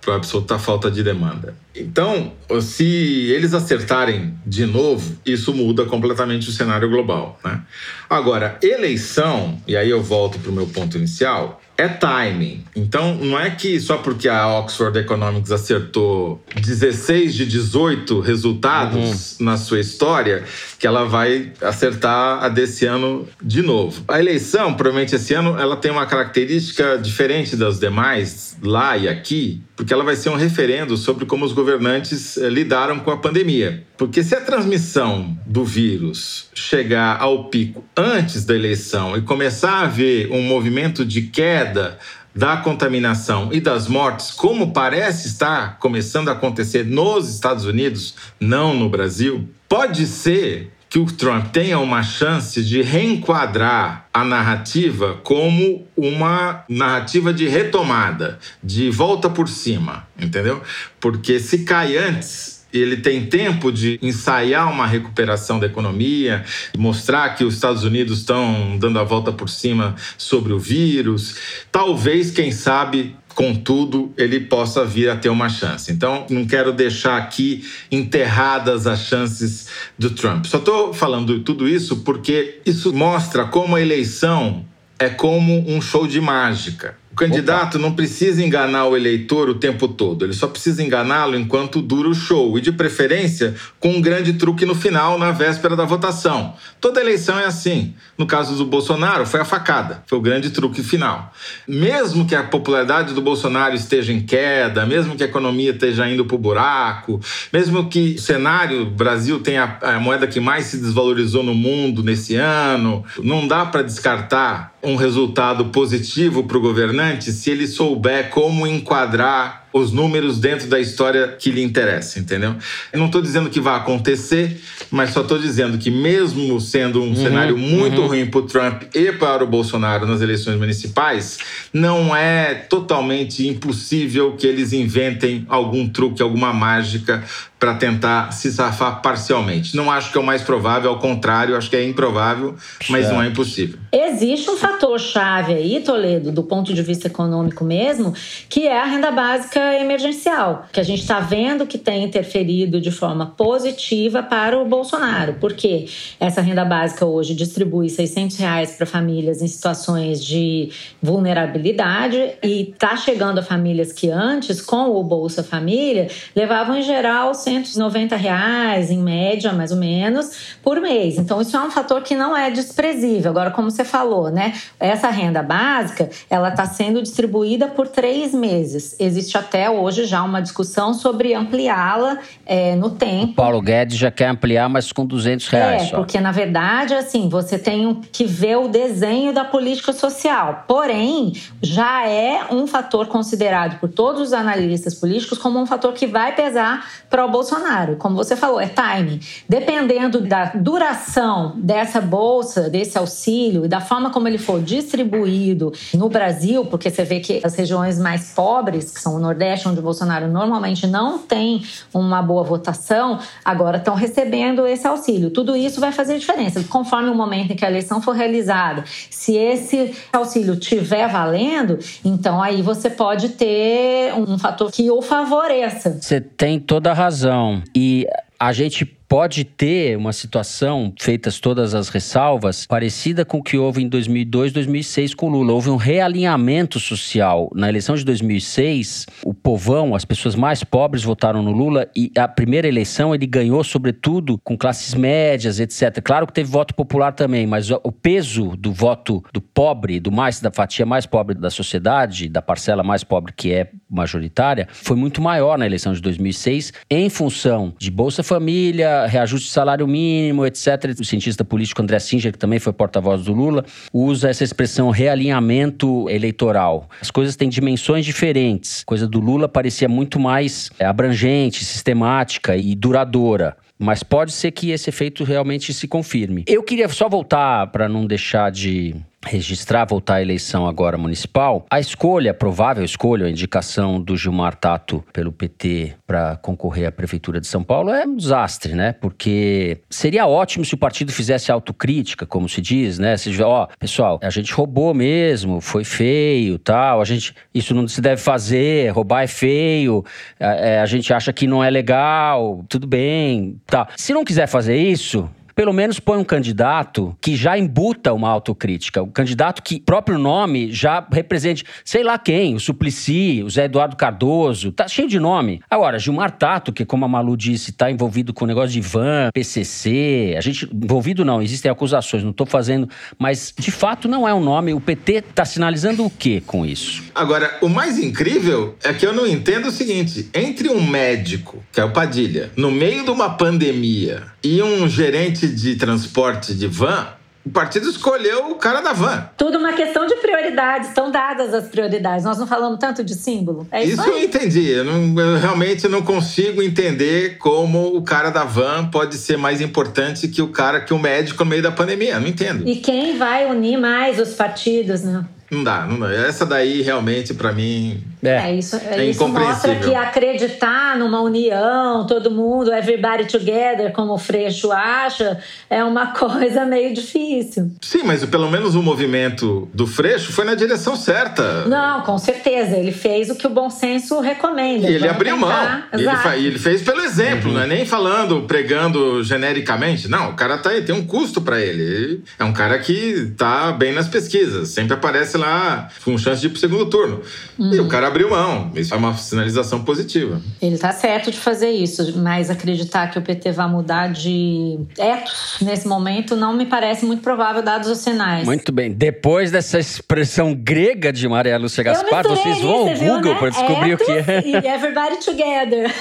por 0.00 0.14
absoluta 0.14 0.56
falta 0.56 0.88
de 0.88 1.02
demanda. 1.02 1.56
Então, 1.74 2.32
se 2.62 2.84
eles 2.84 3.52
acertarem 3.52 4.38
de 4.46 4.64
novo, 4.64 5.18
isso 5.26 5.52
muda 5.52 5.84
completamente 5.84 6.48
o 6.48 6.52
cenário 6.52 6.88
global. 6.88 7.38
Né? 7.44 7.60
Agora, 8.08 8.56
eleição, 8.62 9.60
e 9.66 9.76
aí 9.76 9.90
eu 9.90 10.00
volto 10.00 10.38
para 10.38 10.50
o 10.50 10.54
meu 10.54 10.66
ponto 10.68 10.96
inicial, 10.96 11.60
é 11.78 11.88
timing. 11.88 12.64
Então, 12.74 13.14
não 13.16 13.38
é 13.38 13.50
que 13.50 13.78
só 13.78 13.98
porque 13.98 14.28
a 14.28 14.58
Oxford 14.58 14.98
Economics 14.98 15.50
acertou 15.50 16.42
16 16.54 17.34
de 17.34 17.46
18 17.46 18.20
resultados 18.20 19.36
na 19.38 19.56
sua 19.56 19.80
história 19.80 20.44
que 20.78 20.86
ela 20.86 21.04
vai 21.04 21.52
acertar 21.60 22.44
a 22.44 22.48
desse 22.48 22.86
ano 22.86 23.26
de 23.42 23.62
novo. 23.62 24.04
A 24.08 24.18
eleição, 24.18 24.74
provavelmente 24.74 25.14
esse 25.14 25.34
ano, 25.34 25.58
ela 25.58 25.76
tem 25.76 25.90
uma 25.90 26.06
característica 26.06 26.98
diferente 26.98 27.56
das 27.56 27.78
demais 27.78 28.56
lá 28.62 28.96
e 28.96 29.08
aqui, 29.08 29.62
porque 29.74 29.92
ela 29.92 30.04
vai 30.04 30.16
ser 30.16 30.30
um 30.30 30.36
referendo 30.36 30.96
sobre 30.96 31.26
como 31.26 31.44
os 31.44 31.52
governantes 31.52 32.36
eh, 32.36 32.48
lidaram 32.48 33.00
com 33.00 33.10
a 33.10 33.16
pandemia. 33.16 33.84
Porque 33.96 34.22
se 34.22 34.34
a 34.34 34.40
transmissão 34.40 35.36
do 35.46 35.64
vírus 35.64 36.50
chegar 36.54 37.20
ao 37.20 37.44
pico 37.44 37.84
antes 37.96 38.44
da 38.44 38.54
eleição 38.54 39.16
e 39.16 39.22
começar 39.22 39.72
a 39.72 39.82
haver 39.82 40.30
um 40.30 40.42
movimento 40.42 41.04
de 41.04 41.22
queda 41.22 41.98
da 42.36 42.58
contaminação 42.58 43.48
e 43.50 43.60
das 43.60 43.88
mortes, 43.88 44.30
como 44.30 44.72
parece 44.72 45.26
estar 45.26 45.78
começando 45.78 46.28
a 46.28 46.32
acontecer 46.32 46.84
nos 46.84 47.32
Estados 47.32 47.64
Unidos, 47.64 48.14
não 48.38 48.74
no 48.74 48.90
Brasil, 48.90 49.48
pode 49.66 50.06
ser 50.06 50.70
que 50.88 50.98
o 50.98 51.06
Trump 51.06 51.48
tenha 51.48 51.78
uma 51.78 52.02
chance 52.02 52.62
de 52.62 52.80
reenquadrar 52.82 54.06
a 54.12 54.24
narrativa 54.24 55.18
como 55.24 55.86
uma 55.96 56.64
narrativa 56.68 57.32
de 57.32 57.48
retomada, 57.48 58.38
de 58.62 58.90
volta 58.90 59.28
por 59.28 59.48
cima, 59.48 60.06
entendeu? 60.18 60.62
Porque 61.00 61.40
se 61.40 61.64
cai 61.64 61.96
antes, 61.96 62.55
ele 62.72 62.96
tem 62.96 63.26
tempo 63.26 63.70
de 63.72 63.98
ensaiar 64.02 64.70
uma 64.70 64.86
recuperação 64.86 65.58
da 65.58 65.66
economia, 65.66 66.44
mostrar 66.76 67.30
que 67.34 67.44
os 67.44 67.54
Estados 67.54 67.84
Unidos 67.84 68.18
estão 68.18 68.76
dando 68.78 68.98
a 68.98 69.04
volta 69.04 69.32
por 69.32 69.48
cima 69.48 69.94
sobre 70.18 70.52
o 70.52 70.58
vírus. 70.58 71.36
Talvez, 71.70 72.30
quem 72.30 72.50
sabe, 72.50 73.16
contudo, 73.34 74.12
ele 74.16 74.40
possa 74.40 74.84
vir 74.84 75.10
a 75.10 75.16
ter 75.16 75.28
uma 75.28 75.48
chance. 75.48 75.92
Então, 75.92 76.26
não 76.30 76.46
quero 76.46 76.72
deixar 76.72 77.18
aqui 77.18 77.64
enterradas 77.90 78.86
as 78.86 79.00
chances 79.00 79.68
do 79.98 80.10
Trump. 80.10 80.46
Só 80.46 80.58
estou 80.58 80.92
falando 80.92 81.40
tudo 81.40 81.68
isso 81.68 81.98
porque 81.98 82.60
isso 82.64 82.92
mostra 82.92 83.44
como 83.44 83.76
a 83.76 83.80
eleição 83.80 84.64
é 84.98 85.10
como 85.10 85.68
um 85.70 85.80
show 85.80 86.06
de 86.06 86.20
mágica. 86.20 86.96
O 87.16 87.18
candidato 87.18 87.78
Opa. 87.78 87.86
não 87.86 87.94
precisa 87.94 88.44
enganar 88.44 88.84
o 88.84 88.94
eleitor 88.94 89.48
o 89.48 89.54
tempo 89.54 89.88
todo, 89.88 90.26
ele 90.26 90.34
só 90.34 90.46
precisa 90.46 90.82
enganá-lo 90.82 91.34
enquanto 91.34 91.80
dura 91.80 92.10
o 92.10 92.14
show 92.14 92.58
e, 92.58 92.60
de 92.60 92.70
preferência, 92.70 93.54
com 93.80 93.88
um 93.88 94.02
grande 94.02 94.34
truque 94.34 94.66
no 94.66 94.74
final, 94.74 95.18
na 95.18 95.30
véspera 95.30 95.74
da 95.74 95.86
votação. 95.86 96.52
Toda 96.78 97.00
eleição 97.00 97.38
é 97.38 97.46
assim. 97.46 97.94
No 98.18 98.26
caso 98.26 98.54
do 98.54 98.66
Bolsonaro, 98.66 99.24
foi 99.24 99.40
a 99.40 99.46
facada, 99.46 100.02
foi 100.06 100.18
o 100.18 100.20
grande 100.20 100.50
truque 100.50 100.82
final. 100.82 101.32
Mesmo 101.66 102.26
que 102.26 102.34
a 102.34 102.42
popularidade 102.42 103.14
do 103.14 103.22
Bolsonaro 103.22 103.74
esteja 103.74 104.12
em 104.12 104.20
queda, 104.20 104.84
mesmo 104.84 105.16
que 105.16 105.22
a 105.22 105.26
economia 105.26 105.70
esteja 105.70 106.06
indo 106.06 106.26
para 106.26 106.36
o 106.36 106.38
buraco, 106.38 107.18
mesmo 107.50 107.88
que 107.88 108.16
o 108.18 108.20
cenário 108.20 108.84
Brasil 108.84 109.40
tenha 109.40 109.78
a 109.80 109.98
moeda 109.98 110.26
que 110.26 110.38
mais 110.38 110.66
se 110.66 110.76
desvalorizou 110.76 111.42
no 111.42 111.54
mundo 111.54 112.02
nesse 112.02 112.34
ano, 112.34 113.02
não 113.22 113.48
dá 113.48 113.64
para 113.64 113.80
descartar 113.80 114.74
um 114.82 114.96
resultado 114.96 115.66
positivo 115.66 116.44
para 116.44 116.58
o 116.58 116.60
governante 116.60 117.05
se 117.20 117.50
ele 117.50 117.66
souber 117.66 118.30
como 118.30 118.66
enquadrar 118.66 119.66
os 119.72 119.92
números 119.92 120.38
dentro 120.38 120.66
da 120.68 120.80
história 120.80 121.28
que 121.38 121.50
lhe 121.50 121.62
interessa, 121.62 122.18
entendeu? 122.18 122.56
Eu 122.92 122.98
não 122.98 123.06
estou 123.06 123.20
dizendo 123.20 123.50
que 123.50 123.60
vai 123.60 123.76
acontecer, 123.76 124.60
mas 124.90 125.10
só 125.10 125.20
estou 125.20 125.38
dizendo 125.38 125.76
que 125.76 125.90
mesmo 125.90 126.58
sendo 126.60 127.02
um 127.02 127.08
uhum, 127.08 127.16
cenário 127.16 127.58
muito 127.58 128.00
uhum. 128.00 128.08
ruim 128.08 128.26
para 128.26 128.40
o 128.40 128.42
Trump 128.42 128.82
e 128.94 129.12
para 129.12 129.44
o 129.44 129.46
Bolsonaro 129.46 130.06
nas 130.06 130.22
eleições 130.22 130.56
municipais, 130.56 131.38
não 131.72 132.16
é 132.16 132.54
totalmente 132.54 133.46
impossível 133.46 134.32
que 134.32 134.46
eles 134.46 134.72
inventem 134.72 135.44
algum 135.48 135.86
truque, 135.88 136.22
alguma 136.22 136.52
mágica 136.52 137.22
para 137.58 137.74
tentar 137.74 138.32
se 138.32 138.52
safar 138.52 139.00
parcialmente. 139.00 139.74
Não 139.74 139.90
acho 139.90 140.12
que 140.12 140.18
é 140.18 140.20
o 140.20 140.24
mais 140.24 140.42
provável, 140.42 140.90
ao 140.90 140.98
contrário, 140.98 141.56
acho 141.56 141.70
que 141.70 141.76
é 141.76 141.84
improvável, 141.84 142.54
mas 142.90 143.08
não 143.08 143.22
é 143.22 143.28
impossível. 143.28 143.78
Existe 143.90 144.50
um 144.50 144.56
fator 144.56 144.98
chave 145.00 145.54
aí, 145.54 145.80
Toledo, 145.80 146.30
do 146.30 146.42
ponto 146.42 146.74
de 146.74 146.82
vista 146.82 147.06
econômico 147.06 147.64
mesmo, 147.64 148.12
que 148.48 148.66
é 148.66 148.78
a 148.78 148.84
renda 148.84 149.10
básica 149.10 149.74
emergencial, 149.80 150.66
que 150.70 150.80
a 150.80 150.82
gente 150.82 151.00
está 151.00 151.20
vendo 151.20 151.66
que 151.66 151.78
tem 151.78 152.04
interferido 152.04 152.80
de 152.80 152.90
forma 152.90 153.26
positiva 153.26 154.22
para 154.22 154.58
o 154.58 154.66
Bolsonaro, 154.66 155.36
porque 155.40 155.86
essa 156.20 156.42
renda 156.42 156.64
básica 156.64 157.06
hoje 157.06 157.34
distribui 157.34 157.88
600 157.88 158.36
reais 158.36 158.72
para 158.72 158.86
famílias 158.86 159.40
em 159.40 159.46
situações 159.46 160.22
de 160.22 160.70
vulnerabilidade 161.02 162.34
e 162.42 162.70
está 162.70 162.96
chegando 162.96 163.38
a 163.38 163.42
famílias 163.42 163.92
que 163.92 164.10
antes, 164.10 164.60
com 164.60 164.90
o 164.90 165.02
Bolsa 165.02 165.42
Família, 165.42 166.08
levavam 166.34 166.76
em 166.76 166.82
geral 166.82 167.32
190 167.50 168.14
reais, 168.16 168.90
em 168.90 168.98
média, 168.98 169.52
mais 169.52 169.72
ou 169.72 169.76
menos, 169.76 170.56
por 170.62 170.80
mês. 170.80 171.18
Então, 171.18 171.40
isso 171.40 171.56
é 171.56 171.60
um 171.60 171.70
fator 171.70 172.02
que 172.02 172.14
não 172.14 172.36
é 172.36 172.50
desprezível. 172.50 173.30
Agora, 173.30 173.50
como 173.50 173.70
você 173.70 173.84
falou, 173.84 174.30
né? 174.30 174.54
Essa 174.78 175.10
renda 175.10 175.42
básica, 175.42 176.08
ela 176.30 176.50
está 176.50 176.66
sendo 176.66 177.02
distribuída 177.02 177.66
por 177.66 177.88
três 177.88 178.32
meses. 178.32 178.94
Existe 178.98 179.36
até 179.36 179.56
até 179.56 179.70
hoje 179.70 180.04
já 180.04 180.22
uma 180.22 180.42
discussão 180.42 180.92
sobre 180.92 181.34
ampliá-la 181.34 182.18
é, 182.44 182.76
no 182.76 182.90
tempo. 182.90 183.32
O 183.32 183.34
Paulo 183.34 183.62
Guedes 183.62 183.96
já 183.96 184.10
quer 184.10 184.28
ampliar, 184.28 184.68
mas 184.68 184.92
com 184.92 185.06
200 185.06 185.48
reais. 185.48 185.82
É, 185.82 185.86
só. 185.86 185.96
porque 185.96 186.20
na 186.20 186.30
verdade, 186.30 186.92
assim, 186.92 187.28
você 187.28 187.58
tem 187.58 188.00
que 188.12 188.24
ver 188.24 188.56
o 188.58 188.68
desenho 188.68 189.32
da 189.32 189.44
política 189.44 189.94
social. 189.94 190.64
Porém, 190.68 191.32
já 191.62 192.06
é 192.06 192.46
um 192.50 192.66
fator 192.66 193.06
considerado 193.06 193.80
por 193.80 193.88
todos 193.88 194.20
os 194.20 194.32
analistas 194.34 194.94
políticos 194.94 195.38
como 195.38 195.58
um 195.58 195.64
fator 195.64 195.94
que 195.94 196.06
vai 196.06 196.34
pesar 196.34 196.86
para 197.08 197.24
o 197.24 197.30
Bolsonaro. 197.36 197.96
Como 197.96 198.16
você 198.16 198.34
falou, 198.34 198.58
é 198.58 198.66
timing. 198.66 199.20
Dependendo 199.46 200.22
da 200.22 200.46
duração 200.54 201.52
dessa 201.56 202.00
bolsa, 202.00 202.70
desse 202.70 202.96
auxílio 202.96 203.66
e 203.66 203.68
da 203.68 203.80
forma 203.80 204.08
como 204.10 204.26
ele 204.26 204.38
for 204.38 204.62
distribuído 204.62 205.70
no 205.92 206.08
Brasil, 206.08 206.64
porque 206.64 206.90
você 206.90 207.04
vê 207.04 207.20
que 207.20 207.42
as 207.44 207.54
regiões 207.54 207.98
mais 207.98 208.32
pobres, 208.32 208.90
que 208.90 209.00
são 209.00 209.16
o 209.16 209.18
Nordeste, 209.18 209.68
onde 209.68 209.80
o 209.80 209.82
Bolsonaro 209.82 210.28
normalmente 210.28 210.86
não 210.86 211.18
tem 211.18 211.62
uma 211.92 212.22
boa 212.22 212.42
votação, 212.42 213.18
agora 213.44 213.76
estão 213.76 213.94
recebendo 213.94 214.66
esse 214.66 214.86
auxílio. 214.86 215.30
Tudo 215.30 215.54
isso 215.54 215.78
vai 215.78 215.92
fazer 215.92 216.18
diferença. 216.18 216.64
Conforme 216.64 217.10
o 217.10 217.14
momento 217.14 217.52
em 217.52 217.56
que 217.56 217.66
a 217.66 217.68
eleição 217.68 218.00
for 218.00 218.14
realizada, 218.14 218.82
se 219.10 219.36
esse 219.36 219.94
auxílio 220.10 220.54
estiver 220.54 221.06
valendo, 221.06 221.78
então 222.02 222.42
aí 222.42 222.62
você 222.62 222.88
pode 222.88 223.30
ter 223.30 224.14
um 224.14 224.38
fator 224.38 224.70
que 224.72 224.90
o 224.90 225.02
favoreça. 225.02 225.98
Você 226.00 226.18
tem 226.20 226.58
toda 226.58 226.90
a 226.90 226.94
razão. 226.94 227.25
E 227.74 228.06
a 228.38 228.52
gente 228.52 228.95
pode 229.16 229.44
ter 229.44 229.96
uma 229.96 230.12
situação, 230.12 230.92
feitas 231.00 231.40
todas 231.40 231.74
as 231.74 231.88
ressalvas, 231.88 232.66
parecida 232.66 233.24
com 233.24 233.38
o 233.38 233.42
que 233.42 233.56
houve 233.56 233.82
em 233.82 233.88
2002, 233.88 234.52
2006 234.52 235.14
com 235.14 235.30
Lula. 235.30 235.54
Houve 235.54 235.70
um 235.70 235.76
realinhamento 235.76 236.78
social. 236.78 237.50
Na 237.54 237.66
eleição 237.66 237.94
de 237.94 238.04
2006, 238.04 239.06
o 239.24 239.32
povão, 239.32 239.94
as 239.94 240.04
pessoas 240.04 240.34
mais 240.34 240.62
pobres 240.62 241.02
votaram 241.02 241.42
no 241.42 241.50
Lula 241.50 241.88
e 241.96 242.12
a 242.14 242.28
primeira 242.28 242.68
eleição 242.68 243.14
ele 243.14 243.26
ganhou, 243.26 243.64
sobretudo, 243.64 244.36
com 244.44 244.54
classes 244.54 244.92
médias, 244.92 245.60
etc. 245.60 245.98
Claro 246.04 246.26
que 246.26 246.34
teve 246.34 246.50
voto 246.50 246.74
popular 246.74 247.12
também, 247.12 247.46
mas 247.46 247.70
o 247.70 247.90
peso 247.90 248.54
do 248.54 248.70
voto 248.70 249.24
do 249.32 249.40
pobre, 249.40 249.98
do 249.98 250.12
mais 250.12 250.42
da 250.42 250.50
fatia 250.50 250.84
mais 250.84 251.06
pobre 251.06 251.34
da 251.34 251.48
sociedade, 251.48 252.28
da 252.28 252.42
parcela 252.42 252.82
mais 252.82 253.02
pobre 253.02 253.32
que 253.34 253.50
é 253.50 253.70
majoritária, 253.88 254.68
foi 254.70 254.94
muito 254.94 255.22
maior 255.22 255.56
na 255.56 255.64
eleição 255.64 255.94
de 255.94 256.02
2006 256.02 256.74
em 256.90 257.08
função 257.08 257.72
de 257.78 257.90
Bolsa 257.90 258.22
Família, 258.22 259.05
reajuste 259.06 259.48
de 259.48 259.52
salário 259.52 259.86
mínimo, 259.86 260.44
etc. 260.46 260.94
O 260.98 261.04
cientista 261.04 261.44
político 261.44 261.82
André 261.82 261.98
Singer, 261.98 262.32
que 262.32 262.38
também 262.38 262.58
foi 262.58 262.72
porta-voz 262.72 263.24
do 263.24 263.32
Lula, 263.32 263.64
usa 263.92 264.28
essa 264.28 264.44
expressão 264.44 264.90
realinhamento 264.90 266.08
eleitoral. 266.10 266.88
As 267.00 267.10
coisas 267.10 267.36
têm 267.36 267.48
dimensões 267.48 268.04
diferentes. 268.04 268.82
A 268.82 268.86
coisa 268.86 269.06
do 269.06 269.20
Lula 269.20 269.48
parecia 269.48 269.88
muito 269.88 270.18
mais 270.18 270.70
é, 270.78 270.84
abrangente, 270.84 271.64
sistemática 271.64 272.56
e 272.56 272.74
duradoura. 272.74 273.56
Mas 273.78 274.02
pode 274.02 274.32
ser 274.32 274.52
que 274.52 274.70
esse 274.70 274.88
efeito 274.88 275.22
realmente 275.22 275.72
se 275.74 275.86
confirme. 275.86 276.44
Eu 276.46 276.62
queria 276.62 276.88
só 276.88 277.08
voltar 277.08 277.66
para 277.66 277.88
não 277.88 278.06
deixar 278.06 278.50
de 278.50 278.94
registrar, 279.26 279.84
voltar 279.84 280.14
à 280.14 280.22
eleição 280.22 280.66
agora 280.66 280.96
municipal, 280.96 281.66
a 281.70 281.80
escolha, 281.80 282.30
a 282.30 282.34
provável 282.34 282.84
escolha, 282.84 283.26
a 283.26 283.30
indicação 283.30 284.00
do 284.00 284.16
Gilmar 284.16 284.54
Tato 284.54 285.04
pelo 285.12 285.32
PT 285.32 285.94
para 286.06 286.36
concorrer 286.36 286.88
à 286.88 286.92
Prefeitura 286.92 287.40
de 287.40 287.46
São 287.46 287.62
Paulo 287.62 287.90
é 287.90 288.06
um 288.06 288.16
desastre, 288.16 288.74
né? 288.74 288.92
Porque 288.92 289.78
seria 289.90 290.26
ótimo 290.26 290.64
se 290.64 290.74
o 290.74 290.78
partido 290.78 291.12
fizesse 291.12 291.50
autocrítica, 291.50 292.24
como 292.24 292.48
se 292.48 292.60
diz, 292.60 292.98
né? 292.98 293.16
Se 293.16 293.42
ó, 293.42 293.64
oh, 293.64 293.78
pessoal, 293.78 294.20
a 294.22 294.30
gente 294.30 294.52
roubou 294.52 294.94
mesmo, 294.94 295.60
foi 295.60 295.84
feio, 295.84 296.58
tal, 296.58 297.00
a 297.00 297.04
gente, 297.04 297.34
isso 297.54 297.74
não 297.74 297.86
se 297.88 298.00
deve 298.00 298.20
fazer, 298.20 298.90
roubar 298.90 299.22
é 299.22 299.26
feio, 299.26 300.04
a, 300.38 300.46
é, 300.46 300.80
a 300.80 300.86
gente 300.86 301.12
acha 301.12 301.32
que 301.32 301.46
não 301.46 301.62
é 301.62 301.70
legal, 301.70 302.64
tudo 302.68 302.86
bem, 302.86 303.60
tá. 303.66 303.88
Se 303.96 304.12
não 304.12 304.24
quiser 304.24 304.46
fazer 304.46 304.76
isso, 304.76 305.28
pelo 305.56 305.72
menos 305.72 305.98
põe 305.98 306.18
um 306.18 306.24
candidato 306.24 307.16
que 307.18 307.34
já 307.34 307.56
embuta 307.56 308.12
uma 308.12 308.28
autocrítica. 308.28 309.02
O 309.02 309.06
candidato 309.06 309.62
que 309.62 309.80
próprio 309.80 310.18
nome 310.18 310.70
já 310.70 311.04
represente, 311.10 311.64
sei 311.82 312.04
lá 312.04 312.18
quem, 312.18 312.54
o 312.54 312.60
Suplicy, 312.60 313.42
o 313.42 313.48
Zé 313.48 313.64
Eduardo 313.64 313.96
Cardoso, 313.96 314.70
tá 314.70 314.86
cheio 314.86 315.08
de 315.08 315.18
nome. 315.18 315.62
Agora, 315.70 315.98
Gilmar 315.98 316.32
Tato, 316.32 316.74
que 316.74 316.84
como 316.84 317.06
a 317.06 317.08
Malu 317.08 317.38
disse, 317.38 317.72
tá 317.72 317.90
envolvido 317.90 318.34
com 318.34 318.44
o 318.44 318.48
negócio 318.48 318.70
de 318.70 318.82
van, 318.82 319.30
PCC, 319.32 320.34
a 320.36 320.42
gente, 320.42 320.68
envolvido 320.70 321.24
não, 321.24 321.40
existem 321.40 321.70
acusações, 321.70 322.22
não 322.22 322.34
tô 322.34 322.44
fazendo, 322.44 322.86
mas 323.18 323.54
de 323.58 323.70
fato 323.70 324.06
não 324.08 324.28
é 324.28 324.34
um 324.34 324.44
nome. 324.44 324.74
O 324.74 324.80
PT 324.80 325.22
tá 325.22 325.46
sinalizando 325.46 326.04
o 326.04 326.10
que 326.10 326.42
com 326.42 326.66
isso? 326.66 327.02
Agora, 327.14 327.56
o 327.62 327.68
mais 327.70 327.98
incrível 327.98 328.76
é 328.84 328.92
que 328.92 329.06
eu 329.06 329.14
não 329.14 329.26
entendo 329.26 329.68
o 329.68 329.70
seguinte: 329.70 330.28
entre 330.34 330.68
um 330.68 330.86
médico, 330.86 331.64
que 331.72 331.80
é 331.80 331.84
o 331.84 331.92
Padilha, 331.92 332.50
no 332.54 332.70
meio 332.70 333.04
de 333.04 333.10
uma 333.10 333.30
pandemia, 333.30 334.35
e 334.46 334.62
um 334.62 334.88
gerente 334.88 335.48
de 335.48 335.74
transporte 335.74 336.54
de 336.54 336.68
van, 336.68 337.08
o 337.44 337.50
partido 337.50 337.88
escolheu 337.88 338.50
o 338.50 338.54
cara 338.54 338.80
da 338.80 338.92
van. 338.92 339.28
Tudo 339.36 339.58
uma 339.58 339.72
questão 339.72 340.06
de 340.06 340.14
prioridades, 340.16 340.88
estão 340.88 341.10
dadas 341.10 341.52
as 341.52 341.68
prioridades. 341.68 342.24
Nós 342.24 342.38
não 342.38 342.46
falamos 342.46 342.78
tanto 342.78 343.02
de 343.02 343.14
símbolo. 343.14 343.66
É 343.72 343.82
isso, 343.82 344.00
isso 344.00 344.08
eu 344.08 344.22
entendi. 344.22 344.68
Eu, 344.68 344.84
não, 344.84 345.20
eu, 345.20 345.36
realmente 345.38 345.88
não 345.88 346.02
consigo 346.02 346.62
entender 346.62 347.38
como 347.38 347.96
o 347.96 348.02
cara 348.02 348.30
da 348.30 348.44
van 348.44 348.88
pode 348.88 349.16
ser 349.16 349.36
mais 349.36 349.60
importante 349.60 350.28
que 350.28 350.40
o 350.40 350.48
cara, 350.48 350.80
que 350.80 350.94
o 350.94 350.98
médico 350.98 351.42
no 351.42 351.50
meio 351.50 351.62
da 351.62 351.72
pandemia. 351.72 352.14
Eu 352.14 352.20
não 352.20 352.28
entendo. 352.28 352.68
E 352.68 352.76
quem 352.76 353.18
vai 353.18 353.50
unir 353.50 353.78
mais 353.78 354.20
os 354.20 354.34
partidos, 354.34 355.02
né? 355.02 355.24
Não 355.50 355.62
dá, 355.62 355.86
não 355.86 356.00
dá. 356.00 356.12
Essa 356.12 356.44
daí 356.44 356.82
realmente, 356.82 357.32
para 357.34 357.52
mim. 357.52 358.02
É, 358.22 358.50
é 358.50 358.54
isso, 358.56 358.76
é 358.76 359.04
isso 359.04 359.28
mostra 359.28 359.76
que 359.76 359.94
acreditar 359.94 360.98
numa 360.98 361.20
união, 361.20 362.06
todo 362.06 362.30
mundo, 362.30 362.72
everybody 362.72 363.26
together, 363.26 363.92
como 363.92 364.14
o 364.14 364.18
Freixo 364.18 364.72
acha, 364.72 365.38
é 365.70 365.84
uma 365.84 366.08
coisa 366.16 366.64
meio 366.64 366.92
difícil. 366.92 367.70
Sim, 367.80 368.02
mas 368.04 368.24
pelo 368.24 368.50
menos 368.50 368.74
o 368.74 368.82
movimento 368.82 369.68
do 369.72 369.86
Freixo 369.86 370.32
foi 370.32 370.44
na 370.44 370.54
direção 370.54 370.96
certa. 370.96 371.66
Não, 371.66 372.02
com 372.02 372.18
certeza. 372.18 372.76
Ele 372.76 372.92
fez 372.92 373.30
o 373.30 373.36
que 373.36 373.46
o 373.46 373.50
bom 373.50 373.70
senso 373.70 374.18
recomenda. 374.20 374.88
E 374.90 374.94
ele 374.94 375.08
abriu 375.08 375.36
mão. 375.36 375.50
Ele, 375.92 376.08
ele, 376.46 376.58
fez 376.58 376.82
pelo 376.82 377.00
exemplo, 377.02 377.48
uhum. 377.48 377.54
não 377.54 377.62
é 377.62 377.66
nem 377.66 377.86
falando, 377.86 378.42
pregando 378.42 379.22
genericamente. 379.22 380.08
Não, 380.08 380.30
o 380.30 380.34
cara 380.34 380.58
tá 380.58 380.70
aí, 380.70 380.82
tem 380.82 380.94
um 380.94 381.06
custo 381.06 381.40
para 381.40 381.60
ele. 381.60 382.24
É 382.38 382.44
um 382.44 382.52
cara 382.52 382.78
que 382.78 383.32
tá 383.36 383.70
bem 383.72 383.92
nas 383.92 384.08
pesquisas, 384.08 384.70
sempre 384.70 384.94
aparece 384.94 385.35
lá 385.36 385.88
com 386.04 386.16
chance 386.18 386.40
de 386.40 386.46
ir 386.46 386.50
pro 386.50 386.58
segundo 386.58 386.86
turno. 386.86 387.20
Hum. 387.58 387.74
E 387.74 387.80
o 387.80 387.88
cara 387.88 388.08
abriu 388.08 388.30
mão. 388.30 388.70
Isso 388.74 388.94
é 388.94 388.96
uma 388.96 389.16
sinalização 389.16 389.82
positiva. 389.84 390.40
Ele 390.60 390.78
tá 390.78 390.92
certo 390.92 391.30
de 391.30 391.38
fazer 391.38 391.70
isso, 391.70 392.18
mas 392.18 392.50
acreditar 392.50 393.10
que 393.10 393.18
o 393.18 393.22
PT 393.22 393.52
vai 393.52 393.68
mudar 393.68 394.08
de 394.08 394.78
etos 394.98 395.56
nesse 395.60 395.86
momento 395.86 396.36
não 396.36 396.54
me 396.54 396.66
parece 396.66 397.04
muito 397.04 397.22
provável, 397.22 397.62
dados 397.62 397.88
os 397.88 397.98
sinais. 397.98 398.44
Muito 398.44 398.72
bem. 398.72 398.92
Depois 398.92 399.50
dessa 399.50 399.78
expressão 399.78 400.54
grega 400.54 401.12
de 401.12 401.28
Maria 401.28 401.58
Lúcia 401.58 401.82
Gaspar, 401.82 402.26
vocês 402.26 402.60
vão 402.60 402.88
ao 402.88 402.94
Google 402.94 403.32
né? 403.32 403.38
para 403.38 403.50
descobrir 403.50 403.92
etos 403.92 404.06
o 404.08 404.10
que 404.10 404.30
é. 404.30 404.42
E 404.46 404.56
everybody 404.66 405.16
together. 405.24 405.94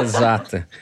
Exato. 0.00 0.62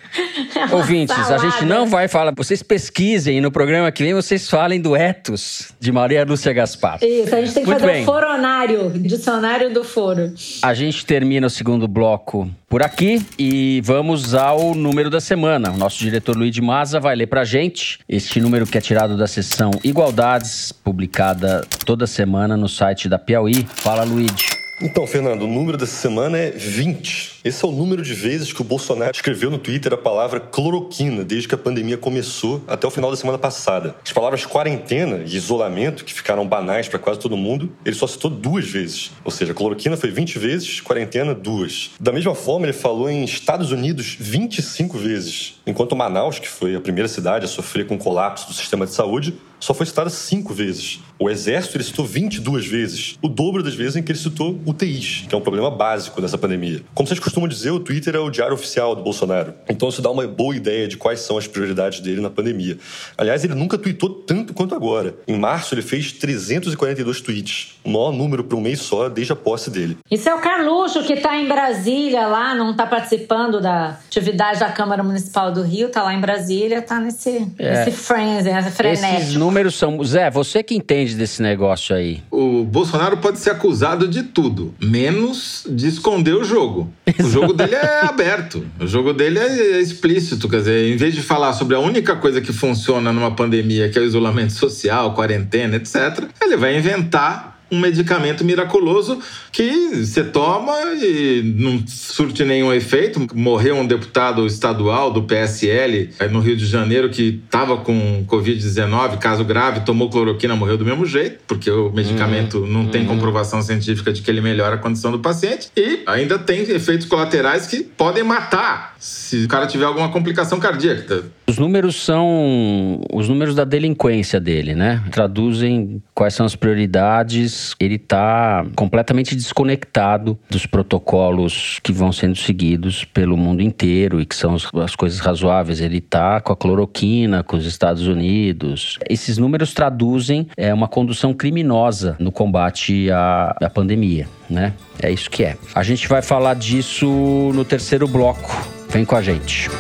É 0.55 0.75
Ouvintes, 0.75 1.17
salada. 1.17 1.35
a 1.37 1.39
gente 1.39 1.65
não 1.65 1.87
vai 1.87 2.07
falar. 2.07 2.35
Vocês 2.37 2.63
pesquisem 2.63 3.41
no 3.41 3.51
programa 3.51 3.91
que 3.91 4.03
vem, 4.03 4.13
vocês 4.13 4.49
falem 4.49 4.79
do 4.79 4.95
etos 4.95 5.73
de 5.81 5.91
Maria 5.91 6.23
Lúcia 6.23 6.53
Gaspar. 6.53 6.99
Isso, 7.03 7.35
a 7.35 7.41
gente 7.41 7.55
tem 7.55 7.63
que 7.63 7.71
Muito 7.71 7.81
fazer 7.81 7.92
bem. 7.93 8.03
o 8.03 8.05
foronário, 8.05 8.91
dicionário 8.91 9.73
do 9.73 9.85
foro. 9.85 10.33
A 10.63 10.75
gente 10.75 11.05
termina 11.05 11.47
o 11.47 11.51
segundo 11.51 11.87
bloco 11.87 12.51
por 12.69 12.83
aqui 12.83 13.25
e 13.39 13.81
vamos 13.85 14.35
ao 14.35 14.75
número 14.75 15.11
da 15.11 15.21
semana. 15.21 15.71
O 15.71 15.77
nosso 15.77 15.99
diretor 15.99 16.37
Luiz 16.37 16.55
de 16.55 16.61
Maza 16.61 16.99
vai 16.99 17.15
ler 17.15 17.27
pra 17.27 17.45
gente 17.45 17.99
este 18.09 18.41
número 18.41 18.67
que 18.67 18.79
é 18.79 18.81
tirado 18.81 19.17
da 19.17 19.27
sessão 19.27 19.71
Igualdades, 19.85 20.73
publicada 20.73 21.67
toda 21.85 22.07
semana 22.07 22.57
no 22.57 22.69
site 22.69 23.09
da 23.09 23.19
Piauí. 23.19 23.67
Fala, 23.77 24.05
Luiz. 24.05 24.33
Então, 24.81 25.07
Fernando, 25.07 25.43
o 25.43 25.47
número 25.47 25.79
dessa 25.79 25.97
semana 25.97 26.37
é 26.39 26.51
20. 26.51 27.32
Esse 27.45 27.65
é 27.65 27.69
o 27.69 27.73
número 27.73 28.03
de 28.03 28.15
vezes 28.15 28.53
que 28.53 28.61
o 28.61 28.65
Bolsonaro 28.65 29.11
escreveu 29.11 29.51
no 29.51 29.59
Twitter 29.59 29.93
a 29.93 29.97
palavra 29.97 30.39
cloroquina 30.39 31.25
desde 31.25 31.49
que 31.49 31.57
a 31.57 31.59
pandemia 31.59 31.97
começou 31.99 32.63
até 32.69 32.87
o 32.87 32.91
final 32.91 33.11
da 33.11 33.17
semana 33.17 33.37
passada. 33.37 33.97
As 34.05 34.13
palavras 34.13 34.47
quarentena 34.47 35.25
e 35.27 35.37
isolamento, 35.37 36.05
que 36.05 36.15
ficaram 36.15 36.47
banais 36.47 36.87
para 36.87 37.01
quase 37.01 37.19
todo 37.19 37.37
mundo, 37.37 37.73
ele 37.85 37.97
só 37.97 38.07
citou 38.07 38.31
duas 38.31 38.71
vezes. 38.71 39.11
Ou 39.25 39.33
seja, 39.33 39.53
cloroquina 39.53 39.97
foi 39.97 40.13
20 40.13 40.39
vezes, 40.39 40.81
quarentena 40.81 41.35
duas. 41.35 41.91
Da 41.99 42.13
mesma 42.13 42.37
forma, 42.37 42.67
ele 42.67 42.73
falou 42.73 43.11
em 43.11 43.25
Estados 43.25 43.73
Unidos 43.73 44.17
25 44.21 44.97
vezes, 44.97 45.61
enquanto 45.67 45.97
Manaus, 45.97 46.39
que 46.39 46.49
foi 46.49 46.77
a 46.77 46.81
primeira 46.81 47.09
cidade 47.09 47.45
a 47.45 47.49
sofrer 47.49 47.89
com 47.89 47.97
o 47.97 47.99
colapso 47.99 48.47
do 48.47 48.55
sistema 48.55 48.87
de 48.87 48.93
saúde, 48.93 49.35
só 49.63 49.73
foi 49.73 49.87
citada 49.87 50.11
cinco 50.11 50.53
vezes. 50.53 50.99
O 51.21 51.31
Exército 51.31 51.77
ele 51.77 51.85
citou 51.85 52.05
22 52.05 52.67
vezes, 52.67 53.17
o 53.23 53.29
dobro 53.29 53.63
das 53.63 53.75
vezes 53.75 53.95
em 53.95 54.03
que 54.03 54.11
ele 54.11 54.19
citou 54.19 54.61
UTIs, 54.67 55.25
que 55.29 55.35
é 55.35 55.39
um 55.39 55.41
problema 55.41 55.71
básico 55.71 56.21
dessa 56.21 56.37
pandemia. 56.37 56.83
Como 56.93 57.07
vocês 57.07 57.21
costumam 57.33 57.49
dizer, 57.49 57.71
o 57.71 57.81
Twitter 57.81 58.15
é 58.15 58.19
o 58.19 58.29
diário 58.29 58.55
oficial 58.55 58.95
do 58.95 59.03
Bolsonaro. 59.03 59.55
Então 59.69 59.89
isso 59.89 60.03
dá 60.03 60.11
uma 60.11 60.27
boa 60.27 60.55
ideia 60.55 60.87
de 60.87 60.99
quais 60.99 61.21
são 61.21 61.39
as 61.39 61.47
prioridades 61.47 62.01
dele 62.01 62.21
na 62.21 62.29
pandemia. 62.29 62.77
Aliás, 63.17 63.43
ele 63.43 63.55
nunca 63.55 63.79
tweetou 63.79 64.11
tanto 64.11 64.53
quanto 64.53 64.75
agora. 64.75 65.15
Em 65.27 65.39
março, 65.39 65.75
ele 65.75 65.81
fez 65.81 66.13
342 66.13 67.23
tweets, 67.23 67.79
o 67.83 67.89
maior 67.89 68.13
número 68.13 68.45
para 68.45 68.57
um 68.57 68.61
mês 68.61 68.81
só 68.81 69.09
desde 69.09 69.33
a 69.33 69.37
posse 69.37 69.71
dele. 69.71 69.97
Isso 70.11 70.29
é 70.29 70.35
o 70.35 70.41
Carluxo, 70.41 71.03
que 71.05 71.15
está 71.15 71.35
em 71.37 71.49
Brasília 71.49 72.27
lá, 72.27 72.55
não 72.55 72.73
está 72.73 72.87
participando 72.87 73.61
da 73.63 73.99
atividade 74.07 74.61
da 74.61 74.71
Câmara 74.71 75.03
Municipal 75.03 75.51
do 75.51 75.63
Rio, 75.63 75.87
está 75.87 76.03
lá 76.03 76.13
em 76.13 76.21
Brasília, 76.21 76.81
está 76.81 77.01
nesse, 77.01 77.51
é. 77.59 77.85
nesse 77.85 77.93
frenzy, 77.93 78.53
nesse 78.53 78.71
frenético. 78.73 79.23
Esses 79.23 79.35
números 79.37 79.75
são... 79.75 80.03
Zé, 80.05 80.31
você 80.31 80.63
que 80.63 80.75
entende 80.75 81.15
desse 81.15 81.41
negócio 81.41 81.97
aí. 81.97 82.23
O 82.31 82.63
Bolsonaro 82.65 83.17
pode 83.17 83.39
ser 83.39 83.51
acusado 83.51 84.07
de 84.07 84.23
tudo, 84.23 84.75
menos 84.83 85.65
de 85.67 85.89
esconder 85.89 86.35
o 86.35 86.45
jogo. 86.45 86.91
O 87.25 87.31
jogo 87.31 87.53
dele 87.53 87.75
é 87.75 88.05
aberto, 88.05 88.67
o 88.81 88.87
jogo 88.87 89.13
dele 89.13 89.39
é 89.39 89.81
explícito. 89.81 90.49
Quer 90.49 90.59
dizer, 90.59 90.93
em 90.93 90.97
vez 90.97 91.15
de 91.15 91.23
falar 91.23 91.53
sobre 91.53 91.77
a 91.77 91.79
única 91.79 92.17
coisa 92.17 92.41
que 92.41 92.53
funciona 92.53 93.13
numa 93.13 93.35
pandemia, 93.35 93.89
que 93.89 93.99
é 93.99 94.03
o 94.03 94.05
isolamento 94.05 94.53
social, 94.53 95.15
quarentena, 95.15 95.77
etc., 95.77 96.25
ele 96.41 96.57
vai 96.57 96.77
inventar 96.77 97.52
um 97.73 97.81
medicamento 97.81 98.45
miraculoso 98.45 99.19
que 99.51 100.05
você 100.05 100.23
toma 100.23 100.73
e 101.01 101.43
não 101.43 101.83
surte 101.87 102.45
nenhum 102.45 102.71
efeito. 102.71 103.27
Morreu 103.35 103.77
um 103.77 103.87
deputado 103.87 104.47
estadual 104.47 105.11
do 105.11 105.23
PSL 105.23 106.11
no 106.31 106.41
Rio 106.41 106.55
de 106.55 106.67
Janeiro 106.67 107.09
que 107.09 107.41
estava 107.45 107.79
com 107.79 108.25
Covid-19, 108.29 109.19
caso 109.19 109.43
grave, 109.43 109.81
tomou 109.81 110.11
cloroquina, 110.11 110.55
morreu 110.55 110.77
do 110.77 110.85
mesmo 110.85 111.07
jeito, 111.07 111.39
porque 111.47 111.71
o 111.71 111.91
medicamento 111.91 112.59
uhum. 112.59 112.67
não 112.67 112.87
tem 112.89 113.03
uhum. 113.03 113.09
comprovação 113.09 113.63
científica 113.63 114.13
de 114.13 114.21
que 114.21 114.31
ele 114.31 114.43
melhora 114.43 114.75
a 114.75 114.79
condição 114.79 115.11
do 115.11 115.19
paciente. 115.19 115.71
E 115.75 116.03
ainda 116.07 116.39
tem 116.39 116.61
efeitos 116.61 117.07
colaterais 117.07 117.67
que 117.67 117.83
podem 117.83 118.23
matar 118.23 118.92
se 119.03 119.47
o 119.47 119.49
cara 119.49 119.67
tiver 119.67 119.85
alguma 119.85 120.09
complicação 120.11 120.61
cardíaca. 120.61 121.25
Os 121.49 121.59
números 121.59 122.05
são 122.05 123.01
os 123.13 123.29
números 123.29 123.53
da 123.53 123.65
delinquência 123.65 124.39
dele, 124.39 124.77
né? 124.77 125.03
Traduzem 125.11 126.01
quais 126.15 126.35
são 126.35 126.47
as 126.47 126.55
prioridades. 126.55 127.75
Ele 127.81 127.97
está 127.97 128.65
completamente 128.77 129.35
desconectado 129.35 130.39
dos 130.49 130.67
protocolos 130.67 131.81
que 131.83 131.93
vão 131.93 132.13
sendo 132.13 132.37
seguidos 132.37 133.05
pelo 133.05 133.37
mundo 133.37 133.61
inteiro 133.61 134.21
e 134.21 134.25
que 134.25 134.37
são 134.37 134.55
as 134.55 134.95
coisas 134.95 135.19
razoáveis. 135.19 135.81
Ele 135.81 135.99
está 135.99 136.41
com 136.41 136.53
a 136.53 136.57
cloroquina, 136.57 137.43
com 137.43 137.57
os 137.57 137.67
Estados 137.67 138.07
Unidos. 138.07 139.01
Esses 139.11 139.37
números 139.37 139.75
traduzem 139.75 140.47
é, 140.57 140.73
uma 140.73 140.87
condução 140.87 141.35
criminosa 141.35 142.15
no 142.21 142.31
combate 142.31 143.11
à, 143.11 143.57
à 143.61 143.69
pandemia, 143.69 144.29
né? 144.49 144.75
É 145.03 145.11
isso 145.11 145.29
que 145.29 145.43
é. 145.43 145.57
A 145.75 145.83
gente 145.83 146.07
vai 146.07 146.23
falar 146.23 146.55
disso 146.55 147.07
no 147.53 147.65
terceiro 147.65 148.07
bloco. 148.07 148.82
Vem 148.93 149.07
com 149.07 149.17
a 149.17 149.23
gente. 149.23 149.71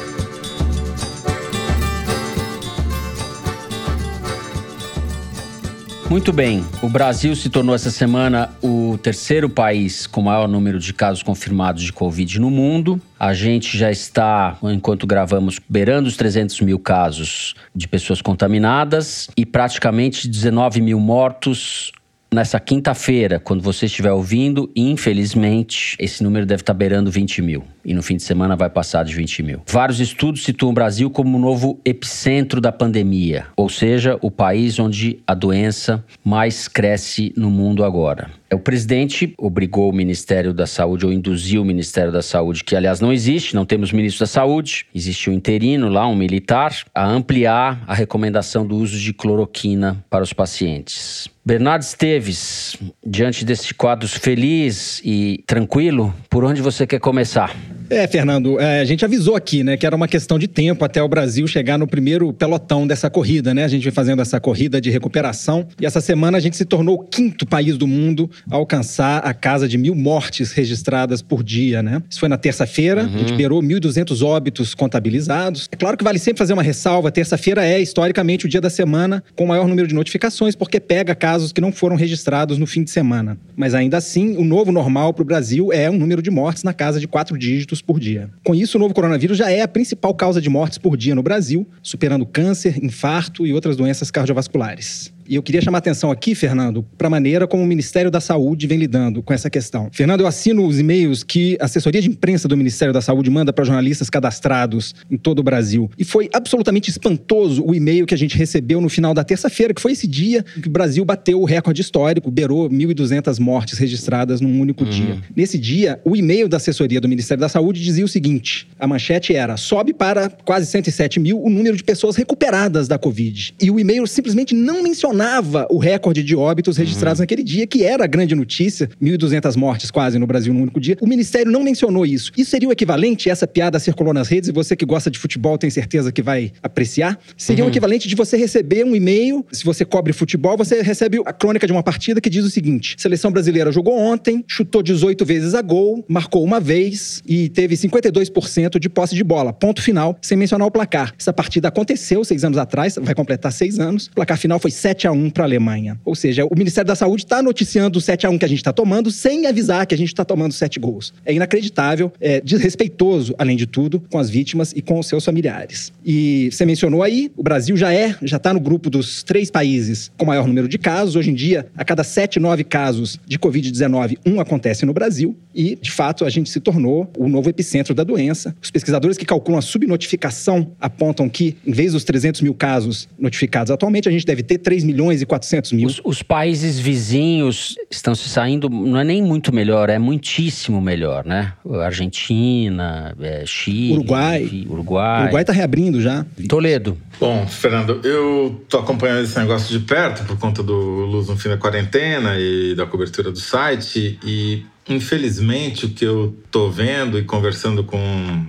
Muito 6.08 6.32
bem. 6.32 6.64
O 6.82 6.88
Brasil 6.88 7.34
se 7.36 7.48
tornou 7.48 7.74
essa 7.74 7.90
semana 7.90 8.50
o 8.62 8.98
terceiro 9.02 9.48
país 9.48 10.06
com 10.06 10.20
maior 10.20 10.46
número 10.46 10.78
de 10.78 10.92
casos 10.94 11.22
confirmados 11.22 11.82
de 11.82 11.92
Covid 11.92 12.38
no 12.38 12.50
mundo. 12.50 13.00
A 13.18 13.34
gente 13.34 13.78
já 13.78 13.90
está, 13.90 14.58
enquanto 14.62 15.06
gravamos, 15.06 15.58
beirando 15.68 16.08
os 16.08 16.16
300 16.16 16.60
mil 16.62 16.78
casos 16.78 17.54
de 17.74 17.88
pessoas 17.88 18.20
contaminadas 18.20 19.28
e 19.36 19.46
praticamente 19.46 20.28
19 20.28 20.80
mil 20.80 21.00
mortos 21.00 21.92
nessa 22.33 22.59
quinta-feira, 22.59 23.39
quando 23.39 23.62
você 23.62 23.87
estiver 23.87 24.12
ouvindo, 24.12 24.70
infelizmente, 24.74 25.97
esse 25.99 26.22
número 26.22 26.47
deve 26.47 26.62
estar 26.62 26.74
beirando 26.74 27.11
20 27.11 27.43
mil. 27.43 27.64
E 27.85 27.93
no 27.93 28.03
fim 28.03 28.16
de 28.16 28.22
semana 28.22 28.57
vai 28.57 28.70
passar 28.70 29.05
de 29.05 29.14
20 29.14 29.43
mil. 29.43 29.62
Vários 29.68 30.01
estudos 30.01 30.45
situam 30.45 30.70
o 30.70 30.74
Brasil 30.74 31.11
como 31.11 31.37
o 31.37 31.41
novo 31.41 31.80
epicentro 31.85 32.61
da 32.61 32.72
pandemia, 32.72 33.47
ou 33.57 33.68
seja, 33.68 34.18
o 34.22 34.30
país 34.30 34.78
onde 34.78 35.20
a 35.26 35.35
doença 35.35 36.05
mais 36.24 36.68
cresce 36.68 37.33
no 37.37 37.51
mundo 37.51 37.85
agora. 37.85 38.30
O 38.53 38.59
presidente 38.59 39.35
obrigou 39.39 39.91
o 39.91 39.95
Ministério 39.95 40.53
da 40.53 40.66
Saúde, 40.66 41.07
ou 41.07 41.12
induziu 41.12 41.62
o 41.62 41.64
Ministério 41.64 42.12
da 42.12 42.22
Saúde, 42.22 42.62
que 42.62 42.76
aliás 42.76 43.01
não 43.01 43.12
existe, 43.12 43.55
não 43.55 43.64
temos 43.64 43.93
ministro 43.93 44.20
da 44.20 44.26
Saúde, 44.26 44.87
existe 44.95 45.30
um 45.30 45.33
interino 45.33 45.89
lá, 45.89 46.07
um 46.07 46.14
militar, 46.14 46.76
a 46.95 47.07
ampliar 47.07 47.83
a 47.87 47.95
recomendação 47.95 48.66
do 48.66 48.76
uso 48.76 48.99
de 48.99 49.12
cloroquina 49.12 50.05
para 50.09 50.22
os 50.22 50.33
pacientes. 50.33 51.32
Bernardo 51.45 51.82
Esteves, 51.82 52.76
diante 53.05 53.45
desse 53.45 53.74
quadro 53.74 54.09
feliz 54.09 55.01
e 55.05 55.43
tranquilo, 55.45 56.14
por 56.30 56.45
onde 56.45 56.62
você 56.62 56.86
quer 56.86 57.01
começar? 57.01 57.53
É, 57.90 58.07
Fernando, 58.07 58.59
é, 58.59 58.80
a 58.80 58.84
gente 58.86 59.05
avisou 59.05 59.36
aqui, 59.36 59.62
né, 59.62 59.76
que 59.76 59.84
era 59.84 59.95
uma 59.95 60.09
questão 60.09 60.38
de 60.38 60.49
tempo 60.49 60.82
até 60.82 61.03
o 61.03 61.09
Brasil 61.09 61.47
chegar 61.47 61.76
no 61.76 61.86
primeiro 61.86 62.32
pelotão 62.32 62.86
dessa 62.86 63.11
corrida, 63.11 63.53
né? 63.53 63.64
A 63.64 63.68
gente 63.68 63.82
vem 63.82 63.93
fazendo 63.93 64.22
essa 64.22 64.40
corrida 64.40 64.80
de 64.80 64.88
recuperação 64.88 65.66
e 65.78 65.84
essa 65.84 66.01
semana 66.01 66.38
a 66.38 66.40
gente 66.40 66.57
se 66.57 66.64
tornou 66.64 66.95
o 66.95 66.99
quinto 67.01 67.45
país 67.45 67.76
do 67.76 67.86
mundo 67.86 68.30
a 68.51 68.57
alcançar 68.57 69.18
a 69.18 69.34
casa 69.34 69.68
de 69.68 69.76
mil 69.76 69.95
mortes 69.95 70.53
registradas 70.53 71.20
por 71.20 71.43
dia, 71.43 71.82
né? 71.82 72.03
Isso 72.09 72.18
foi 72.18 72.30
na 72.30 72.38
terça-feira, 72.38 73.05
uhum. 73.05 73.14
a 73.14 73.18
gente 73.18 73.34
beirou 73.34 73.61
1.200 73.61 74.24
óbitos 74.24 74.74
contabilizados. 74.74 75.68
É 75.70 75.76
claro 75.76 75.97
que 75.97 76.05
vale 76.05 76.18
sempre 76.18 76.38
fazer 76.38 76.55
uma 76.55 76.62
ressalva, 76.62 77.11
terça-feira 77.11 77.66
é 77.66 77.78
historicamente 77.78 78.47
o 78.47 78.49
dia 78.49 78.61
da 78.61 78.70
semana 78.70 79.22
com 79.36 79.45
o 79.45 79.49
maior 79.49 79.68
número 79.68 79.86
de 79.86 79.95
notificações, 79.95 80.57
porque 80.57 80.80
pega 80.80 81.14
casos 81.33 81.51
que 81.51 81.62
não 81.62 81.72
foram 81.72 81.97
registrados 81.97 82.59
no 82.59 82.66
fim 82.66 82.85
de 82.85 82.91
semana. 82.91 83.39
Mas 83.57 83.74
ainda 83.74 83.97
assim, 83.97 84.37
o 84.37 84.45
novo 84.45 84.70
normal 84.70 85.14
para 85.14 85.22
o 85.22 85.24
Brasil 85.24 85.72
é 85.72 85.91
um 85.91 85.97
número 85.97 86.20
de 86.20 86.30
mortes 86.30 86.62
na 86.62 86.74
casa 86.74 87.01
de 87.01 87.09
quatro 87.09 87.39
dígitos 87.39 87.80
por 87.80 87.99
dia. 87.99 88.30
Com 88.45 88.55
isso, 88.55 88.76
o 88.76 88.80
novo 88.80 88.93
coronavírus 88.93 89.39
já 89.39 89.51
é 89.51 89.62
a 89.62 89.68
principal 89.68 90.14
causa 90.14 90.43
de 90.43 90.51
mortes 90.51 90.76
por 90.76 90.95
dia 90.95 91.14
no 91.14 91.22
Brasil, 91.22 91.66
superando 91.83 92.26
câncer, 92.26 92.85
infarto 92.85 93.47
e 93.47 93.53
outras 93.53 93.76
doenças 93.76 94.11
cardiovasculares. 94.11 95.11
E 95.28 95.34
eu 95.34 95.42
queria 95.42 95.60
chamar 95.60 95.78
a 95.78 95.80
atenção 95.80 96.10
aqui, 96.10 96.34
Fernando, 96.34 96.84
para 96.96 97.06
a 97.06 97.10
maneira 97.10 97.46
como 97.46 97.62
o 97.62 97.66
Ministério 97.66 98.10
da 98.10 98.20
Saúde 98.20 98.66
vem 98.66 98.78
lidando 98.78 99.22
com 99.22 99.32
essa 99.32 99.48
questão. 99.48 99.88
Fernando, 99.92 100.20
eu 100.20 100.26
assino 100.26 100.66
os 100.66 100.78
e-mails 100.78 101.22
que 101.22 101.56
a 101.60 101.64
assessoria 101.64 102.00
de 102.00 102.08
imprensa 102.08 102.48
do 102.48 102.56
Ministério 102.56 102.92
da 102.92 103.00
Saúde 103.00 103.30
manda 103.30 103.52
para 103.52 103.64
jornalistas 103.64 104.10
cadastrados 104.10 104.94
em 105.10 105.16
todo 105.16 105.38
o 105.38 105.42
Brasil. 105.42 105.90
E 105.98 106.04
foi 106.04 106.28
absolutamente 106.32 106.90
espantoso 106.90 107.64
o 107.64 107.74
e-mail 107.74 108.06
que 108.06 108.14
a 108.14 108.18
gente 108.18 108.36
recebeu 108.36 108.80
no 108.80 108.88
final 108.88 109.14
da 109.14 109.24
terça-feira, 109.24 109.72
que 109.72 109.80
foi 109.80 109.92
esse 109.92 110.06
dia 110.06 110.42
que 110.42 110.68
o 110.68 110.70
Brasil 110.70 111.04
bateu 111.04 111.40
o 111.40 111.44
recorde 111.44 111.80
histórico, 111.80 112.30
beirou 112.30 112.68
1.200 112.68 113.38
mortes 113.38 113.78
registradas 113.78 114.40
num 114.40 114.60
único 114.60 114.84
uhum. 114.84 114.90
dia. 114.90 115.18
Nesse 115.34 115.58
dia, 115.58 116.00
o 116.04 116.16
e-mail 116.16 116.48
da 116.48 116.56
assessoria 116.56 117.00
do 117.00 117.08
Ministério 117.08 117.40
da 117.40 117.48
Saúde 117.48 117.82
dizia 117.82 118.04
o 118.04 118.08
seguinte: 118.08 118.68
a 118.78 118.86
manchete 118.86 119.34
era: 119.34 119.56
sobe 119.56 119.94
para 119.94 120.28
quase 120.28 120.66
107 120.66 121.20
mil 121.20 121.42
o 121.42 121.48
número 121.48 121.76
de 121.76 121.84
pessoas 121.84 122.16
recuperadas 122.16 122.88
da 122.88 122.98
Covid. 122.98 123.54
E 123.60 123.70
o 123.70 123.78
e-mail 123.78 124.06
simplesmente 124.06 124.54
não 124.54 124.82
mencionava 124.82 125.11
questionava 125.12 125.66
o 125.70 125.78
recorde 125.78 126.22
de 126.22 126.34
óbitos 126.34 126.76
registrados 126.78 127.18
uhum. 127.18 127.24
naquele 127.24 127.42
dia, 127.42 127.66
que 127.66 127.84
era 127.84 128.04
a 128.04 128.06
grande 128.06 128.34
notícia, 128.34 128.88
1.200 129.00 129.56
mortes 129.56 129.90
quase 129.90 130.18
no 130.18 130.26
Brasil 130.26 130.54
num 130.54 130.62
único 130.62 130.80
dia. 130.80 130.96
O 131.00 131.06
Ministério 131.06 131.52
não 131.52 131.62
mencionou 131.62 132.06
isso. 132.06 132.32
Isso 132.36 132.50
seria 132.50 132.68
o 132.68 132.72
equivalente, 132.72 133.28
essa 133.28 133.46
piada 133.46 133.78
circulou 133.78 134.14
nas 134.14 134.28
redes, 134.28 134.48
e 134.48 134.52
você 134.52 134.74
que 134.74 134.86
gosta 134.86 135.10
de 135.10 135.18
futebol 135.18 135.58
tem 135.58 135.68
certeza 135.68 136.10
que 136.10 136.22
vai 136.22 136.52
apreciar, 136.62 137.18
seria 137.36 137.62
uhum. 137.62 137.68
o 137.68 137.72
equivalente 137.72 138.08
de 138.08 138.14
você 138.14 138.36
receber 138.36 138.84
um 138.84 138.96
e-mail, 138.96 139.44
se 139.52 139.64
você 139.64 139.84
cobre 139.84 140.12
futebol, 140.12 140.56
você 140.56 140.80
recebe 140.80 141.20
a 141.26 141.32
crônica 141.32 141.66
de 141.66 141.72
uma 141.72 141.82
partida 141.82 142.20
que 142.20 142.30
diz 142.30 142.44
o 142.44 142.50
seguinte, 142.50 142.96
seleção 142.98 143.30
brasileira 143.30 143.70
jogou 143.70 143.98
ontem, 143.98 144.42
chutou 144.48 144.82
18 144.82 145.24
vezes 145.24 145.54
a 145.54 145.60
gol, 145.60 146.04
marcou 146.08 146.42
uma 146.42 146.58
vez 146.58 147.22
e 147.26 147.48
teve 147.50 147.74
52% 147.74 148.78
de 148.78 148.88
posse 148.88 149.14
de 149.14 149.22
bola, 149.22 149.52
ponto 149.52 149.82
final, 149.82 150.16
sem 150.22 150.38
mencionar 150.38 150.66
o 150.66 150.70
placar. 150.70 151.14
Essa 151.18 151.32
partida 151.32 151.68
aconteceu 151.68 152.24
seis 152.24 152.44
anos 152.44 152.56
atrás, 152.56 152.98
vai 153.00 153.14
completar 153.14 153.52
seis 153.52 153.78
anos, 153.78 154.06
o 154.06 154.14
placar 154.14 154.38
final 154.38 154.58
foi 154.58 154.70
7 154.70 155.01
7 155.03 155.07
a 155.09 155.12
1 155.12 155.30
para 155.30 155.44
a 155.44 155.46
Alemanha. 155.46 155.98
Ou 156.05 156.14
seja, 156.14 156.44
o 156.44 156.57
Ministério 156.57 156.86
da 156.86 156.94
Saúde 156.94 157.24
está 157.24 157.42
noticiando 157.42 157.98
o 157.98 158.00
7 158.00 158.26
a 158.26 158.30
1 158.30 158.38
que 158.38 158.44
a 158.44 158.48
gente 158.48 158.59
está 158.59 158.72
tomando 158.72 159.11
sem 159.11 159.46
avisar 159.46 159.86
que 159.86 159.94
a 159.94 159.98
gente 159.98 160.09
está 160.09 160.24
tomando 160.24 160.53
sete 160.53 160.78
gols. 160.78 161.12
É 161.24 161.32
inacreditável, 161.32 162.12
é 162.20 162.40
desrespeitoso, 162.40 163.34
além 163.38 163.57
de 163.57 163.66
tudo, 163.66 164.00
com 164.11 164.18
as 164.18 164.30
vítimas 164.30 164.72
e 164.74 164.82
com 164.82 164.98
os 164.98 165.07
seus 165.07 165.24
familiares. 165.24 165.92
E 166.05 166.48
você 166.53 166.64
mencionou 166.64 167.03
aí, 167.03 167.32
o 167.36 167.42
Brasil 167.42 167.76
já 167.76 167.92
é, 167.92 168.14
já 168.22 168.36
está 168.36 168.53
no 168.53 168.61
grupo 168.61 168.88
dos 168.88 169.22
três 169.22 169.50
países 169.50 170.11
com 170.16 170.24
maior 170.24 170.46
número 170.46 170.68
de 170.68 170.78
casos. 170.78 171.16
Hoje 171.16 171.30
em 171.30 171.34
dia, 171.34 171.66
a 171.76 171.84
cada 171.84 172.05
sete, 172.05 172.38
nove 172.38 172.62
casos 172.62 173.18
de 173.26 173.38
Covid-19, 173.38 174.18
um 174.24 174.40
acontece 174.40 174.86
no 174.86 174.92
Brasil. 174.92 175.36
E, 175.55 175.76
de 175.76 175.90
fato, 175.90 176.24
a 176.24 176.30
gente 176.30 176.48
se 176.48 176.61
tornou 176.61 177.11
o 177.18 177.28
novo 177.28 177.50
epicentro 177.50 177.94
da 177.94 178.05
doença. 178.05 178.55
Os 178.62 178.70
pesquisadores 178.70 179.16
que 179.16 179.24
calculam 179.24 179.59
a 179.59 179.62
subnotificação 179.62 180.72
apontam 180.80 181.28
que, 181.28 181.57
em 181.66 181.72
vez 181.72 181.92
dos 181.92 182.05
300 182.05 182.40
mil 182.40 182.55
casos 182.55 183.09
notificados 183.18 183.70
atualmente, 183.70 184.09
a 184.09 184.12
gente 184.12 184.24
deve 184.24 184.42
ter 184.42 184.59
3 184.59 184.84
milhões 184.84 184.91
e 185.22 185.26
400 185.26 185.72
mil. 185.72 185.86
Os, 185.88 186.01
os, 186.05 186.22
países 186.22 186.78
vizinhos 186.78 187.76
estão 187.90 188.14
se 188.14 188.28
saindo, 188.28 188.68
não 188.68 188.99
é 188.99 189.05
nem 189.05 189.22
muito 189.22 189.55
melhor, 189.55 189.90
é 189.90 189.99
muitíssimo 189.99 190.80
melhor, 190.80 191.24
né? 191.24 191.53
Argentina, 191.82 193.14
é, 193.20 193.45
Chile, 193.47 193.95
Uruguai. 193.95 194.66
Uruguai. 194.68 195.22
Uruguai 195.22 195.43
está 195.43 195.53
reabrindo 195.53 196.01
já. 196.01 196.24
Toledo. 196.49 196.97
Bom, 197.18 197.47
Fernando, 197.47 198.01
eu 198.05 198.62
tô 198.68 198.78
acompanhando 198.78 199.22
esse 199.22 199.38
negócio 199.38 199.78
de 199.78 199.84
perto 199.84 200.24
por 200.24 200.38
conta 200.38 200.62
do 200.62 200.74
Luz 200.74 201.28
no 201.28 201.36
Fim 201.36 201.49
da 201.49 201.57
Quarentena 201.57 202.36
e 202.38 202.74
da 202.74 202.86
cobertura 202.86 203.30
do 203.30 203.38
site 203.38 204.18
e 204.24 204.64
Infelizmente, 204.88 205.86
o 205.86 205.90
que 205.90 206.05
eu 206.05 206.36
estou 206.45 206.70
vendo 206.70 207.18
e 207.18 207.22
conversando 207.22 207.84
com 207.84 207.99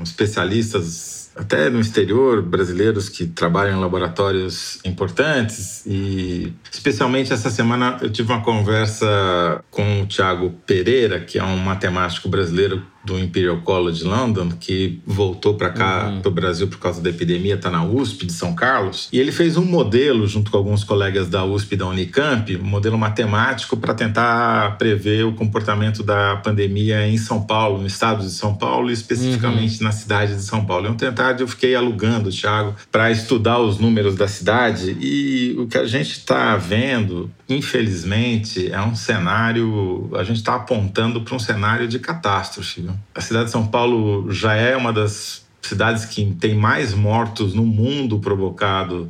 especialistas 0.03 1.22
até 1.35 1.69
no 1.69 1.79
exterior, 1.79 2.41
brasileiros 2.41 3.09
que 3.09 3.25
trabalham 3.25 3.77
em 3.77 3.81
laboratórios 3.81 4.79
importantes 4.85 5.83
e 5.85 6.53
especialmente 6.71 7.33
essa 7.33 7.49
semana 7.49 7.97
eu 8.01 8.11
tive 8.11 8.31
uma 8.31 8.41
conversa 8.41 9.63
com 9.71 10.01
o 10.01 10.05
Tiago 10.05 10.51
Pereira, 10.65 11.19
que 11.19 11.39
é 11.39 11.43
um 11.43 11.57
matemático 11.57 12.29
brasileiro 12.29 12.83
do 13.03 13.19
Imperial 13.19 13.57
College 13.57 14.03
London, 14.03 14.49
que 14.59 15.01
voltou 15.05 15.55
para 15.55 15.69
cá, 15.69 16.09
uhum. 16.09 16.21
para 16.21 16.29
o 16.29 16.31
Brasil 16.31 16.67
por 16.67 16.79
causa 16.79 17.01
da 17.01 17.09
epidemia, 17.09 17.55
está 17.55 17.69
na 17.69 17.83
USP 17.83 18.25
de 18.25 18.33
São 18.33 18.55
Carlos. 18.55 19.09
E 19.11 19.19
ele 19.19 19.31
fez 19.31 19.57
um 19.57 19.65
modelo, 19.65 20.27
junto 20.27 20.49
com 20.49 20.57
alguns 20.57 20.83
colegas 20.83 21.27
da 21.27 21.43
USP 21.43 21.73
e 21.73 21.77
da 21.77 21.85
Unicamp, 21.87 22.55
um 22.55 22.63
modelo 22.63 22.97
matemático 22.97 23.75
para 23.75 23.93
tentar 23.93 24.77
prever 24.77 25.25
o 25.25 25.33
comportamento 25.33 26.01
da 26.03 26.37
pandemia 26.37 27.07
em 27.07 27.17
São 27.17 27.41
Paulo, 27.41 27.79
no 27.79 27.87
estado 27.87 28.23
de 28.23 28.31
São 28.31 28.55
Paulo 28.55 28.89
e 28.89 28.93
especificamente 28.93 29.79
uhum. 29.79 29.83
na 29.83 29.91
cidade 29.91 30.35
de 30.35 30.41
São 30.43 30.65
Paulo. 30.65 30.89
Ontem 30.89 31.07
à 31.07 31.11
tarde 31.11 31.43
eu 31.43 31.47
fiquei 31.47 31.75
alugando, 31.75 32.29
Thiago, 32.29 32.75
para 32.91 33.11
estudar 33.11 33.59
os 33.59 33.79
números 33.79 34.15
da 34.15 34.27
cidade 34.27 34.95
e 34.99 35.55
o 35.57 35.67
que 35.67 35.77
a 35.77 35.85
gente 35.85 36.11
está 36.11 36.55
vendo, 36.55 37.29
infelizmente, 37.49 38.71
é 38.71 38.81
um 38.81 38.95
cenário, 38.95 40.09
a 40.15 40.23
gente 40.23 40.37
está 40.37 40.55
apontando 40.55 41.21
para 41.21 41.35
um 41.35 41.39
cenário 41.39 41.87
de 41.87 41.99
catástrofe. 41.99 42.92
A 43.13 43.21
cidade 43.21 43.45
de 43.45 43.51
São 43.51 43.67
Paulo 43.67 44.31
já 44.31 44.53
é 44.53 44.75
uma 44.75 44.91
das 44.91 45.45
cidades 45.61 46.05
que 46.05 46.25
tem 46.39 46.55
mais 46.55 46.93
mortos 46.93 47.53
no 47.53 47.65
mundo 47.65 48.19
provocado 48.19 49.09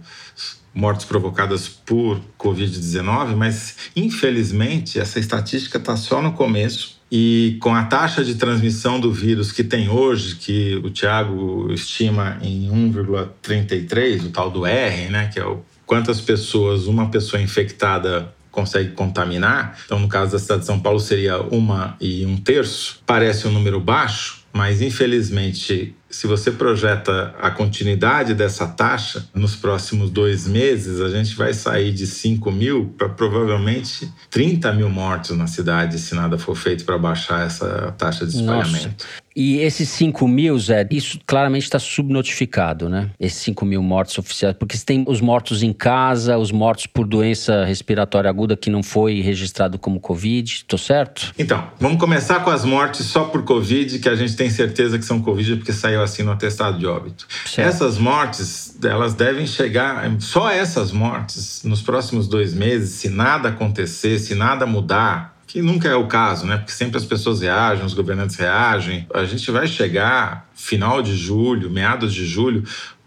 mortes 0.75 1.05
provocadas 1.05 1.67
por 1.67 2.19
Covid-19, 2.39 3.35
mas 3.35 3.75
infelizmente 3.95 4.99
essa 4.99 5.19
estatística 5.19 5.77
está 5.77 5.95
só 5.95 6.19
no 6.19 6.33
começo. 6.33 6.99
E 7.11 7.57
com 7.61 7.75
a 7.75 7.83
taxa 7.83 8.25
de 8.25 8.33
transmissão 8.33 8.99
do 8.99 9.13
vírus 9.13 9.51
que 9.51 9.63
tem 9.63 9.87
hoje, 9.87 10.35
que 10.35 10.75
o 10.77 10.89
Tiago 10.89 11.71
estima 11.71 12.39
em 12.41 12.67
1,33, 12.71 14.25
o 14.25 14.29
tal 14.29 14.49
do 14.49 14.65
R, 14.65 15.09
né, 15.09 15.29
que 15.31 15.39
é 15.39 15.45
o 15.45 15.63
quantas 15.85 16.19
pessoas 16.21 16.87
uma 16.87 17.09
pessoa 17.09 17.41
infectada 17.41 18.33
consegue 18.53 18.91
contaminar. 18.91 19.77
Então, 19.83 19.99
no 19.99 20.07
caso 20.07 20.31
da 20.31 20.39
cidade 20.39 20.61
de 20.61 20.67
São 20.67 20.79
Paulo, 20.79 20.99
seria 20.99 21.41
uma 21.41 21.97
e 21.99 22.25
um 22.25 22.37
terço. 22.37 23.01
Parece 23.05 23.47
um 23.47 23.51
número 23.51 23.81
baixo, 23.81 24.43
mas 24.53 24.81
infelizmente, 24.81 25.95
se 26.07 26.27
você 26.27 26.51
projeta 26.51 27.33
a 27.41 27.49
continuidade 27.49 28.35
dessa 28.35 28.67
taxa 28.67 29.27
nos 29.33 29.55
próximos 29.55 30.11
dois 30.11 30.47
meses, 30.47 31.01
a 31.01 31.09
gente 31.09 31.35
vai 31.35 31.53
sair 31.53 31.91
de 31.91 32.05
5 32.05 32.51
mil 32.51 32.93
para 32.95 33.09
provavelmente 33.09 34.07
30 34.29 34.71
mil 34.73 34.89
mortos 34.89 35.35
na 35.35 35.47
cidade, 35.47 35.97
se 35.97 36.13
nada 36.13 36.37
for 36.37 36.55
feito 36.55 36.85
para 36.85 36.99
baixar 36.99 37.47
essa 37.47 37.93
taxa 37.97 38.27
de 38.27 38.37
espalhamento. 38.37 39.03
Nossa. 39.03 39.22
E 39.35 39.57
esses 39.57 39.89
5 39.89 40.27
mil, 40.27 40.57
Zé, 40.59 40.87
isso 40.91 41.19
claramente 41.25 41.63
está 41.63 41.79
subnotificado, 41.79 42.89
né? 42.89 43.09
Esses 43.19 43.39
5 43.39 43.65
mil 43.65 43.81
mortos 43.81 44.17
oficiais, 44.17 44.55
porque 44.57 44.77
tem 44.77 45.03
os 45.07 45.21
mortos 45.21 45.63
em 45.63 45.73
casa, 45.73 46.37
os 46.37 46.51
mortos 46.51 46.87
por 46.87 47.07
doença 47.07 47.65
respiratória 47.65 48.29
aguda 48.29 48.55
que 48.55 48.69
não 48.69 48.83
foi 48.83 49.21
registrado 49.21 49.79
como 49.79 49.99
Covid, 49.99 50.65
tô 50.65 50.77
certo? 50.77 51.33
Então, 51.37 51.67
vamos 51.79 51.99
começar 51.99 52.43
com 52.43 52.49
as 52.49 52.63
mortes 52.63 53.05
só 53.05 53.25
por 53.25 53.43
Covid, 53.43 53.99
que 53.99 54.09
a 54.09 54.15
gente 54.15 54.35
tem 54.35 54.49
certeza 54.49 54.99
que 54.99 55.05
são 55.05 55.21
Covid 55.21 55.57
porque 55.57 55.73
saiu 55.73 56.01
assim 56.01 56.23
no 56.23 56.31
atestado 56.31 56.77
de 56.77 56.85
óbito. 56.85 57.27
Certo. 57.45 57.67
Essas 57.67 57.97
mortes, 57.97 58.77
elas 58.83 59.13
devem 59.13 59.47
chegar, 59.47 60.09
só 60.19 60.49
essas 60.49 60.91
mortes, 60.91 61.63
nos 61.63 61.81
próximos 61.81 62.27
dois 62.27 62.53
meses, 62.53 62.91
se 62.91 63.09
nada 63.09 63.49
acontecer, 63.49 64.19
se 64.19 64.35
nada 64.35 64.65
mudar, 64.65 65.32
que 65.53 65.61
nunca 65.61 65.87
é 65.87 65.93
o 65.93 66.07
caso, 66.07 66.47
né? 66.47 66.57
Porque 66.57 66.71
sempre 66.71 66.97
as 66.97 67.05
pessoas 67.05 67.41
reagem, 67.41 67.85
os 67.85 67.93
governantes 67.93 68.35
reagem. 68.37 69.05
A 69.13 69.23
gente 69.23 69.51
vai 69.51 69.67
chegar 69.67 70.49
final 70.55 70.99
de 70.99 71.15
julho, 71.15 71.69
meados 71.69 72.11
de 72.11 72.25
julho, 72.25 72.63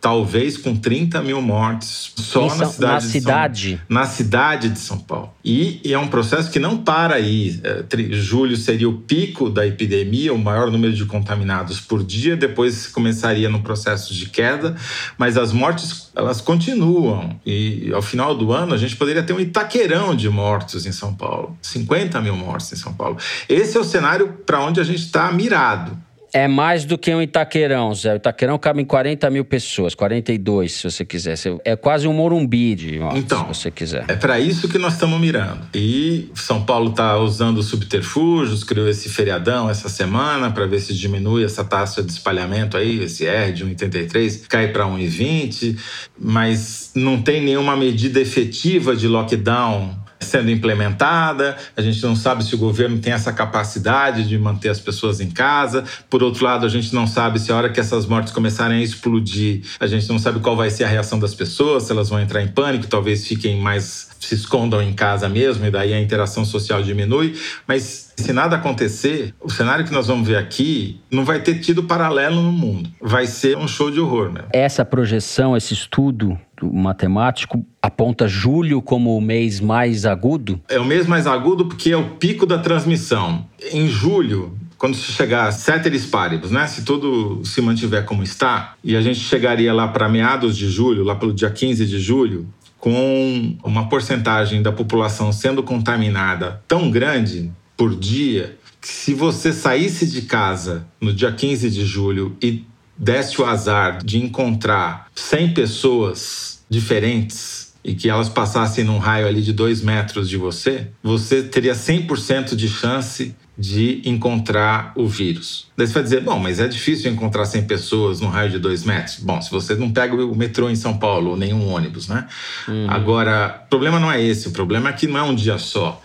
talvez 0.07 0.57
com 0.57 0.77
30 0.77 1.21
mil 1.21 1.43
mortes 1.43 2.13
só 2.15 2.49
São, 2.49 2.59
na 2.59 2.67
cidade 2.67 2.93
na 2.93 2.99
de 2.99 3.07
cidade. 3.07 3.71
São, 3.71 3.81
na 3.89 4.07
cidade 4.07 4.69
de 4.69 4.79
São 4.79 5.01
Paulo. 5.01 5.33
E, 5.45 5.81
e, 5.83 5.93
é 5.93 5.99
um 5.99 6.07
processo 6.07 6.49
que 6.49 6.61
não 6.61 6.79
para 6.79 7.17
aí. 7.17 7.61
É, 7.65 7.85
julho 8.13 8.57
seria 8.57 8.89
o 8.89 8.99
pico 8.99 9.51
da 9.51 9.67
epidemia, 9.67 10.33
o 10.33 10.39
maior 10.39 10.71
número 10.71 10.93
de 10.93 11.05
contaminados 11.07 11.81
por 11.81 12.05
dia. 12.05 12.37
Depois 12.37 12.87
começaria 12.87 13.49
no 13.49 13.63
processo 13.63 14.15
de 14.15 14.27
queda, 14.27 14.77
mas 15.19 15.37
as 15.37 15.53
mortes 15.53 16.09
elas 16.15 16.41
continuam. 16.41 17.41
E 17.45 17.91
ao 17.93 18.01
final 18.01 18.33
do 18.33 18.53
ano 18.53 18.75
a 18.75 18.79
gente 18.79 18.95
poderia 18.95 19.25
ter 19.25 19.33
um 19.33 19.41
Itaquerão 19.41 20.15
de 20.15 20.29
mortos 20.29 20.87
em 20.87 20.93
São 20.93 21.15
Paulo, 21.15 21.59
50 21.61 22.21
mil 22.21 22.37
mortes 22.37 22.73
em 22.73 22.77
São 22.77 22.95
Paulo. 22.95 23.17
Esse 23.49 23.77
é 23.77 23.81
o 23.81 23.85
cenário 23.85 24.35
para 24.47 24.61
onde 24.61 24.81
a 24.81 24.85
gente 24.85 25.03
está 25.03 25.33
mirado. 25.33 26.06
É 26.33 26.49
mais 26.49 26.85
do 26.85 26.99
que 26.99 27.15
um 27.15 27.23
Itaquerão, 27.23 27.95
Zé. 27.95 28.15
O 28.15 28.17
Itaquerão 28.17 28.59
cabe 28.59 28.83
em 28.83 28.85
40 28.85 29.31
mil 29.31 29.45
pessoas, 29.45 29.95
42 29.95 30.73
se 30.73 30.91
você 30.91 31.05
quiser. 31.05 31.37
É 31.65 31.77
quase 31.77 32.07
um 32.07 32.13
Morumbi 32.13 32.75
de 32.75 32.99
mortes, 32.99 33.23
então, 33.23 33.53
se 33.53 33.63
você 33.63 33.71
quiser. 33.71 34.05
É 34.09 34.17
para 34.17 34.39
isso 34.39 34.69
que 34.69 34.79
nós 34.79 34.95
estamos 34.95 35.21
mirando. 35.21 35.67
E 35.75 36.31
São 36.35 36.65
Paulo 36.65 36.91
está 36.91 37.17
usando 37.19 37.63
subterfúgios, 37.63 38.65
criou 38.65 38.89
esse 38.89 39.09
feriadão 39.09 39.69
essa 39.69 39.89
semana 39.89 40.51
para 40.51 40.67
ver 40.67 40.81
se 40.81 40.95
diminui 40.95 41.45
essa 41.45 41.65
taxa 41.65 42.03
de 42.03 42.13
espalhamento 42.13 42.77
aí, 42.77 43.03
esse 43.03 43.27
R 43.27 43.53
de 43.53 43.65
1,83 43.65 44.47
cai 44.49 44.69
para 44.69 44.85
1,20, 44.85 45.79
mas 46.19 46.91
não 46.95 47.21
tem 47.23 47.43
nenhuma 47.43 47.77
medida 47.77 48.21
efetiva 48.21 48.95
de 48.95 49.07
lockdown 49.07 50.06
sendo 50.21 50.51
implementada, 50.51 51.57
a 51.77 51.83
gente 51.83 52.03
não 52.03 52.17
sabe 52.17 52.45
se 52.45 52.55
o 52.55 52.59
governo 52.59 52.99
tem 52.99 53.13
essa 53.13 53.33
capacidade 53.33 54.27
de 54.29 54.39
manter 54.39 54.69
as 54.69 54.81
pessoas 54.81 55.21
em 55.21 55.31
casa. 55.31 55.85
Por 56.09 56.23
outro 56.23 56.45
lado, 56.45 56.65
a 56.67 56.69
gente 56.69 56.95
não 56.95 57.07
sabe 57.07 57.39
se 57.39 57.53
a 57.53 57.57
hora 57.57 57.71
que 57.71 57.81
essas 57.81 58.07
mortes 58.07 58.33
começarem 58.33 58.79
a 58.79 58.83
explodir, 58.83 59.63
a 59.79 59.87
gente 59.87 60.09
não 60.09 60.19
sabe 60.19 60.41
qual 60.41 60.57
vai 60.57 60.71
ser 60.71 60.85
a 60.85 60.89
reação 60.89 61.19
das 61.19 61.35
pessoas, 61.35 61.85
se 61.85 61.93
elas 61.93 62.09
vão 62.09 62.21
entrar 62.21 62.43
em 62.43 62.49
pânico, 62.49 62.87
talvez 62.87 63.27
fiquem 63.27 63.61
mais 63.61 64.16
se 64.21 64.35
escondam 64.35 64.83
em 64.83 64.93
casa 64.93 65.29
mesmo 65.29 65.67
e 65.67 65.71
daí 65.71 65.93
a 65.93 66.01
interação 66.01 66.45
social 66.45 66.83
diminui, 66.83 67.35
mas 67.67 68.13
se 68.17 68.33
nada 68.33 68.57
acontecer, 68.57 69.35
o 69.41 69.51
cenário 69.51 69.85
que 69.85 69.93
nós 69.93 70.07
vamos 70.07 70.27
ver 70.27 70.37
aqui 70.37 71.01
não 71.11 71.25
vai 71.25 71.41
ter 71.41 71.61
tido 71.61 71.85
paralelo 71.85 72.43
no 72.43 72.53
mundo. 72.53 72.91
Vai 73.01 73.27
ser 73.27 73.57
um 73.57 73.69
show 73.69 73.91
de 73.91 74.01
horror 74.01 74.33
mesmo. 74.33 74.49
Essa 74.53 74.85
projeção, 74.85 75.57
esse 75.57 75.75
estudo 75.75 76.39
matemático 76.63 77.65
aponta 77.83 78.27
julho 78.27 78.81
como 78.81 79.17
o 79.17 79.21
mês 79.21 79.61
mais 79.61 80.07
agudo? 80.07 80.61
É 80.69 80.79
o 80.79 80.85
mês 80.85 81.07
mais 81.07 81.27
agudo 81.27 81.67
porque 81.67 81.91
é 81.91 81.97
o 81.97 82.11
pico 82.17 82.47
da 82.47 82.59
transmissão. 82.59 83.47
Em 83.73 83.89
julho, 83.89 84.57
quando 84.79 84.95
se 84.97 85.13
chegar 85.13 85.49
a 85.49 85.53
ceteris 85.53 86.07
paribus, 86.07 86.51
né? 86.51 86.67
Se 86.67 86.85
tudo 86.85 87.45
se 87.45 87.61
mantiver 87.61 88.05
como 88.05 88.23
está, 88.23 88.75
e 88.85 88.97
a 88.97 89.01
gente 89.01 89.21
chegaria 89.21 89.73
lá 89.73 89.89
para 89.89 90.09
meados 90.09 90.57
de 90.57 90.69
julho, 90.69 91.03
lá 91.03 91.15
pelo 91.15 91.33
dia 91.33 91.51
15 91.51 91.87
de 91.87 91.99
julho, 91.99 92.47
com 92.79 93.57
uma 93.65 93.89
porcentagem 93.89 94.63
da 94.63 94.73
população 94.73 95.33
sendo 95.33 95.63
contaminada 95.63 96.63
tão 96.69 96.91
grande 96.91 97.51
por 97.77 97.95
dia, 97.95 98.57
que 98.81 98.89
se 98.89 99.15
você 99.15 99.53
saísse 99.53 100.07
de 100.07 100.23
casa 100.23 100.87
no 101.01 101.13
dia 101.13 101.33
15 101.33 101.71
de 101.71 101.85
julho 101.85 102.37
e 102.41 102.65
desse 102.97 103.41
o 103.41 103.45
azar 103.45 104.03
de 104.03 104.19
encontrar 104.19 105.09
100 105.15 105.55
pessoas 105.55 106.65
diferentes 106.69 107.75
e 107.85 107.95
que 107.95 108.09
elas 108.09 108.29
passassem 108.29 108.85
num 108.85 108.99
raio 108.99 109.27
ali 109.27 109.43
de 109.43 109.53
2 109.53 109.83
metros 109.83 110.29
de 110.29 110.37
você, 110.37 110.89
você 111.03 111.43
teria 111.43 111.75
100% 111.75 112.57
de 112.57 112.69
chance 112.69 113.35
de 113.59 114.03
encontrar 114.05 114.93
o 114.95 115.07
vírus. 115.07 115.69
Daí 115.77 115.87
você 115.87 115.95
vai 115.95 116.03
dizer, 116.03 116.21
bom, 116.21 116.39
mas 116.39 116.61
é 116.61 116.69
difícil 116.69 117.11
encontrar 117.11 117.47
100 117.47 117.67
pessoas 117.67 118.21
num 118.21 118.29
raio 118.29 118.51
de 118.51 118.59
2 118.59 118.85
metros. 118.85 119.19
Bom, 119.21 119.41
se 119.41 119.51
você 119.51 119.75
não 119.75 119.91
pega 119.91 120.15
o 120.15 120.37
metrô 120.37 120.69
em 120.69 120.77
São 120.77 120.99
Paulo 120.99 121.31
ou 121.31 121.37
nenhum 121.37 121.69
ônibus, 121.69 122.09
né? 122.09 122.27
Uhum. 122.69 122.91
Agora, 122.91 123.63
o 123.67 123.69
problema 123.71 123.99
não 123.99 124.13
é 124.13 124.23
esse, 124.23 124.49
o 124.49 124.51
problema 124.51 124.91
é 124.91 124.93
que 124.93 125.07
não 125.07 125.19
é 125.19 125.23
um 125.23 125.35
dia 125.35 125.57
só. 125.57 126.03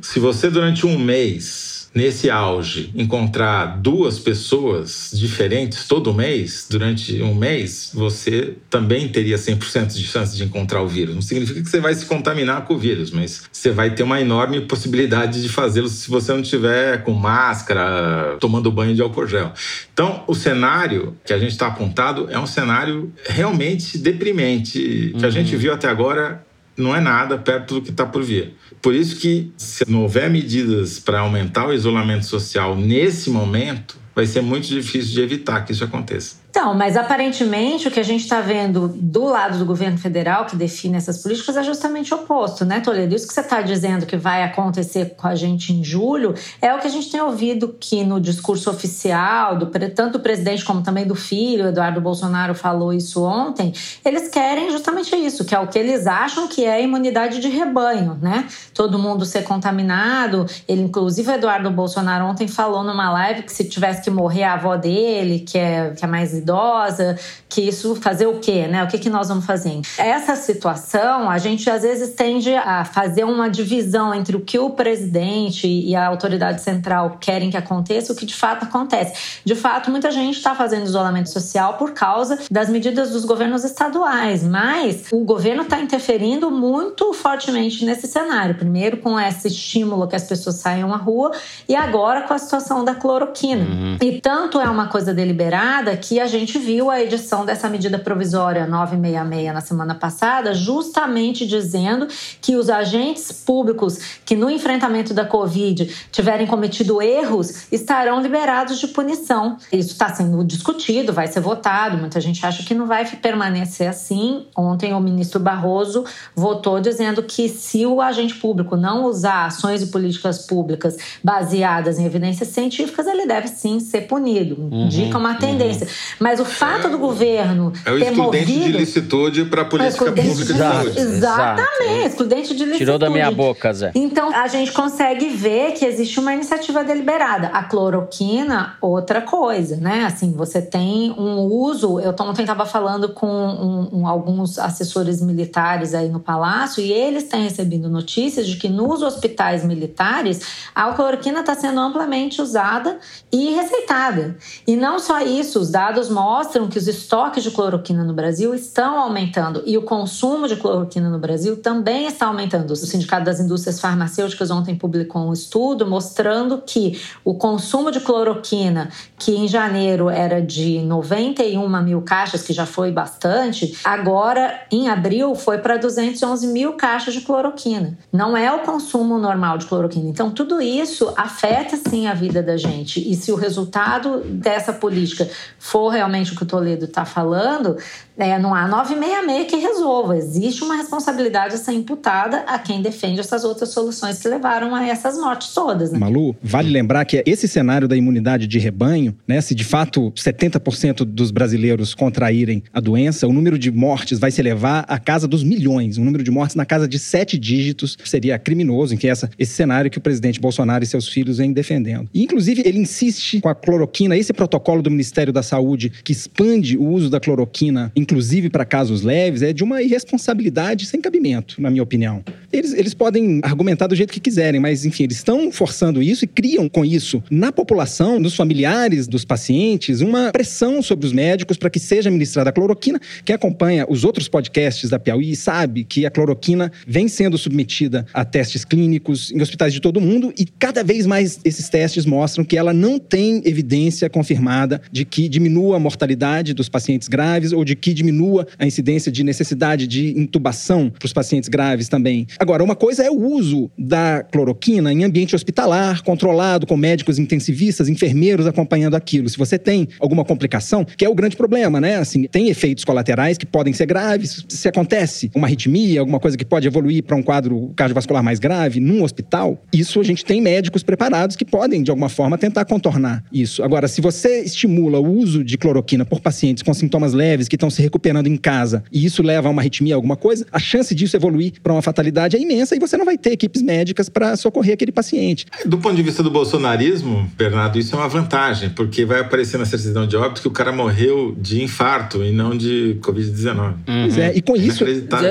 Se 0.00 0.18
você 0.18 0.48
durante 0.48 0.86
um 0.86 0.98
mês 0.98 1.73
nesse 1.94 2.28
auge, 2.28 2.90
encontrar 2.94 3.78
duas 3.78 4.18
pessoas 4.18 5.10
diferentes 5.14 5.86
todo 5.86 6.12
mês, 6.12 6.66
durante 6.68 7.22
um 7.22 7.34
mês, 7.34 7.92
você 7.94 8.54
também 8.68 9.08
teria 9.08 9.36
100% 9.36 9.94
de 9.94 10.02
chance 10.04 10.36
de 10.36 10.42
encontrar 10.42 10.82
o 10.82 10.88
vírus. 10.88 11.14
Não 11.14 11.22
significa 11.22 11.62
que 11.62 11.68
você 11.68 11.80
vai 11.80 11.94
se 11.94 12.04
contaminar 12.06 12.64
com 12.64 12.74
o 12.74 12.78
vírus, 12.78 13.12
mas 13.12 13.44
você 13.50 13.70
vai 13.70 13.94
ter 13.94 14.02
uma 14.02 14.20
enorme 14.20 14.62
possibilidade 14.62 15.40
de 15.40 15.48
fazê-lo 15.48 15.88
se 15.88 16.10
você 16.10 16.32
não 16.32 16.40
estiver 16.40 17.04
com 17.04 17.12
máscara, 17.12 18.36
tomando 18.40 18.72
banho 18.72 18.94
de 18.94 19.00
álcool 19.00 19.26
gel. 19.26 19.52
Então, 19.92 20.24
o 20.26 20.34
cenário 20.34 21.16
que 21.24 21.32
a 21.32 21.38
gente 21.38 21.52
está 21.52 21.68
apontado 21.68 22.28
é 22.28 22.38
um 22.38 22.46
cenário 22.46 23.12
realmente 23.24 23.96
deprimente, 23.98 25.12
que 25.12 25.20
uhum. 25.20 25.26
a 25.26 25.30
gente 25.30 25.54
viu 25.56 25.72
até 25.72 25.88
agora 25.88 26.44
não 26.76 26.94
é 26.94 27.00
nada 27.00 27.38
perto 27.38 27.74
do 27.74 27.82
que 27.82 27.90
está 27.90 28.04
por 28.04 28.22
vir. 28.22 28.54
Por 28.84 28.94
isso 28.94 29.16
que, 29.16 29.50
se 29.56 29.82
não 29.90 30.02
houver 30.02 30.28
medidas 30.28 30.98
para 30.98 31.20
aumentar 31.20 31.66
o 31.66 31.72
isolamento 31.72 32.26
social 32.26 32.76
nesse 32.76 33.30
momento, 33.30 33.96
vai 34.14 34.26
ser 34.26 34.42
muito 34.42 34.68
difícil 34.68 35.14
de 35.14 35.22
evitar 35.22 35.64
que 35.64 35.72
isso 35.72 35.82
aconteça. 35.82 36.43
Então, 36.54 36.72
mas 36.72 36.96
aparentemente 36.96 37.88
o 37.88 37.90
que 37.90 37.98
a 37.98 38.04
gente 38.04 38.20
está 38.20 38.40
vendo 38.40 38.86
do 38.86 39.24
lado 39.24 39.58
do 39.58 39.64
governo 39.64 39.98
federal 39.98 40.46
que 40.46 40.54
define 40.54 40.96
essas 40.96 41.20
políticas 41.20 41.56
é 41.56 41.64
justamente 41.64 42.14
o 42.14 42.16
oposto, 42.18 42.64
né, 42.64 42.78
Toledo? 42.78 43.12
Isso 43.12 43.26
que 43.26 43.34
você 43.34 43.40
está 43.40 43.60
dizendo 43.60 44.06
que 44.06 44.16
vai 44.16 44.44
acontecer 44.44 45.16
com 45.16 45.26
a 45.26 45.34
gente 45.34 45.72
em 45.72 45.82
julho 45.82 46.32
é 46.62 46.72
o 46.72 46.78
que 46.78 46.86
a 46.86 46.90
gente 46.90 47.10
tem 47.10 47.20
ouvido 47.20 47.74
que 47.80 48.04
no 48.04 48.20
discurso 48.20 48.70
oficial, 48.70 49.58
do, 49.58 49.66
tanto 49.66 50.18
do 50.18 50.20
presidente 50.20 50.64
como 50.64 50.80
também 50.80 51.04
do 51.04 51.16
filho, 51.16 51.66
Eduardo 51.66 52.00
Bolsonaro 52.00 52.54
falou 52.54 52.92
isso 52.92 53.24
ontem, 53.24 53.72
eles 54.04 54.28
querem 54.28 54.70
justamente 54.70 55.16
isso, 55.16 55.44
que 55.44 55.56
é 55.56 55.58
o 55.58 55.66
que 55.66 55.76
eles 55.76 56.06
acham 56.06 56.46
que 56.46 56.64
é 56.64 56.74
a 56.74 56.80
imunidade 56.80 57.40
de 57.40 57.48
rebanho, 57.48 58.16
né? 58.22 58.46
Todo 58.72 58.96
mundo 58.96 59.24
ser 59.24 59.42
contaminado. 59.42 60.46
Ele, 60.68 60.82
inclusive, 60.82 61.32
Eduardo 61.32 61.68
Bolsonaro 61.68 62.26
ontem 62.26 62.46
falou 62.46 62.84
numa 62.84 63.10
live 63.10 63.42
que 63.42 63.52
se 63.52 63.64
tivesse 63.64 64.02
que 64.04 64.10
morrer 64.10 64.44
a 64.44 64.52
avó 64.52 64.76
dele, 64.76 65.40
que 65.40 65.58
é, 65.58 65.90
que 65.90 66.04
é 66.04 66.06
mais 66.06 66.43
idosa, 66.44 67.18
que 67.48 67.62
isso 67.62 67.96
fazer 67.96 68.26
o 68.26 68.38
quê, 68.38 68.68
né? 68.68 68.84
O 68.84 68.86
que, 68.86 68.98
que 68.98 69.08
nós 69.08 69.28
vamos 69.28 69.46
fazer? 69.46 69.80
Essa 69.98 70.36
situação, 70.36 71.30
a 71.30 71.38
gente 71.38 71.68
às 71.70 71.82
vezes 71.82 72.14
tende 72.14 72.54
a 72.54 72.84
fazer 72.84 73.24
uma 73.24 73.48
divisão 73.48 74.14
entre 74.14 74.36
o 74.36 74.40
que 74.40 74.58
o 74.58 74.70
presidente 74.70 75.66
e 75.66 75.96
a 75.96 76.06
autoridade 76.06 76.60
central 76.60 77.16
querem 77.20 77.50
que 77.50 77.56
aconteça 77.56 78.12
e 78.12 78.14
o 78.14 78.18
que 78.18 78.26
de 78.26 78.34
fato 78.34 78.64
acontece. 78.64 79.40
De 79.44 79.54
fato, 79.54 79.90
muita 79.90 80.10
gente 80.10 80.36
está 80.36 80.54
fazendo 80.54 80.84
isolamento 80.84 81.30
social 81.30 81.74
por 81.74 81.92
causa 81.92 82.38
das 82.50 82.68
medidas 82.68 83.10
dos 83.10 83.24
governos 83.24 83.64
estaduais, 83.64 84.42
mas 84.42 85.06
o 85.10 85.24
governo 85.24 85.62
está 85.62 85.80
interferindo 85.80 86.50
muito 86.50 87.12
fortemente 87.14 87.84
nesse 87.84 88.06
cenário. 88.06 88.54
Primeiro, 88.54 88.98
com 88.98 89.18
esse 89.18 89.48
estímulo 89.48 90.06
que 90.06 90.16
as 90.16 90.24
pessoas 90.24 90.56
saiam 90.56 90.92
à 90.92 90.96
rua, 90.96 91.32
e 91.68 91.74
agora 91.74 92.22
com 92.22 92.34
a 92.34 92.38
situação 92.38 92.84
da 92.84 92.94
cloroquina. 92.94 93.64
Uhum. 93.64 93.98
E 94.00 94.20
tanto 94.20 94.60
é 94.60 94.68
uma 94.68 94.88
coisa 94.88 95.14
deliberada 95.14 95.96
que 95.96 96.20
a 96.20 96.26
gente 96.38 96.58
viu 96.58 96.90
a 96.90 97.00
edição 97.00 97.44
dessa 97.44 97.68
medida 97.68 97.98
provisória 97.98 98.66
966 98.66 99.54
na 99.54 99.60
semana 99.60 99.94
passada, 99.94 100.54
justamente 100.54 101.46
dizendo 101.46 102.08
que 102.40 102.56
os 102.56 102.68
agentes 102.68 103.30
públicos 103.32 103.98
que 104.24 104.34
no 104.34 104.50
enfrentamento 104.50 105.12
da 105.12 105.24
Covid 105.24 105.92
tiverem 106.10 106.46
cometido 106.46 107.00
erros 107.00 107.66
estarão 107.72 108.20
liberados 108.20 108.78
de 108.78 108.88
punição. 108.88 109.56
Isso 109.72 109.92
está 109.92 110.14
sendo 110.14 110.42
discutido, 110.44 111.12
vai 111.12 111.26
ser 111.26 111.40
votado. 111.40 111.98
Muita 111.98 112.20
gente 112.20 112.44
acha 112.44 112.62
que 112.62 112.74
não 112.74 112.86
vai 112.86 113.04
permanecer 113.04 113.88
assim. 113.88 114.46
Ontem 114.56 114.92
o 114.92 115.00
ministro 115.00 115.40
Barroso 115.40 116.04
votou 116.34 116.80
dizendo 116.80 117.22
que 117.22 117.48
se 117.48 117.86
o 117.86 118.00
agente 118.00 118.34
público 118.34 118.76
não 118.76 119.04
usar 119.04 119.46
ações 119.46 119.82
e 119.82 119.86
políticas 119.86 120.46
públicas 120.46 120.96
baseadas 121.22 121.98
em 121.98 122.04
evidências 122.04 122.48
científicas, 122.48 123.06
ele 123.06 123.26
deve 123.26 123.48
sim 123.48 123.80
ser 123.80 124.02
punido. 124.02 124.56
Uhum, 124.58 124.84
Indica 124.86 125.18
uma 125.18 125.34
tendência. 125.34 125.86
Uhum. 125.86 125.92
Mas 126.24 126.40
o 126.40 126.44
fato 126.46 126.86
é, 126.86 126.90
do 126.90 126.96
governo 126.96 127.70
é 127.84 127.92
o 127.92 127.98
ter 127.98 128.06
excludente 128.06 128.46
movido, 128.46 128.64
de 128.64 128.78
licitude 128.78 129.44
para 129.44 129.60
a 129.60 129.64
política 129.66 130.06
pública 130.06 130.54
de, 130.54 130.58
saúde. 130.58 130.98
Exatamente, 130.98 132.06
excludente 132.06 132.48
de 132.48 132.64
licitude. 132.64 132.78
Tirou 132.78 132.98
da 132.98 133.10
minha 133.10 133.30
boca, 133.30 133.70
Zé. 133.74 133.92
Então 133.94 134.34
a 134.34 134.48
gente 134.48 134.72
consegue 134.72 135.28
ver 135.28 135.72
que 135.72 135.84
existe 135.84 136.18
uma 136.18 136.32
iniciativa 136.32 136.82
deliberada. 136.82 137.48
A 137.48 137.64
cloroquina, 137.64 138.78
outra 138.80 139.20
coisa, 139.20 139.76
né? 139.76 140.06
Assim, 140.06 140.32
você 140.32 140.62
tem 140.62 141.10
um 141.10 141.40
uso. 141.40 142.00
Eu 142.00 142.14
ontem 142.18 142.40
estava 142.40 142.64
falando 142.64 143.10
com 143.10 143.26
um, 143.26 144.00
um, 144.00 144.08
alguns 144.08 144.58
assessores 144.58 145.20
militares 145.20 145.92
aí 145.92 146.08
no 146.08 146.20
palácio 146.20 146.82
e 146.82 146.90
eles 146.90 147.24
têm 147.24 147.42
recebido 147.42 147.90
notícias 147.90 148.46
de 148.46 148.56
que 148.56 148.70
nos 148.70 149.02
hospitais 149.02 149.62
militares 149.62 150.40
a 150.74 150.90
cloroquina 150.92 151.40
está 151.40 151.54
sendo 151.54 151.80
amplamente 151.80 152.40
usada 152.40 152.98
e 153.30 153.50
receitada. 153.50 154.38
E 154.66 154.74
não 154.74 154.98
só 154.98 155.20
isso, 155.20 155.60
os 155.60 155.70
dados 155.70 156.03
mostram 156.08 156.68
que 156.68 156.78
os 156.78 156.88
estoques 156.88 157.42
de 157.42 157.50
cloroquina 157.50 158.04
no 158.04 158.12
Brasil 158.12 158.54
estão 158.54 158.98
aumentando 158.98 159.62
e 159.66 159.76
o 159.76 159.82
consumo 159.82 160.48
de 160.48 160.56
cloroquina 160.56 161.08
no 161.08 161.18
Brasil 161.18 161.56
também 161.56 162.06
está 162.06 162.26
aumentando. 162.26 162.70
O 162.72 162.76
Sindicato 162.76 163.24
das 163.24 163.40
Indústrias 163.40 163.80
Farmacêuticas 163.80 164.50
ontem 164.50 164.76
publicou 164.76 165.28
um 165.28 165.32
estudo 165.32 165.86
mostrando 165.86 166.62
que 166.64 167.00
o 167.24 167.34
consumo 167.34 167.90
de 167.90 168.00
cloroquina, 168.00 168.90
que 169.18 169.32
em 169.32 169.48
janeiro 169.48 170.08
era 170.08 170.40
de 170.40 170.80
91 170.80 171.82
mil 171.82 172.02
caixas, 172.02 172.42
que 172.42 172.52
já 172.52 172.66
foi 172.66 172.90
bastante, 172.90 173.78
agora 173.84 174.60
em 174.70 174.88
abril 174.88 175.34
foi 175.34 175.58
para 175.58 175.76
211 175.76 176.46
mil 176.48 176.74
caixas 176.74 177.14
de 177.14 177.20
cloroquina. 177.20 177.96
Não 178.12 178.36
é 178.36 178.52
o 178.52 178.60
consumo 178.60 179.18
normal 179.18 179.58
de 179.58 179.66
cloroquina. 179.66 180.08
Então, 180.08 180.30
tudo 180.30 180.60
isso 180.60 181.12
afeta 181.16 181.76
sim 181.76 182.06
a 182.06 182.14
vida 182.14 182.42
da 182.42 182.56
gente. 182.56 183.00
E 183.00 183.14
se 183.14 183.32
o 183.32 183.36
resultado 183.36 184.20
dessa 184.24 184.72
política 184.72 185.28
for 185.58 185.93
realmente 185.94 186.32
o 186.32 186.36
que 186.36 186.42
o 186.42 186.46
Toledo 186.46 186.84
está 186.84 187.04
falando, 187.04 187.78
é, 188.16 188.38
não 188.38 188.54
há 188.54 188.68
966 188.68 189.50
que 189.50 189.56
resolva. 189.56 190.16
Existe 190.16 190.62
uma 190.62 190.76
responsabilidade 190.76 191.54
a 191.54 191.58
ser 191.58 191.72
imputada 191.72 192.38
a 192.46 192.58
quem 192.58 192.80
defende 192.80 193.20
essas 193.20 193.44
outras 193.44 193.70
soluções 193.70 194.20
que 194.20 194.28
levaram 194.28 194.74
a 194.74 194.86
essas 194.86 195.18
mortes 195.18 195.52
todas. 195.52 195.92
Né? 195.92 195.98
Malu, 195.98 196.36
vale 196.42 196.70
lembrar 196.70 197.04
que 197.04 197.22
esse 197.26 197.48
cenário 197.48 197.88
da 197.88 197.96
imunidade 197.96 198.46
de 198.46 198.58
rebanho, 198.58 199.16
né, 199.26 199.40
se 199.40 199.54
de 199.54 199.64
fato 199.64 200.12
70% 200.12 201.04
dos 201.04 201.30
brasileiros 201.30 201.94
contraírem 201.94 202.62
a 202.72 202.80
doença, 202.80 203.26
o 203.26 203.32
número 203.32 203.58
de 203.58 203.70
mortes 203.70 204.18
vai 204.18 204.30
se 204.30 204.40
elevar 204.40 204.84
à 204.88 204.98
casa 204.98 205.26
dos 205.26 205.42
milhões. 205.42 205.98
O 205.98 206.04
número 206.04 206.22
de 206.22 206.30
mortes 206.30 206.56
na 206.56 206.64
casa 206.64 206.86
de 206.86 206.98
sete 206.98 207.38
dígitos 207.38 207.96
seria 208.04 208.38
criminoso, 208.38 208.94
em 208.94 208.96
que 208.96 209.08
essa, 209.08 209.30
esse 209.38 209.52
cenário 209.52 209.90
que 209.90 209.98
o 209.98 210.00
presidente 210.00 210.40
Bolsonaro 210.40 210.84
e 210.84 210.86
seus 210.86 211.08
filhos 211.08 211.38
vêm 211.38 211.52
defendendo. 211.52 212.08
E, 212.14 212.22
inclusive, 212.22 212.62
ele 212.64 212.78
insiste 212.78 213.40
com 213.40 213.48
a 213.48 213.54
cloroquina, 213.54 214.16
esse 214.16 214.32
protocolo 214.32 214.82
do 214.82 214.90
Ministério 214.90 215.32
da 215.32 215.42
Saúde 215.42 215.90
que 216.02 216.12
expande 216.12 216.76
o 216.76 216.84
uso 216.84 217.10
da 217.10 217.18
cloroquina 217.18 217.90
em 217.96 218.03
inclusive 218.04 218.50
para 218.50 218.64
casos 218.64 219.02
leves, 219.02 219.40
é 219.40 219.52
de 219.52 219.64
uma 219.64 219.82
irresponsabilidade 219.82 220.84
sem 220.84 221.00
cabimento, 221.00 221.60
na 221.60 221.70
minha 221.70 221.82
opinião. 221.82 222.22
Eles, 222.52 222.72
eles 222.74 222.94
podem 222.94 223.40
argumentar 223.42 223.86
do 223.86 223.96
jeito 223.96 224.12
que 224.12 224.20
quiserem, 224.20 224.60
mas, 224.60 224.84
enfim, 224.84 225.04
eles 225.04 225.16
estão 225.16 225.50
forçando 225.50 226.02
isso 226.02 226.24
e 226.24 226.28
criam 226.28 226.68
com 226.68 226.84
isso 226.84 227.22
na 227.30 227.50
população, 227.50 228.20
nos 228.20 228.36
familiares 228.36 229.08
dos 229.08 229.24
pacientes, 229.24 230.00
uma 230.00 230.30
pressão 230.30 230.82
sobre 230.82 231.06
os 231.06 231.12
médicos 231.12 231.56
para 231.56 231.70
que 231.70 231.80
seja 231.80 232.08
administrada 232.08 232.50
a 232.50 232.52
cloroquina. 232.52 233.00
Quem 233.24 233.34
acompanha 233.34 233.86
os 233.88 234.04
outros 234.04 234.28
podcasts 234.28 234.90
da 234.90 234.98
Piauí 234.98 235.34
sabe 235.34 235.82
que 235.82 236.04
a 236.04 236.10
cloroquina 236.10 236.70
vem 236.86 237.08
sendo 237.08 237.38
submetida 237.38 238.06
a 238.12 238.24
testes 238.24 238.64
clínicos 238.64 239.32
em 239.32 239.40
hospitais 239.40 239.72
de 239.72 239.80
todo 239.80 239.96
o 239.96 240.00
mundo 240.00 240.32
e 240.38 240.44
cada 240.44 240.84
vez 240.84 241.06
mais 241.06 241.40
esses 241.44 241.68
testes 241.68 242.04
mostram 242.04 242.44
que 242.44 242.56
ela 242.56 242.72
não 242.72 242.98
tem 242.98 243.42
evidência 243.44 244.10
confirmada 244.10 244.80
de 244.92 245.04
que 245.04 245.28
diminua 245.28 245.76
a 245.76 245.80
mortalidade 245.80 246.52
dos 246.52 246.68
pacientes 246.68 247.08
graves 247.08 247.52
ou 247.52 247.64
de 247.64 247.74
que 247.74 247.93
diminua 247.94 248.46
a 248.58 248.66
incidência 248.66 249.10
de 249.10 249.24
necessidade 249.24 249.86
de 249.86 250.18
intubação 250.18 250.90
para 250.90 251.06
os 251.06 251.12
pacientes 251.12 251.48
graves 251.48 251.88
também. 251.88 252.26
Agora, 252.38 252.62
uma 252.62 252.76
coisa 252.76 253.02
é 253.02 253.10
o 253.10 253.18
uso 253.18 253.70
da 253.78 254.22
cloroquina 254.22 254.92
em 254.92 255.04
ambiente 255.04 255.34
hospitalar, 255.34 256.02
controlado, 256.02 256.66
com 256.66 256.76
médicos 256.76 257.18
intensivistas, 257.18 257.88
enfermeiros 257.88 258.46
acompanhando 258.46 258.94
aquilo. 258.94 259.28
Se 259.28 259.38
você 259.38 259.58
tem 259.58 259.88
alguma 259.98 260.24
complicação, 260.24 260.84
que 260.84 261.04
é 261.04 261.08
o 261.08 261.14
grande 261.14 261.36
problema, 261.36 261.80
né? 261.80 261.96
Assim, 261.96 262.24
tem 262.24 262.48
efeitos 262.48 262.84
colaterais 262.84 263.38
que 263.38 263.46
podem 263.46 263.72
ser 263.72 263.86
graves. 263.86 264.44
Se 264.48 264.68
acontece 264.68 265.30
uma 265.34 265.46
arritmia, 265.46 266.00
alguma 266.00 266.20
coisa 266.20 266.36
que 266.36 266.44
pode 266.44 266.66
evoluir 266.66 267.02
para 267.02 267.16
um 267.16 267.22
quadro 267.22 267.72
cardiovascular 267.76 268.22
mais 268.22 268.38
grave 268.38 268.80
num 268.80 269.02
hospital, 269.02 269.62
isso 269.72 270.00
a 270.00 270.04
gente 270.04 270.24
tem 270.24 270.40
médicos 270.40 270.82
preparados 270.82 271.36
que 271.36 271.44
podem, 271.44 271.82
de 271.82 271.90
alguma 271.90 272.08
forma, 272.08 272.36
tentar 272.36 272.64
contornar 272.64 273.24
isso. 273.32 273.62
Agora, 273.62 273.88
se 273.88 274.00
você 274.00 274.40
estimula 274.40 274.98
o 274.98 275.18
uso 275.18 275.44
de 275.44 275.56
cloroquina 275.56 276.04
por 276.04 276.20
pacientes 276.20 276.62
com 276.62 276.74
sintomas 276.74 277.12
leves 277.12 277.48
que 277.48 277.56
estão 277.56 277.70
se 277.70 277.82
recuperando 277.84 278.26
em 278.26 278.36
casa 278.36 278.82
e 278.90 279.04
isso 279.04 279.22
leva 279.22 279.48
a 279.48 279.50
uma 279.50 279.62
arritmia, 279.62 279.94
alguma 279.94 280.16
coisa, 280.16 280.46
a 280.50 280.58
chance 280.58 280.94
disso 280.94 281.16
evoluir 281.16 281.54
para 281.62 281.72
uma 281.72 281.82
fatalidade 281.82 282.36
é 282.36 282.40
imensa 282.40 282.74
e 282.74 282.78
você 282.78 282.96
não 282.96 283.04
vai 283.04 283.16
ter 283.16 283.32
equipes 283.32 283.62
médicas 283.62 284.08
para 284.08 284.36
socorrer 284.36 284.74
aquele 284.74 284.92
paciente. 284.92 285.46
Do 285.64 285.78
ponto 285.78 285.96
de 285.96 286.02
vista 286.02 286.22
do 286.22 286.30
bolsonarismo, 286.30 287.30
Bernardo, 287.36 287.78
isso 287.78 287.94
é 287.94 287.98
uma 287.98 288.08
vantagem, 288.08 288.70
porque 288.70 289.04
vai 289.04 289.20
aparecer 289.20 289.58
na 289.58 289.64
certidão 289.64 290.06
de 290.06 290.16
óbito 290.16 290.42
que 290.42 290.48
o 290.48 290.50
cara 290.50 290.72
morreu 290.72 291.36
de 291.38 291.62
infarto 291.62 292.24
e 292.24 292.32
não 292.32 292.56
de 292.56 292.98
Covid-19. 293.00 293.58
Uhum. 293.58 293.74
Pois 294.02 294.18
é, 294.18 294.32
e 294.34 294.42
com 294.42 294.56
isso, 294.56 294.84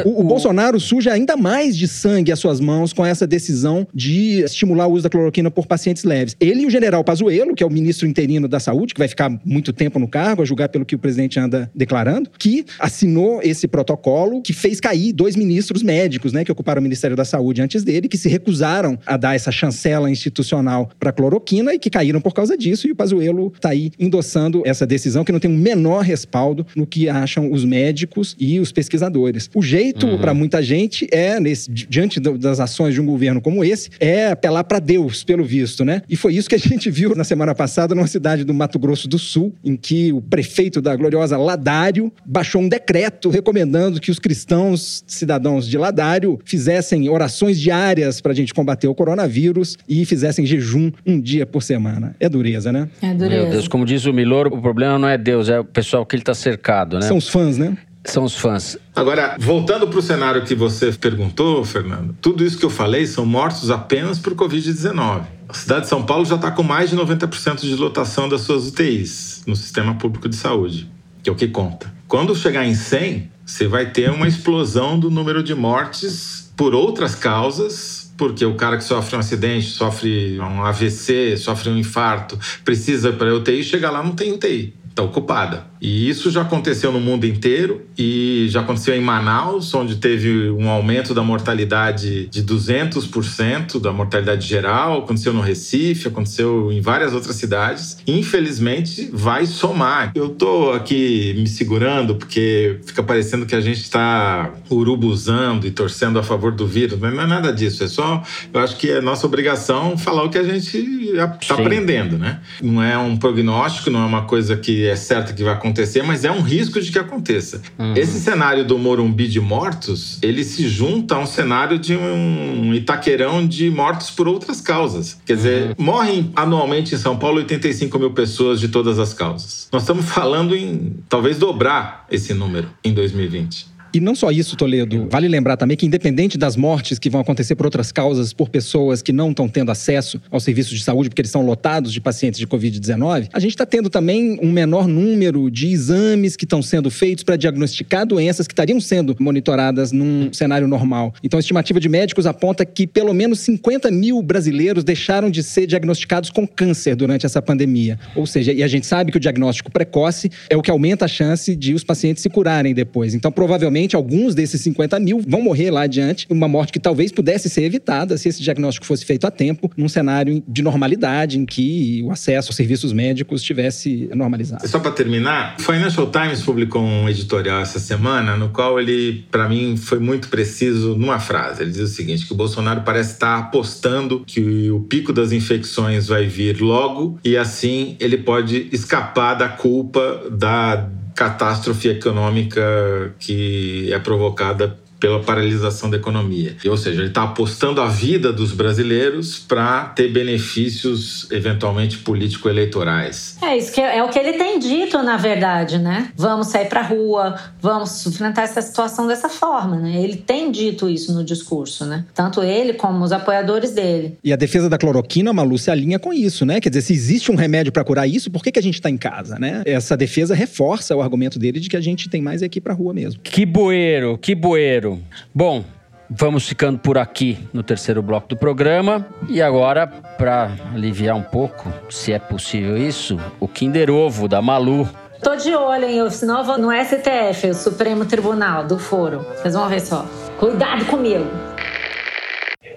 o, 0.05 0.21
o 0.21 0.23
Bolsonaro 0.23 0.79
suja 0.79 1.11
ainda 1.13 1.35
mais 1.35 1.75
de 1.75 1.87
sangue 1.87 2.31
as 2.31 2.39
suas 2.39 2.59
mãos 2.59 2.93
com 2.93 3.05
essa 3.05 3.25
decisão 3.27 3.87
de 3.93 4.41
estimular 4.41 4.87
o 4.87 4.93
uso 4.93 5.03
da 5.03 5.09
cloroquina 5.09 5.49
por 5.49 5.65
pacientes 5.65 6.03
leves. 6.03 6.35
Ele 6.39 6.63
e 6.63 6.65
o 6.65 6.69
general 6.69 7.03
Pazuello, 7.03 7.55
que 7.55 7.63
é 7.63 7.65
o 7.65 7.69
ministro 7.69 8.07
interino 8.07 8.47
da 8.47 8.59
Saúde, 8.59 8.93
que 8.93 8.99
vai 8.99 9.07
ficar 9.07 9.29
muito 9.45 9.73
tempo 9.73 9.99
no 9.99 10.07
cargo, 10.07 10.41
a 10.41 10.45
julgar 10.45 10.69
pelo 10.69 10.85
que 10.85 10.95
o 10.95 10.99
presidente 10.99 11.39
anda 11.39 11.69
declarando, 11.73 12.29
que 12.43 12.65
assinou 12.77 13.39
esse 13.41 13.69
protocolo 13.69 14.41
que 14.41 14.51
fez 14.51 14.81
cair 14.81 15.13
dois 15.13 15.33
ministros 15.33 15.81
médicos, 15.81 16.33
né, 16.33 16.43
que 16.43 16.51
ocuparam 16.51 16.81
o 16.81 16.83
Ministério 16.83 17.15
da 17.15 17.23
Saúde 17.23 17.61
antes 17.61 17.85
dele, 17.85 18.09
que 18.09 18.17
se 18.17 18.27
recusaram 18.27 18.99
a 19.05 19.15
dar 19.15 19.33
essa 19.33 19.49
chancela 19.49 20.11
institucional 20.11 20.89
para 20.99 21.11
a 21.11 21.13
cloroquina 21.13 21.73
e 21.73 21.79
que 21.79 21.89
caíram 21.89 22.19
por 22.19 22.33
causa 22.33 22.57
disso. 22.57 22.85
E 22.85 22.91
o 22.91 22.95
Pazuello 22.97 23.53
está 23.55 23.69
aí 23.69 23.91
endossando 23.97 24.61
essa 24.65 24.85
decisão 24.85 25.23
que 25.23 25.31
não 25.31 25.39
tem 25.39 25.49
o 25.49 25.53
um 25.53 25.57
menor 25.57 26.01
respaldo 26.01 26.67
no 26.75 26.85
que 26.85 27.07
acham 27.07 27.49
os 27.49 27.63
médicos 27.63 28.35
e 28.37 28.59
os 28.59 28.73
pesquisadores. 28.73 29.49
O 29.55 29.61
jeito 29.61 30.05
uhum. 30.05 30.17
para 30.17 30.33
muita 30.33 30.61
gente 30.61 31.07
é, 31.13 31.39
nesse, 31.39 31.71
diante 31.71 32.19
das 32.19 32.59
ações 32.59 32.93
de 32.93 32.99
um 32.99 33.05
governo 33.05 33.39
como 33.39 33.63
esse, 33.63 33.89
é 34.01 34.31
apelar 34.31 34.65
para 34.65 34.79
Deus, 34.79 35.23
pelo 35.23 35.45
visto, 35.45 35.85
né? 35.85 36.01
E 36.09 36.17
foi 36.17 36.35
isso 36.35 36.49
que 36.49 36.55
a 36.55 36.59
gente 36.59 36.91
viu 36.91 37.15
na 37.15 37.23
semana 37.23 37.55
passada 37.55 37.95
numa 37.95 38.07
cidade 38.07 38.43
do 38.43 38.53
Mato 38.53 38.77
Grosso 38.77 39.07
do 39.07 39.17
Sul, 39.17 39.53
em 39.63 39.77
que 39.77 40.11
o 40.11 40.21
prefeito 40.21 40.81
da 40.81 40.93
gloriosa 40.93 41.37
Ladário 41.37 42.11
baixou 42.33 42.59
um 42.59 42.67
decreto 42.67 43.29
recomendando 43.29 44.01
que 44.01 44.09
os 44.09 44.17
cristãos, 44.17 45.03
cidadãos 45.05 45.67
de 45.67 45.77
Ladário, 45.77 46.39
fizessem 46.43 47.07
orações 47.07 47.59
diárias 47.59 48.19
para 48.19 48.31
a 48.31 48.35
gente 48.35 48.51
combater 48.55 48.87
o 48.87 48.95
coronavírus 48.95 49.77
e 49.87 50.03
fizessem 50.03 50.43
jejum 50.43 50.91
um 51.05 51.21
dia 51.21 51.45
por 51.45 51.61
semana. 51.61 52.15
É 52.19 52.27
dureza, 52.27 52.71
né? 52.71 52.89
É 53.03 53.13
dureza. 53.13 53.43
Meu 53.43 53.51
Deus, 53.51 53.67
como 53.67 53.85
diz 53.85 54.05
o 54.05 54.13
Milor, 54.13 54.47
o 54.47 54.59
problema 54.59 54.97
não 54.97 55.07
é 55.07 55.15
Deus, 55.15 55.47
é 55.47 55.59
o 55.59 55.63
pessoal 55.63 56.03
que 56.07 56.15
ele 56.15 56.23
está 56.23 56.33
cercado, 56.33 56.97
né? 56.97 57.03
São 57.03 57.17
os 57.17 57.29
fãs, 57.29 57.55
né? 57.55 57.77
São 58.03 58.23
os 58.23 58.35
fãs. 58.35 58.77
Agora, 58.95 59.37
voltando 59.39 59.87
para 59.87 59.99
o 59.99 60.01
cenário 60.01 60.43
que 60.43 60.55
você 60.55 60.91
perguntou, 60.91 61.63
Fernando, 61.63 62.15
tudo 62.19 62.43
isso 62.43 62.57
que 62.57 62.65
eu 62.65 62.69
falei 62.69 63.05
são 63.05 63.27
mortos 63.27 63.69
apenas 63.69 64.17
por 64.17 64.33
Covid-19. 64.33 65.21
A 65.47 65.53
cidade 65.53 65.81
de 65.81 65.87
São 65.87 66.03
Paulo 66.03 66.25
já 66.25 66.35
está 66.35 66.49
com 66.49 66.63
mais 66.63 66.89
de 66.89 66.97
90% 66.97 67.61
de 67.61 67.75
lotação 67.75 68.27
das 68.27 68.41
suas 68.41 68.67
UTIs 68.67 69.43
no 69.45 69.55
sistema 69.55 69.93
público 69.93 70.27
de 70.27 70.35
saúde, 70.35 70.89
que 71.21 71.29
é 71.29 71.31
o 71.31 71.35
que 71.35 71.47
conta. 71.47 71.93
Quando 72.13 72.35
chegar 72.35 72.63
em 72.63 72.75
100, 72.75 73.31
você 73.43 73.67
vai 73.67 73.89
ter 73.89 74.11
uma 74.11 74.27
explosão 74.27 74.99
do 74.99 75.09
número 75.09 75.41
de 75.41 75.55
mortes 75.55 76.53
por 76.55 76.75
outras 76.75 77.15
causas, 77.15 78.13
porque 78.15 78.45
o 78.45 78.53
cara 78.53 78.77
que 78.77 78.83
sofre 78.83 79.15
um 79.15 79.19
acidente, 79.19 79.65
sofre 79.71 80.39
um 80.39 80.63
AVC, 80.63 81.35
sofre 81.37 81.71
um 81.71 81.75
infarto, 81.75 82.37
precisa 82.63 83.11
para 83.11 83.33
UTI, 83.33 83.63
chega 83.63 83.89
lá 83.89 84.03
não 84.03 84.11
tem 84.11 84.31
UTI, 84.31 84.75
está 84.93 85.01
ocupada. 85.01 85.65
E 85.81 86.07
isso 86.09 86.31
já 86.31 86.43
aconteceu 86.43 86.91
no 86.91 86.99
mundo 87.01 87.25
inteiro 87.25 87.81
e 87.97 88.47
já 88.49 88.61
aconteceu 88.61 88.95
em 88.95 89.01
Manaus, 89.01 89.73
onde 89.73 89.97
teve 89.97 90.49
um 90.51 90.69
aumento 90.69 91.13
da 91.13 91.21
mortalidade 91.21 92.27
de 92.27 92.41
200% 92.41 93.81
da 93.81 93.91
mortalidade 93.91 94.47
geral, 94.47 94.99
aconteceu 94.99 95.33
no 95.33 95.41
Recife, 95.41 96.07
aconteceu 96.07 96.71
em 96.71 96.79
várias 96.79 97.13
outras 97.13 97.35
cidades. 97.35 97.97
Infelizmente, 98.07 99.09
vai 99.11 99.45
somar. 99.45 100.13
Eu 100.15 100.29
tô 100.29 100.71
aqui 100.71 101.35
me 101.37 101.47
segurando 101.47 102.15
porque 102.15 102.79
fica 102.85 103.03
parecendo 103.03 103.45
que 103.45 103.55
a 103.55 103.61
gente 103.61 103.81
está 103.81 104.53
urubuzando 104.69 105.67
e 105.67 105.71
torcendo 105.71 106.17
a 106.17 106.23
favor 106.23 106.53
do 106.53 106.65
vírus, 106.65 106.97
mas 106.97 107.13
não 107.13 107.23
é 107.23 107.27
nada 107.27 107.51
disso. 107.51 107.83
É 107.83 107.87
só, 107.87 108.23
eu 108.53 108.59
acho 108.61 108.77
que 108.77 108.89
é 108.89 109.01
nossa 109.01 109.25
obrigação 109.25 109.97
falar 109.97 110.23
o 110.23 110.29
que 110.29 110.37
a 110.37 110.43
gente 110.43 110.77
está 110.77 111.55
aprendendo, 111.55 112.17
né? 112.17 112.39
Não 112.61 112.81
é 112.81 112.97
um 112.97 113.17
prognóstico, 113.17 113.89
não 113.89 114.01
é 114.01 114.05
uma 114.05 114.21
coisa 114.21 114.55
que 114.55 114.82
que 114.83 114.89
é 114.89 114.97
certo 114.97 115.33
que 115.33 115.41
vai 115.45 115.53
acontecer, 115.53 116.03
mas 116.03 116.25
é 116.25 116.31
um 116.31 116.41
risco 116.41 116.81
de 116.81 116.91
que 116.91 116.99
aconteça. 116.99 117.61
Uhum. 117.79 117.93
Esse 117.95 118.19
cenário 118.19 118.65
do 118.65 118.77
Morumbi 118.77 119.29
de 119.29 119.39
mortos, 119.39 120.19
ele 120.21 120.43
se 120.43 120.67
junta 120.67 121.15
a 121.15 121.19
um 121.19 121.25
cenário 121.25 121.79
de 121.79 121.95
um 121.95 122.73
Itaquerão 122.73 123.47
de 123.47 123.69
mortos 123.69 124.11
por 124.11 124.27
outras 124.27 124.59
causas. 124.59 125.21
Quer 125.25 125.37
dizer, 125.37 125.69
uhum. 125.69 125.85
morrem 125.85 126.31
anualmente 126.35 126.95
em 126.95 126.97
São 126.97 127.17
Paulo 127.17 127.37
85 127.37 127.97
mil 127.97 128.11
pessoas 128.11 128.59
de 128.59 128.67
todas 128.67 128.99
as 128.99 129.13
causas. 129.13 129.69
Nós 129.71 129.83
estamos 129.83 130.03
falando 130.09 130.53
em 130.53 130.97
talvez 131.07 131.37
dobrar 131.37 132.05
esse 132.11 132.33
número 132.33 132.69
em 132.83 132.93
2020. 132.93 133.71
E 133.93 133.99
não 133.99 134.15
só 134.15 134.31
isso, 134.31 134.55
Toledo. 134.55 135.07
Vale 135.07 135.27
lembrar 135.27 135.55
também 135.55 135.77
que, 135.77 135.85
independente 135.85 136.35
das 136.35 136.55
mortes 136.55 136.97
que 136.97 137.11
vão 137.11 137.21
acontecer 137.21 137.55
por 137.55 137.65
outras 137.65 137.91
causas, 137.91 138.33
por 138.33 138.49
pessoas 138.49 139.03
que 139.03 139.13
não 139.13 139.29
estão 139.29 139.47
tendo 139.47 139.71
acesso 139.71 140.19
aos 140.31 140.43
serviços 140.43 140.75
de 140.75 140.83
saúde, 140.83 141.09
porque 141.09 141.21
eles 141.21 141.29
são 141.29 141.45
lotados 141.45 141.93
de 141.93 142.01
pacientes 142.01 142.39
de 142.39 142.47
Covid-19, 142.47 143.29
a 143.31 143.39
gente 143.39 143.51
está 143.51 143.67
tendo 143.67 143.91
também 143.91 144.39
um 144.41 144.51
menor 144.51 144.87
número 144.87 145.51
de 145.51 145.67
exames 145.67 146.35
que 146.35 146.43
estão 146.43 146.59
sendo 146.61 146.89
feitos 146.89 147.23
para 147.23 147.35
diagnosticar 147.35 148.03
doenças 148.07 148.47
que 148.47 148.53
estariam 148.53 148.79
sendo 148.81 149.15
monitoradas 149.19 149.91
num 149.91 150.33
cenário 150.33 150.67
normal. 150.67 151.13
Então, 151.23 151.37
a 151.37 151.41
estimativa 151.41 151.79
de 151.79 151.87
médicos 151.87 152.25
aponta 152.25 152.65
que 152.65 152.87
pelo 152.87 153.13
menos 153.13 153.41
50 153.41 153.91
mil 153.91 154.23
brasileiros 154.23 154.83
deixaram 154.83 155.29
de 155.29 155.43
ser 155.43 155.67
diagnosticados 155.67 156.31
com 156.31 156.47
câncer 156.47 156.95
durante 156.95 157.27
essa 157.27 157.43
pandemia. 157.43 157.99
Ou 158.15 158.25
seja, 158.25 158.51
e 158.51 158.63
a 158.63 158.67
gente 158.67 158.87
sabe 158.87 159.11
que 159.11 159.17
o 159.17 159.21
diagnóstico 159.21 159.71
precoce 159.71 160.31
é 160.49 160.57
o 160.57 160.63
que 160.63 160.71
aumenta 160.71 161.05
a 161.05 161.07
chance 161.07 161.55
de 161.55 161.75
os 161.75 161.83
pacientes 161.83 162.23
se 162.23 162.29
curarem 162.29 162.73
depois. 162.73 163.13
Então, 163.13 163.31
provavelmente, 163.31 163.82
provavelmente 163.83 163.95
alguns 163.95 164.35
desses 164.35 164.61
50 164.61 164.99
mil 164.99 165.21
vão 165.27 165.41
morrer 165.41 165.71
lá 165.71 165.81
adiante, 165.81 166.25
uma 166.29 166.47
morte 166.47 166.71
que 166.71 166.79
talvez 166.79 167.11
pudesse 167.11 167.49
ser 167.49 167.63
evitada 167.63 168.17
se 168.17 168.29
esse 168.29 168.41
diagnóstico 168.41 168.85
fosse 168.85 169.05
feito 169.05 169.25
a 169.25 169.31
tempo, 169.31 169.69
num 169.75 169.89
cenário 169.89 170.43
de 170.47 170.61
normalidade, 170.61 171.37
em 171.37 171.45
que 171.45 172.01
o 172.03 172.11
acesso 172.11 172.49
aos 172.49 172.55
serviços 172.55 172.93
médicos 172.93 173.41
estivesse 173.41 174.09
normalizado. 174.13 174.67
Só 174.67 174.79
para 174.79 174.91
terminar, 174.91 175.55
o 175.59 175.63
Financial 175.63 176.09
Times 176.09 176.41
publicou 176.41 176.81
um 176.81 177.09
editorial 177.09 177.61
essa 177.61 177.79
semana, 177.79 178.35
no 178.37 178.49
qual 178.49 178.79
ele, 178.79 179.25
para 179.31 179.47
mim, 179.47 179.75
foi 179.77 179.99
muito 179.99 180.29
preciso 180.29 180.95
numa 180.95 181.19
frase. 181.19 181.61
Ele 181.61 181.71
diz 181.71 181.81
o 181.81 181.87
seguinte: 181.87 182.25
que 182.25 182.33
o 182.33 182.35
Bolsonaro 182.35 182.81
parece 182.81 183.13
estar 183.13 183.37
apostando 183.37 184.23
que 184.25 184.71
o 184.71 184.81
pico 184.81 185.11
das 185.11 185.31
infecções 185.31 186.07
vai 186.07 186.25
vir 186.25 186.61
logo 186.61 187.19
e 187.23 187.37
assim 187.37 187.95
ele 187.99 188.17
pode 188.17 188.69
escapar 188.71 189.33
da 189.35 189.49
culpa 189.49 190.23
da 190.31 190.89
catástrofe 191.15 191.89
econômica 191.89 193.13
que 193.19 193.91
é 193.91 193.99
provocada 193.99 194.77
pela 195.03 195.21
paralisação 195.21 195.89
da 195.89 195.97
economia. 195.97 196.55
Ou 196.65 196.77
seja, 196.77 197.01
ele 197.01 197.09
está 197.09 197.23
apostando 197.23 197.81
a 197.81 197.87
vida 197.87 198.31
dos 198.31 198.53
brasileiros 198.53 199.37
para 199.37 199.83
ter 199.83 200.07
benefícios, 200.07 201.29
eventualmente, 201.29 201.97
político-eleitorais. 201.97 203.35
É 203.41 203.57
isso 203.57 203.73
que 203.73 203.81
é, 203.81 203.97
é, 203.97 204.03
o 204.03 204.07
que 204.07 204.17
ele 204.17 204.37
tem 204.37 204.57
dito, 204.59 205.03
na 205.03 205.17
verdade, 205.17 205.77
né? 205.77 206.09
Vamos 206.15 206.47
sair 206.47 206.69
para 206.69 206.79
a 206.79 206.83
rua, 206.83 207.35
vamos 207.59 208.07
enfrentar 208.07 208.43
essa 208.43 208.61
situação 208.61 209.05
dessa 209.05 209.27
forma, 209.27 209.75
né? 209.75 210.01
Ele 210.01 210.15
tem 210.15 210.49
dito 210.49 210.87
isso 210.87 211.13
no 211.13 211.21
discurso, 211.21 211.83
né? 211.83 212.05
Tanto 212.13 212.41
ele 212.41 212.71
como 212.71 213.03
os 213.03 213.11
apoiadores 213.11 213.71
dele. 213.71 214.17
E 214.23 214.31
a 214.31 214.37
defesa 214.37 214.69
da 214.69 214.77
cloroquina, 214.77 215.33
Malu, 215.33 215.57
se 215.57 215.69
alinha 215.69 215.99
com 215.99 216.13
isso, 216.13 216.45
né? 216.45 216.61
Quer 216.61 216.69
dizer, 216.69 216.81
se 216.81 216.93
existe 216.93 217.29
um 217.29 217.35
remédio 217.35 217.73
para 217.73 217.83
curar 217.83 218.07
isso, 218.07 218.31
por 218.31 218.41
que, 218.41 218.53
que 218.53 218.59
a 218.59 218.63
gente 218.63 218.75
está 218.75 218.89
em 218.89 218.97
casa, 218.97 219.37
né? 219.37 219.63
Essa 219.65 219.97
defesa 219.97 220.33
reforça 220.33 220.95
o 220.95 221.01
argumento 221.01 221.37
dele 221.37 221.59
de 221.59 221.67
que 221.67 221.75
a 221.75 221.81
gente 221.81 222.07
tem 222.07 222.21
mais 222.21 222.41
é 222.41 222.45
aqui 222.45 222.61
para 222.61 222.71
a 222.71 222.75
rua 222.75 222.93
mesmo. 222.93 223.19
Que 223.21 223.45
bueiro, 223.45 224.17
que 224.17 224.33
bueiro. 224.33 224.92
Bom, 225.33 225.63
vamos 226.09 226.47
ficando 226.47 226.79
por 226.79 226.97
aqui 226.97 227.47
no 227.53 227.63
terceiro 227.63 228.01
bloco 228.01 228.27
do 228.27 228.37
programa. 228.37 229.05
E 229.27 229.41
agora, 229.41 229.87
para 229.87 230.51
aliviar 230.73 231.15
um 231.15 231.23
pouco, 231.23 231.71
se 231.89 232.13
é 232.13 232.19
possível 232.19 232.77
isso, 232.77 233.19
o 233.39 233.47
Kinder 233.47 233.89
Ovo 233.89 234.27
da 234.27 234.41
Malu. 234.41 234.87
Tô 235.21 235.35
de 235.35 235.55
olho, 235.55 235.85
hein? 235.85 235.97
Eu, 235.97 236.11
senão 236.11 236.39
eu 236.39 236.43
vou 236.43 236.57
no 236.57 236.69
STF, 236.71 237.47
o 237.49 237.55
Supremo 237.55 238.05
Tribunal 238.05 238.65
do 238.65 238.77
Foro. 238.77 239.25
Vocês 239.35 239.53
vão 239.53 239.69
ver 239.69 239.79
só. 239.79 240.05
Cuidado 240.37 240.85
comigo. 240.85 241.25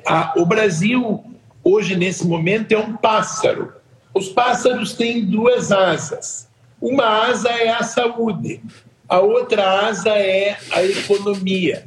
Ah, 0.06 0.32
o 0.36 0.46
Brasil, 0.46 1.24
hoje, 1.64 1.96
nesse 1.96 2.26
momento, 2.26 2.72
é 2.72 2.78
um 2.78 2.96
pássaro. 2.96 3.72
Os 4.14 4.28
pássaros 4.28 4.94
têm 4.94 5.24
duas 5.24 5.72
asas. 5.72 6.48
Uma 6.80 7.26
asa 7.26 7.48
é 7.48 7.70
a 7.70 7.82
saúde, 7.82 8.60
a 9.08 9.18
outra 9.18 9.88
asa 9.88 10.10
é 10.10 10.56
a 10.72 10.84
economia. 10.84 11.84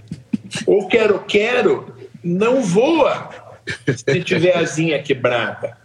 O 0.66 0.88
quero, 0.88 1.20
quero 1.28 1.94
não 2.24 2.62
voa 2.62 3.30
se 3.96 4.22
tiver 4.22 4.58
asinha 4.58 5.02
quebrada. 5.02 5.78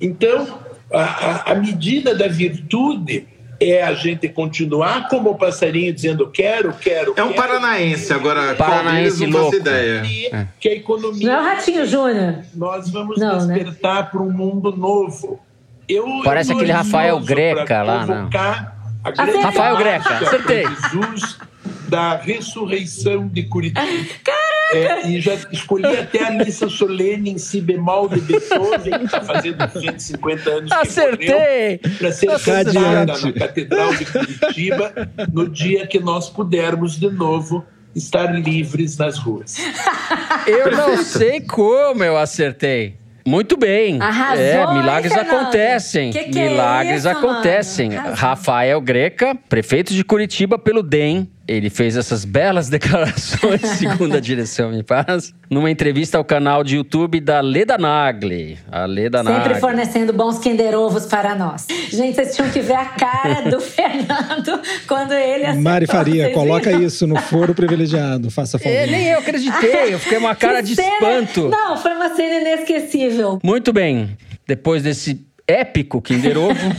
Então, 0.00 0.58
a, 0.92 1.52
a 1.52 1.54
medida 1.54 2.14
da 2.14 2.28
virtude 2.28 3.26
é 3.60 3.82
a 3.82 3.94
gente 3.94 4.28
continuar 4.28 5.08
como 5.08 5.30
o 5.30 5.34
passarinho 5.36 5.92
dizendo 5.92 6.28
quero, 6.28 6.72
quero. 6.72 7.14
É 7.16 7.22
um 7.22 7.28
quero, 7.28 7.40
paranaense 7.40 8.12
agora. 8.12 8.54
Paranaense 8.54 9.26
não 9.26 9.42
louco. 9.42 9.56
ideia. 9.56 10.02
É. 10.32 10.46
Que 10.58 10.68
a 10.68 10.74
economia. 10.74 11.26
Não 11.26 11.34
é 11.34 11.40
o 11.40 11.44
Ratinho 11.44 11.86
Júnior. 11.86 12.38
Nós 12.54 12.90
vamos 12.90 13.18
não, 13.18 13.46
né? 13.46 13.54
despertar 13.54 14.04
né? 14.04 14.08
para 14.10 14.22
um 14.22 14.32
mundo 14.32 14.76
novo. 14.76 15.40
Eu, 15.88 16.06
Parece 16.24 16.52
aquele 16.52 16.72
Rafael 16.72 17.20
Greca 17.20 17.82
lá, 17.82 18.06
não? 18.06 18.30
Rafael 19.42 19.76
Greca, 19.76 20.14
acertei. 20.14 20.64
Jesus 20.90 21.38
da 21.92 22.16
ressurreição 22.16 23.28
de 23.28 23.42
Curitiba. 23.42 23.86
É, 24.72 25.06
e 25.06 25.20
já 25.20 25.34
escolhi 25.52 25.84
até 25.84 26.24
a 26.24 26.30
missa 26.30 26.66
solene 26.66 27.32
em 27.32 27.36
si 27.36 27.60
bemol 27.60 28.08
de 28.08 28.18
Beethoven, 28.22 29.00
que 29.00 29.04
está 29.04 29.20
fazendo 29.20 29.58
250 29.66 30.50
anos 30.50 30.72
Acertei! 30.72 31.78
para 31.98 32.10
ser 32.10 32.40
cantada 32.40 33.04
na 33.04 33.32
Catedral 33.34 33.94
de 33.94 34.06
Curitiba 34.06 35.10
no 35.30 35.46
dia 35.46 35.86
que 35.86 36.00
nós 36.00 36.30
pudermos 36.30 36.98
de 36.98 37.10
novo 37.10 37.62
estar 37.94 38.32
livres 38.40 38.96
nas 38.96 39.18
ruas. 39.18 39.58
Eu 40.46 40.72
não 40.72 40.96
sei 41.04 41.42
como 41.42 42.02
eu 42.02 42.16
acertei. 42.16 42.96
Muito 43.26 43.56
bem. 43.56 44.00
Arrasou, 44.00 44.42
é, 44.42 44.74
milagres 44.74 45.12
acontecem. 45.12 46.10
Que 46.10 46.24
que 46.24 46.40
milagres 46.40 47.04
é 47.04 47.10
isso, 47.10 47.18
acontecem. 47.18 47.90
Rafael 47.90 48.80
Greca, 48.80 49.34
prefeito 49.48 49.92
de 49.92 50.02
Curitiba 50.02 50.58
pelo 50.58 50.82
DEM, 50.82 51.28
ele 51.46 51.70
fez 51.70 51.96
essas 51.96 52.24
belas 52.24 52.68
declarações, 52.70 53.60
segundo 53.78 54.16
a 54.16 54.20
direção 54.20 54.70
me 54.70 54.82
paz, 54.82 55.34
numa 55.50 55.70
entrevista 55.70 56.18
ao 56.18 56.24
canal 56.24 56.62
de 56.64 56.76
YouTube 56.76 57.20
da 57.20 57.40
Leda 57.40 57.76
Nagli. 57.76 58.58
A 58.70 58.84
Leda 58.86 59.18
Sempre 59.18 59.32
Nagli. 59.34 59.60
fornecendo 59.60 60.12
bons 60.12 60.38
Kinder 60.38 60.74
Ovos 60.78 61.06
para 61.06 61.34
nós. 61.34 61.66
Gente, 61.90 62.14
vocês 62.14 62.34
tinham 62.34 62.50
que 62.50 62.60
ver 62.60 62.76
a 62.76 62.84
cara 62.86 63.50
do 63.50 63.60
Fernando 63.62 64.60
quando 64.86 65.12
ele 65.12 65.44
acertou. 65.44 65.62
Mari 65.62 65.86
Faria, 65.86 66.30
coloca 66.32 66.72
isso 66.72 67.06
no 67.06 67.16
foro 67.16 67.54
privilegiado, 67.54 68.30
faça 68.30 68.58
favor. 68.58 68.72
É, 68.74 68.86
nem 68.86 69.08
eu 69.08 69.18
acreditei, 69.18 69.94
eu 69.94 69.98
fiquei 69.98 70.18
uma 70.18 70.34
cara 70.34 70.60
de 70.60 70.74
cena... 70.74 70.88
espanto. 70.94 71.48
Não, 71.48 71.76
foi 71.76 71.92
uma 71.94 72.14
cena 72.14 72.40
inesquecível. 72.40 73.38
Muito 73.42 73.72
bem, 73.72 74.16
depois 74.46 74.82
desse 74.82 75.26
épico 75.46 76.00
Kinder 76.00 76.38
Ovo... 76.38 76.72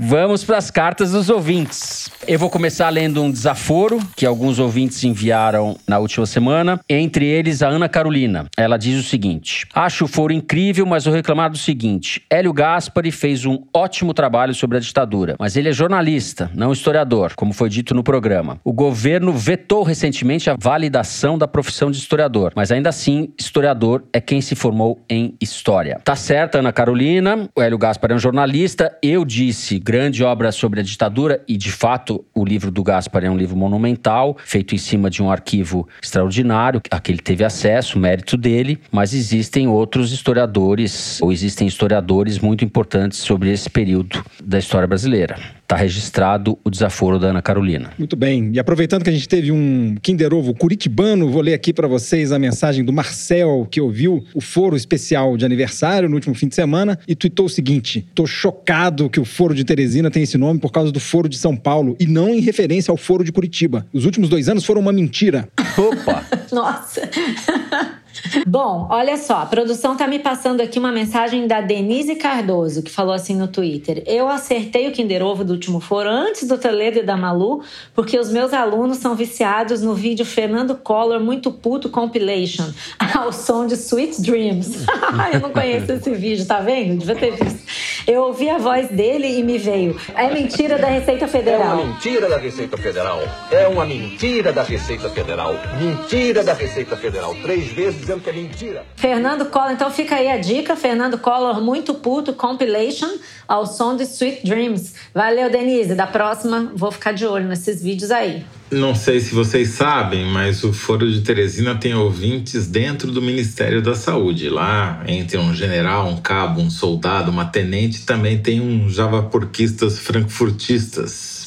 Vamos 0.00 0.44
para 0.44 0.58
as 0.58 0.70
cartas 0.70 1.10
dos 1.10 1.28
ouvintes. 1.28 2.08
Eu 2.24 2.38
vou 2.38 2.48
começar 2.48 2.88
lendo 2.88 3.20
um 3.20 3.32
desaforo 3.32 3.98
que 4.14 4.24
alguns 4.24 4.60
ouvintes 4.60 5.02
enviaram 5.02 5.76
na 5.88 5.98
última 5.98 6.24
semana, 6.24 6.78
entre 6.88 7.26
eles 7.26 7.62
a 7.64 7.68
Ana 7.68 7.88
Carolina. 7.88 8.46
Ela 8.56 8.76
diz 8.76 9.04
o 9.04 9.08
seguinte: 9.08 9.66
Acho 9.74 10.04
o 10.04 10.08
foro 10.08 10.32
incrível, 10.32 10.86
mas 10.86 11.04
vou 11.04 11.12
reclamar 11.12 11.50
do 11.50 11.58
seguinte: 11.58 12.22
Hélio 12.30 12.52
Gaspari 12.52 13.10
fez 13.10 13.44
um 13.44 13.64
ótimo 13.74 14.14
trabalho 14.14 14.54
sobre 14.54 14.76
a 14.76 14.80
ditadura, 14.80 15.34
mas 15.36 15.56
ele 15.56 15.68
é 15.68 15.72
jornalista, 15.72 16.48
não 16.54 16.72
historiador, 16.72 17.32
como 17.34 17.52
foi 17.52 17.68
dito 17.68 17.92
no 17.92 18.04
programa. 18.04 18.60
O 18.62 18.72
governo 18.72 19.32
vetou 19.32 19.82
recentemente 19.82 20.48
a 20.48 20.54
validação 20.56 21.36
da 21.36 21.48
profissão 21.48 21.90
de 21.90 21.98
historiador, 21.98 22.52
mas 22.54 22.70
ainda 22.70 22.90
assim, 22.90 23.32
historiador 23.36 24.04
é 24.12 24.20
quem 24.20 24.40
se 24.40 24.54
formou 24.54 25.00
em 25.10 25.34
história. 25.40 26.00
Tá 26.04 26.14
certa, 26.14 26.60
Ana 26.60 26.72
Carolina, 26.72 27.48
o 27.56 27.60
Hélio 27.60 27.78
Gaspari 27.78 28.12
é 28.12 28.16
um 28.16 28.20
jornalista, 28.20 28.96
eu 29.02 29.24
disse 29.24 29.87
grande 29.88 30.22
obra 30.22 30.52
sobre 30.52 30.80
a 30.80 30.82
ditadura, 30.82 31.42
e 31.48 31.56
de 31.56 31.72
fato 31.72 32.22
o 32.34 32.44
livro 32.44 32.70
do 32.70 32.82
Gaspar 32.82 33.24
é 33.24 33.30
um 33.30 33.36
livro 33.38 33.56
monumental, 33.56 34.36
feito 34.44 34.74
em 34.74 34.78
cima 34.78 35.08
de 35.08 35.22
um 35.22 35.30
arquivo 35.30 35.88
extraordinário, 36.02 36.82
a 36.90 37.00
que 37.00 37.10
ele 37.10 37.22
teve 37.22 37.42
acesso, 37.42 37.98
mérito 37.98 38.36
dele, 38.36 38.78
mas 38.92 39.14
existem 39.14 39.66
outros 39.66 40.12
historiadores, 40.12 41.22
ou 41.22 41.32
existem 41.32 41.66
historiadores 41.66 42.38
muito 42.38 42.66
importantes 42.66 43.18
sobre 43.20 43.50
esse 43.50 43.70
período 43.70 44.22
da 44.44 44.58
história 44.58 44.86
brasileira. 44.86 45.57
Está 45.68 45.76
registrado 45.76 46.58
o 46.64 46.70
desaforo 46.70 47.18
da 47.18 47.28
Ana 47.28 47.42
Carolina. 47.42 47.90
Muito 47.98 48.16
bem. 48.16 48.52
E 48.54 48.58
aproveitando 48.58 49.04
que 49.04 49.10
a 49.10 49.12
gente 49.12 49.28
teve 49.28 49.52
um 49.52 49.96
Kinder 50.00 50.32
Ovo 50.32 50.54
curitibano, 50.54 51.28
vou 51.28 51.42
ler 51.42 51.52
aqui 51.52 51.74
para 51.74 51.86
vocês 51.86 52.32
a 52.32 52.38
mensagem 52.38 52.82
do 52.82 52.90
Marcel, 52.90 53.68
que 53.70 53.78
ouviu 53.78 54.24
o 54.34 54.40
foro 54.40 54.74
especial 54.74 55.36
de 55.36 55.44
aniversário 55.44 56.08
no 56.08 56.14
último 56.14 56.34
fim 56.34 56.48
de 56.48 56.54
semana 56.54 56.98
e 57.06 57.14
tweetou 57.14 57.44
o 57.44 57.50
seguinte: 57.50 58.08
Tô 58.14 58.26
chocado 58.26 59.10
que 59.10 59.20
o 59.20 59.26
foro 59.26 59.54
de 59.54 59.62
Teresina 59.62 60.10
tem 60.10 60.22
esse 60.22 60.38
nome 60.38 60.58
por 60.58 60.72
causa 60.72 60.90
do 60.90 60.98
foro 60.98 61.28
de 61.28 61.36
São 61.36 61.54
Paulo 61.54 61.94
e 62.00 62.06
não 62.06 62.30
em 62.30 62.40
referência 62.40 62.90
ao 62.90 62.96
foro 62.96 63.22
de 63.22 63.30
Curitiba. 63.30 63.86
Os 63.92 64.06
últimos 64.06 64.30
dois 64.30 64.48
anos 64.48 64.64
foram 64.64 64.80
uma 64.80 64.90
mentira. 64.90 65.50
Opa! 65.76 66.24
Nossa! 66.50 67.02
Bom, 68.46 68.86
olha 68.90 69.16
só, 69.16 69.38
a 69.38 69.46
produção 69.46 69.96
tá 69.96 70.06
me 70.06 70.18
passando 70.18 70.60
aqui 70.60 70.78
uma 70.78 70.92
mensagem 70.92 71.46
da 71.46 71.60
Denise 71.60 72.16
Cardoso, 72.16 72.82
que 72.82 72.90
falou 72.90 73.12
assim 73.12 73.34
no 73.34 73.48
Twitter: 73.48 74.02
Eu 74.06 74.28
acertei 74.28 74.88
o 74.88 74.92
Kinder 74.92 75.22
Ovo 75.22 75.44
do 75.44 75.52
último 75.52 75.80
foro 75.80 76.08
antes 76.08 76.46
do 76.46 76.58
Toledo 76.58 76.98
e 76.98 77.02
da 77.02 77.16
Malu, 77.16 77.62
porque 77.94 78.18
os 78.18 78.30
meus 78.30 78.52
alunos 78.52 78.98
são 78.98 79.14
viciados 79.14 79.82
no 79.82 79.94
vídeo 79.94 80.24
Fernando 80.24 80.74
Collor 80.74 81.20
Muito 81.20 81.50
Puto 81.50 81.88
Compilation, 81.88 82.70
ao 83.14 83.32
som 83.32 83.66
de 83.66 83.74
Sweet 83.74 84.22
Dreams. 84.22 84.86
Eu 85.32 85.40
não 85.40 85.50
conheço 85.50 85.92
esse 85.92 86.10
vídeo, 86.10 86.46
tá 86.46 86.60
vendo? 86.60 86.98
Devia 86.98 87.16
ter 87.16 87.32
visto. 87.32 87.58
Eu 88.06 88.22
ouvi 88.22 88.48
a 88.48 88.58
voz 88.58 88.88
dele 88.88 89.38
e 89.38 89.42
me 89.42 89.58
veio. 89.58 89.98
É 90.14 90.32
mentira 90.32 90.78
da 90.78 90.88
Receita 90.88 91.28
Federal. 91.28 91.60
É 91.60 91.74
uma 91.74 91.84
mentira 91.84 92.28
da 92.28 92.38
Receita 92.38 92.76
Federal. 92.78 93.20
É 93.50 93.68
uma 93.68 93.84
mentira 93.84 94.52
da 94.52 94.62
Receita 94.62 95.10
Federal. 95.10 95.54
Mentira 95.78 96.42
da 96.42 96.54
Receita 96.54 96.96
Federal. 96.96 97.34
Três 97.42 97.70
vezes 97.72 98.07
dizendo 98.08 98.22
que 98.22 98.30
é 98.30 98.32
mentira. 98.32 98.86
Fernando 98.96 99.44
Collor, 99.46 99.72
então 99.72 99.90
fica 99.90 100.16
aí 100.16 100.28
a 100.28 100.38
dica. 100.38 100.74
Fernando 100.74 101.18
Collor, 101.18 101.60
muito 101.60 101.92
puto, 101.94 102.32
compilation 102.32 103.10
ao 103.46 103.66
som 103.66 103.94
de 103.94 104.04
Sweet 104.04 104.44
Dreams. 104.44 104.94
Valeu, 105.14 105.50
Denise. 105.50 105.94
Da 105.94 106.06
próxima, 106.06 106.72
vou 106.74 106.90
ficar 106.90 107.12
de 107.12 107.26
olho 107.26 107.46
nesses 107.46 107.82
vídeos 107.82 108.10
aí. 108.10 108.44
Não 108.70 108.94
sei 108.94 109.20
se 109.20 109.34
vocês 109.34 109.70
sabem, 109.70 110.26
mas 110.26 110.64
o 110.64 110.72
Foro 110.72 111.10
de 111.10 111.20
Teresina 111.22 111.74
tem 111.74 111.94
ouvintes 111.94 112.66
dentro 112.66 113.10
do 113.10 113.20
Ministério 113.20 113.82
da 113.82 113.94
Saúde. 113.94 114.48
Lá, 114.48 115.02
entre 115.06 115.38
um 115.38 115.54
general, 115.54 116.08
um 116.08 116.20
cabo, 116.20 116.60
um 116.60 116.70
soldado, 116.70 117.30
uma 117.30 117.46
tenente, 117.46 118.04
também 118.04 118.38
tem 118.38 118.60
um 118.60 118.88
javaporquistas 118.88 119.98
frankfurtistas. 119.98 121.37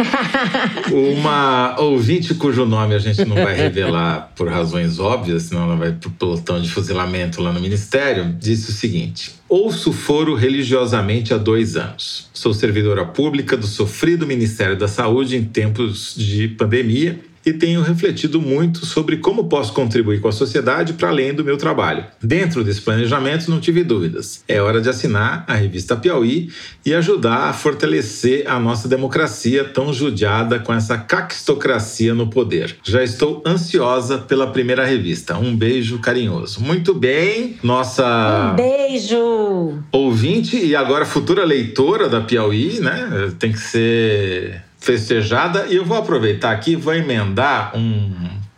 Uma 0.92 1.76
ouvinte 1.80 2.34
cujo 2.34 2.64
nome 2.64 2.94
a 2.94 2.98
gente 2.98 3.24
não 3.24 3.36
vai 3.36 3.54
revelar 3.54 4.32
por 4.34 4.48
razões 4.48 4.98
óbvias, 4.98 5.44
senão 5.44 5.64
ela 5.64 5.76
vai 5.76 5.92
pro 5.92 6.10
pelotão 6.10 6.60
de 6.60 6.70
fuzilamento 6.70 7.42
lá 7.42 7.52
no 7.52 7.60
ministério, 7.60 8.34
disse 8.38 8.70
o 8.70 8.72
seguinte: 8.72 9.32
Ouço 9.48 9.92
foro 9.92 10.34
religiosamente 10.34 11.34
há 11.34 11.38
dois 11.38 11.76
anos. 11.76 12.28
Sou 12.32 12.54
servidora 12.54 13.04
pública 13.04 13.56
do 13.56 13.66
sofrido 13.66 14.26
Ministério 14.26 14.76
da 14.76 14.88
Saúde 14.88 15.36
em 15.36 15.44
tempos 15.44 16.14
de 16.16 16.48
pandemia 16.48 17.18
e 17.44 17.52
tenho 17.52 17.82
refletido 17.82 18.40
muito 18.40 18.86
sobre 18.86 19.16
como 19.16 19.48
posso 19.48 19.72
contribuir 19.72 20.20
com 20.20 20.28
a 20.28 20.32
sociedade 20.32 20.92
para 20.94 21.08
além 21.08 21.34
do 21.34 21.44
meu 21.44 21.56
trabalho. 21.56 22.04
Dentro 22.22 22.62
desse 22.62 22.80
planejamento, 22.80 23.50
não 23.50 23.60
tive 23.60 23.84
dúvidas. 23.84 24.42
É 24.46 24.60
hora 24.60 24.80
de 24.80 24.88
assinar 24.88 25.44
a 25.46 25.54
revista 25.54 25.96
Piauí 25.96 26.50
e 26.84 26.94
ajudar 26.94 27.48
a 27.48 27.52
fortalecer 27.52 28.48
a 28.48 28.58
nossa 28.58 28.88
democracia 28.88 29.64
tão 29.64 29.92
judiada 29.92 30.58
com 30.58 30.72
essa 30.72 30.96
caquistocracia 30.96 32.14
no 32.14 32.28
poder. 32.28 32.76
Já 32.82 33.02
estou 33.02 33.42
ansiosa 33.46 34.18
pela 34.18 34.46
primeira 34.48 34.84
revista. 34.84 35.36
Um 35.36 35.56
beijo 35.56 35.98
carinhoso. 35.98 36.60
Muito 36.60 36.94
bem, 36.94 37.56
nossa. 37.62 38.52
Um 38.52 38.56
beijo! 38.56 39.82
Ouvinte 39.90 40.56
e 40.56 40.74
agora 40.74 41.04
futura 41.04 41.44
leitora 41.44 42.08
da 42.08 42.20
Piauí, 42.20 42.80
né? 42.80 43.32
Tem 43.38 43.52
que 43.52 43.60
ser 43.60 44.62
festejada. 44.82 45.66
E 45.68 45.76
eu 45.76 45.84
vou 45.84 45.96
aproveitar 45.96 46.50
aqui, 46.50 46.74
vou 46.74 46.92
emendar 46.92 47.76
um 47.76 48.12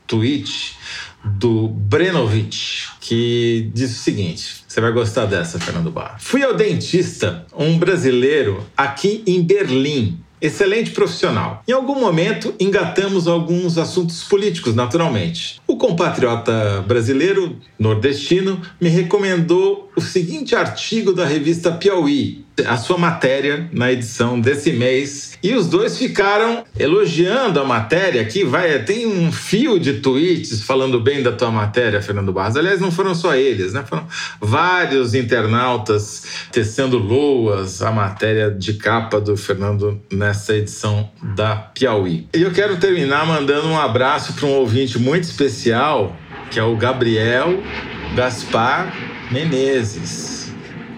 tweet 0.06 0.74
do 1.22 1.68
Brenovich, 1.68 2.88
que 3.00 3.70
diz 3.72 3.92
o 3.92 4.02
seguinte: 4.02 4.64
você 4.66 4.80
vai 4.80 4.90
gostar 4.90 5.26
dessa, 5.26 5.60
Fernando 5.60 5.90
Barra. 5.90 6.16
Fui 6.18 6.42
ao 6.42 6.54
dentista, 6.54 7.46
um 7.56 7.78
brasileiro, 7.78 8.64
aqui 8.76 9.22
em 9.26 9.42
Berlim. 9.42 10.18
Excelente 10.40 10.90
profissional. 10.90 11.62
Em 11.66 11.72
algum 11.72 11.98
momento, 11.98 12.54
engatamos 12.60 13.26
alguns 13.26 13.78
assuntos 13.78 14.24
políticos, 14.24 14.74
naturalmente. 14.74 15.58
O 15.66 15.78
compatriota 15.78 16.84
brasileiro, 16.86 17.56
nordestino, 17.78 18.60
me 18.78 18.90
recomendou 18.90 19.90
o 19.96 20.02
seguinte 20.02 20.54
artigo 20.54 21.14
da 21.14 21.24
revista 21.24 21.72
Piauí, 21.72 22.43
a 22.66 22.76
sua 22.76 22.96
matéria 22.96 23.68
na 23.72 23.92
edição 23.92 24.40
desse 24.40 24.72
mês. 24.72 25.36
E 25.42 25.54
os 25.54 25.66
dois 25.66 25.98
ficaram 25.98 26.64
elogiando 26.78 27.60
a 27.60 27.64
matéria 27.64 28.24
que 28.24 28.44
vai 28.44 28.78
tem 28.84 29.06
um 29.06 29.32
fio 29.32 29.78
de 29.78 29.94
tweets 29.94 30.62
falando 30.62 31.00
bem 31.00 31.22
da 31.22 31.32
tua 31.32 31.50
matéria, 31.50 32.00
Fernando 32.00 32.32
Barros. 32.32 32.56
Aliás, 32.56 32.80
não 32.80 32.90
foram 32.90 33.14
só 33.14 33.34
eles, 33.34 33.72
né? 33.72 33.84
Foram 33.86 34.06
vários 34.40 35.14
internautas 35.14 36.46
tecendo 36.50 36.98
loas 36.98 37.82
a 37.82 37.90
matéria 37.90 38.50
de 38.50 38.74
capa 38.74 39.20
do 39.20 39.36
Fernando 39.36 40.00
nessa 40.12 40.54
edição 40.54 41.10
da 41.34 41.56
Piauí. 41.56 42.28
E 42.34 42.42
eu 42.42 42.52
quero 42.52 42.76
terminar 42.76 43.26
mandando 43.26 43.68
um 43.68 43.78
abraço 43.78 44.32
para 44.34 44.46
um 44.46 44.52
ouvinte 44.52 44.98
muito 44.98 45.24
especial, 45.24 46.16
que 46.50 46.58
é 46.58 46.62
o 46.62 46.76
Gabriel 46.76 47.62
Gaspar 48.14 48.92
Menezes. 49.30 50.33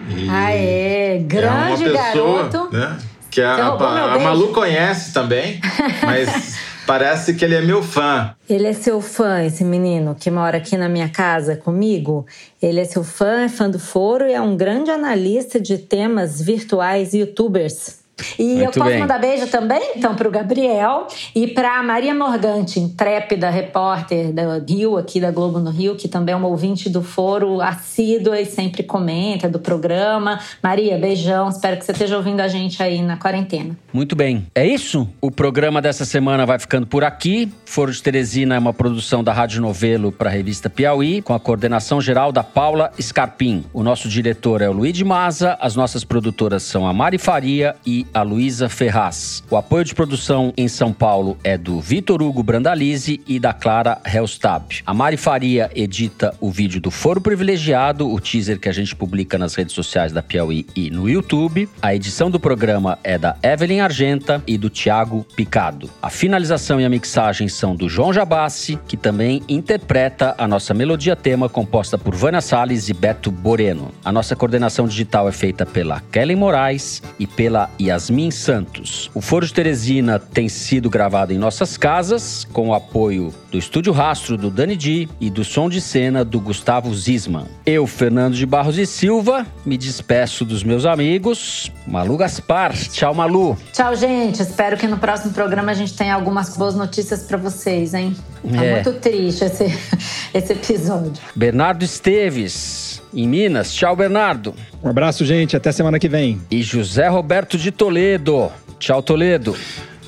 E 0.09 0.29
ah, 0.29 0.51
é. 0.51 1.19
Grande 1.19 1.85
é 1.85 1.91
pessoa, 1.91 2.49
garoto. 2.49 2.77
Né, 2.77 2.99
que 3.31 3.41
a, 3.43 3.55
a, 3.55 4.15
a 4.15 4.19
Malu 4.19 4.49
conhece 4.49 5.13
também, 5.13 5.61
mas 6.03 6.57
parece 6.87 7.35
que 7.35 7.45
ele 7.45 7.55
é 7.55 7.61
meu 7.61 7.83
fã. 7.83 8.35
Ele 8.49 8.67
é 8.67 8.73
seu 8.73 9.01
fã, 9.01 9.43
esse 9.43 9.63
menino 9.63 10.15
que 10.19 10.31
mora 10.31 10.57
aqui 10.57 10.77
na 10.77 10.89
minha 10.89 11.09
casa 11.09 11.57
comigo. 11.57 12.25
Ele 12.63 12.81
é 12.81 12.85
seu 12.85 13.05
fã, 13.05 13.43
é 13.43 13.49
fã 13.49 13.69
do 13.69 13.79
Foro 13.79 14.27
e 14.27 14.33
é 14.33 14.41
um 14.41 14.57
grande 14.57 14.91
analista 14.91 15.61
de 15.61 15.77
temas 15.77 16.41
virtuais 16.41 17.13
e 17.13 17.19
youtubers. 17.19 18.06
E 18.39 18.45
Muito 18.45 18.63
eu 18.63 18.71
posso 18.73 18.91
bem. 18.91 19.01
mandar 19.01 19.19
beijo 19.19 19.47
também, 19.49 19.93
então, 19.95 20.15
para 20.15 20.27
o 20.27 20.31
Gabriel 20.31 21.07
e 21.35 21.47
para 21.49 21.79
a 21.79 21.83
Maria 21.83 22.15
Morgante, 22.15 22.81
intrépida 22.81 23.51
repórter 23.51 24.33
do 24.33 24.65
Rio, 24.73 24.97
aqui 24.97 25.21
da 25.21 25.31
Globo 25.31 25.59
no 25.59 25.71
Rio, 25.71 25.97
que 25.97 26.09
também 26.09 26.33
é 26.33 26.37
uma 26.37 26.49
ouvinte 26.49 26.89
do 26.89 27.03
foro 27.03 27.61
assídua 27.61 28.41
e 28.41 28.47
sempre 28.47 28.83
comenta 28.83 29.51
do 29.51 29.59
programa. 29.59 30.41
Maria, 30.63 30.97
beijão. 30.97 31.51
Espero 31.51 31.77
que 31.77 31.85
você 31.85 31.93
esteja 31.93 32.17
ouvindo 32.17 32.41
a 32.41 32.49
gente 32.49 32.83
aí 32.83 33.03
na 33.03 33.19
quarentena. 33.19 33.77
Muito 33.93 34.17
bem. 34.17 34.47
É 34.55 34.67
isso? 34.67 35.07
O 35.21 35.31
programa 35.31 35.83
dessa 35.83 36.07
semana 36.07 36.47
vai 36.47 36.59
ficando 36.59 36.87
por 36.87 37.05
aqui. 37.05 37.53
Foro 37.67 37.93
de 37.93 38.03
Teresina 38.03 38.55
é 38.55 38.59
uma 38.59 38.73
produção 38.73 39.23
da 39.23 39.33
Rádio 39.33 39.61
Novelo 39.61 40.11
para 40.11 40.31
a 40.31 40.33
revista 40.33 40.71
Piauí, 40.71 41.21
com 41.21 41.35
a 41.35 41.41
coordenação 41.41 42.01
geral 42.01 42.33
da 42.33 42.43
Paula 42.43 42.91
Scarpim. 42.99 43.65
O 43.75 43.83
nosso 43.83 44.09
diretor 44.09 44.63
é 44.63 44.69
o 44.71 44.73
Luiz 44.73 44.95
de 44.95 45.05
Maza, 45.05 45.59
as 45.61 45.77
nossas 45.77 46.03
produtoras 46.03 46.63
são 46.63 46.87
a 46.87 46.95
Mari 46.95 47.19
Faria 47.19 47.77
e 47.85 48.06
a 48.13 48.23
Luísa 48.23 48.69
Ferraz. 48.69 49.43
O 49.51 49.57
apoio 49.57 49.85
de 49.85 49.95
produção 49.95 50.53
em 50.57 50.69
São 50.69 50.93
Paulo 50.93 51.37
é 51.43 51.57
do 51.57 51.81
Vitor 51.81 52.23
Hugo 52.23 52.43
Brandalize 52.43 53.21
e 53.27 53.39
da 53.39 53.53
Clara 53.53 54.01
Helstab. 54.05 54.83
A 54.87 54.95
Mari 54.95 55.17
Faria 55.17 55.71
edita 55.75 56.35
o 56.41 56.51
vídeo 56.51 56.81
do 56.81 56.91
Foro 56.91 57.21
Privilegiado, 57.21 58.11
o 58.11 58.21
teaser 58.21 58.59
que 58.59 58.69
a 58.69 58.73
gente 58.73 58.95
publica 58.95 59.39
nas 59.39 59.55
redes 59.55 59.75
sociais 59.75 60.13
da 60.13 60.23
Piauí 60.23 60.67
e 60.75 60.91
no 60.91 61.09
YouTube. 61.09 61.69
A 61.81 61.95
edição 61.95 62.31
do 62.31 62.41
programa 62.41 62.99
é 63.03 63.19
da 63.19 63.37
Evelyn 63.43 63.81
Argenta 63.81 64.43
e 64.47 64.57
do 64.59 64.71
Tiago 64.71 65.27
Picado. 65.37 65.91
A 66.03 66.11
finalização 66.11 66.81
e 66.81 66.85
a 66.85 66.89
mixagem 66.89 67.49
são 67.49 67.75
do 67.75 67.89
João 67.89 68.13
Jabassi, 68.13 68.79
que 68.87 68.97
também 68.97 69.43
interpreta 69.49 70.35
a 70.39 70.47
nossa 70.49 70.73
melodia 70.73 71.17
tema 71.17 71.49
composta 71.49 71.99
por 71.99 72.15
Vânia 72.15 72.41
Salles 72.41 72.89
e 72.89 72.95
Beto 72.95 73.31
Boreno. 73.31 73.91
A 74.05 74.13
nossa 74.13 74.37
coordenação 74.37 74.87
digital 74.87 75.29
é 75.29 75.33
feita 75.33 75.65
pela 75.65 76.01
Kelly 76.13 76.37
Moraes 76.37 77.03
e 77.19 77.27
pela 77.27 77.71
Yasmin 77.97 78.31
Santos. 78.31 79.11
O 79.15 79.23
Foro 79.23 79.47
de 79.47 79.53
Teresina 79.55 80.19
tem 80.19 80.51
sido 80.51 80.91
gravado 80.91 81.33
em 81.33 81.39
nossas 81.39 81.79
casas, 81.79 82.47
com 82.53 82.69
o 82.69 82.75
apoio 82.75 83.35
do 83.51 83.57
Estúdio 83.57 83.91
Rastro 83.91 84.37
do 84.37 84.51
Dani 84.51 84.77
Di 84.77 85.09
e 85.19 85.31
do 85.31 85.43
som 85.43 85.69
de 85.69 85.81
cena 85.81 86.23
do 86.23 86.39
Gustavo 86.39 86.95
Zisman. 86.95 87.47
Eu, 87.65 87.87
Fernando 87.87 88.35
de 88.35 88.45
Barros 88.45 88.77
e 88.77 88.85
Silva, 88.85 89.47
me 89.65 89.79
despeço 89.79 90.45
dos 90.45 90.63
meus 90.63 90.85
amigos. 90.85 91.73
Malu 91.87 92.19
Gaspar. 92.19 92.75
Tchau, 92.77 93.15
Malu. 93.15 93.57
Tchau, 93.73 93.97
gente. 93.97 94.43
Espero 94.43 94.77
que 94.77 94.87
no 94.87 94.99
próximo 94.99 95.33
programa 95.33 95.73
a 95.73 95.75
gente 95.75 95.95
tenha 95.95 96.15
algumas 96.15 96.55
boas 96.55 96.75
notícias 96.75 97.23
para 97.23 97.39
vocês, 97.39 97.95
hein? 97.95 98.15
Tá 98.43 98.65
é. 98.65 98.73
muito 98.75 98.93
triste 99.01 99.45
esse, 99.45 99.65
esse 100.35 100.53
episódio. 100.53 101.15
Bernardo 101.35 101.83
Esteves, 101.83 103.03
em 103.13 103.27
Minas. 103.27 103.75
Tchau, 103.75 103.95
Bernardo. 103.97 104.55
Um 104.83 104.89
abraço, 104.89 105.25
gente. 105.25 105.57
Até 105.57 105.73
semana 105.73 105.99
que 105.99 106.09
vem. 106.09 106.41
E 106.51 106.63
José 106.63 107.09
Roberto 107.09 107.57
de 107.57 107.71
Toledo. 107.71 108.51
Tchau, 108.79 109.03
Toledo. 109.03 109.57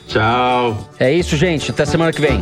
Tchau. 0.06 0.90
É 0.98 1.12
isso, 1.12 1.36
gente. 1.36 1.70
Até 1.70 1.84
semana 1.84 2.12
que 2.12 2.20
vem. 2.20 2.40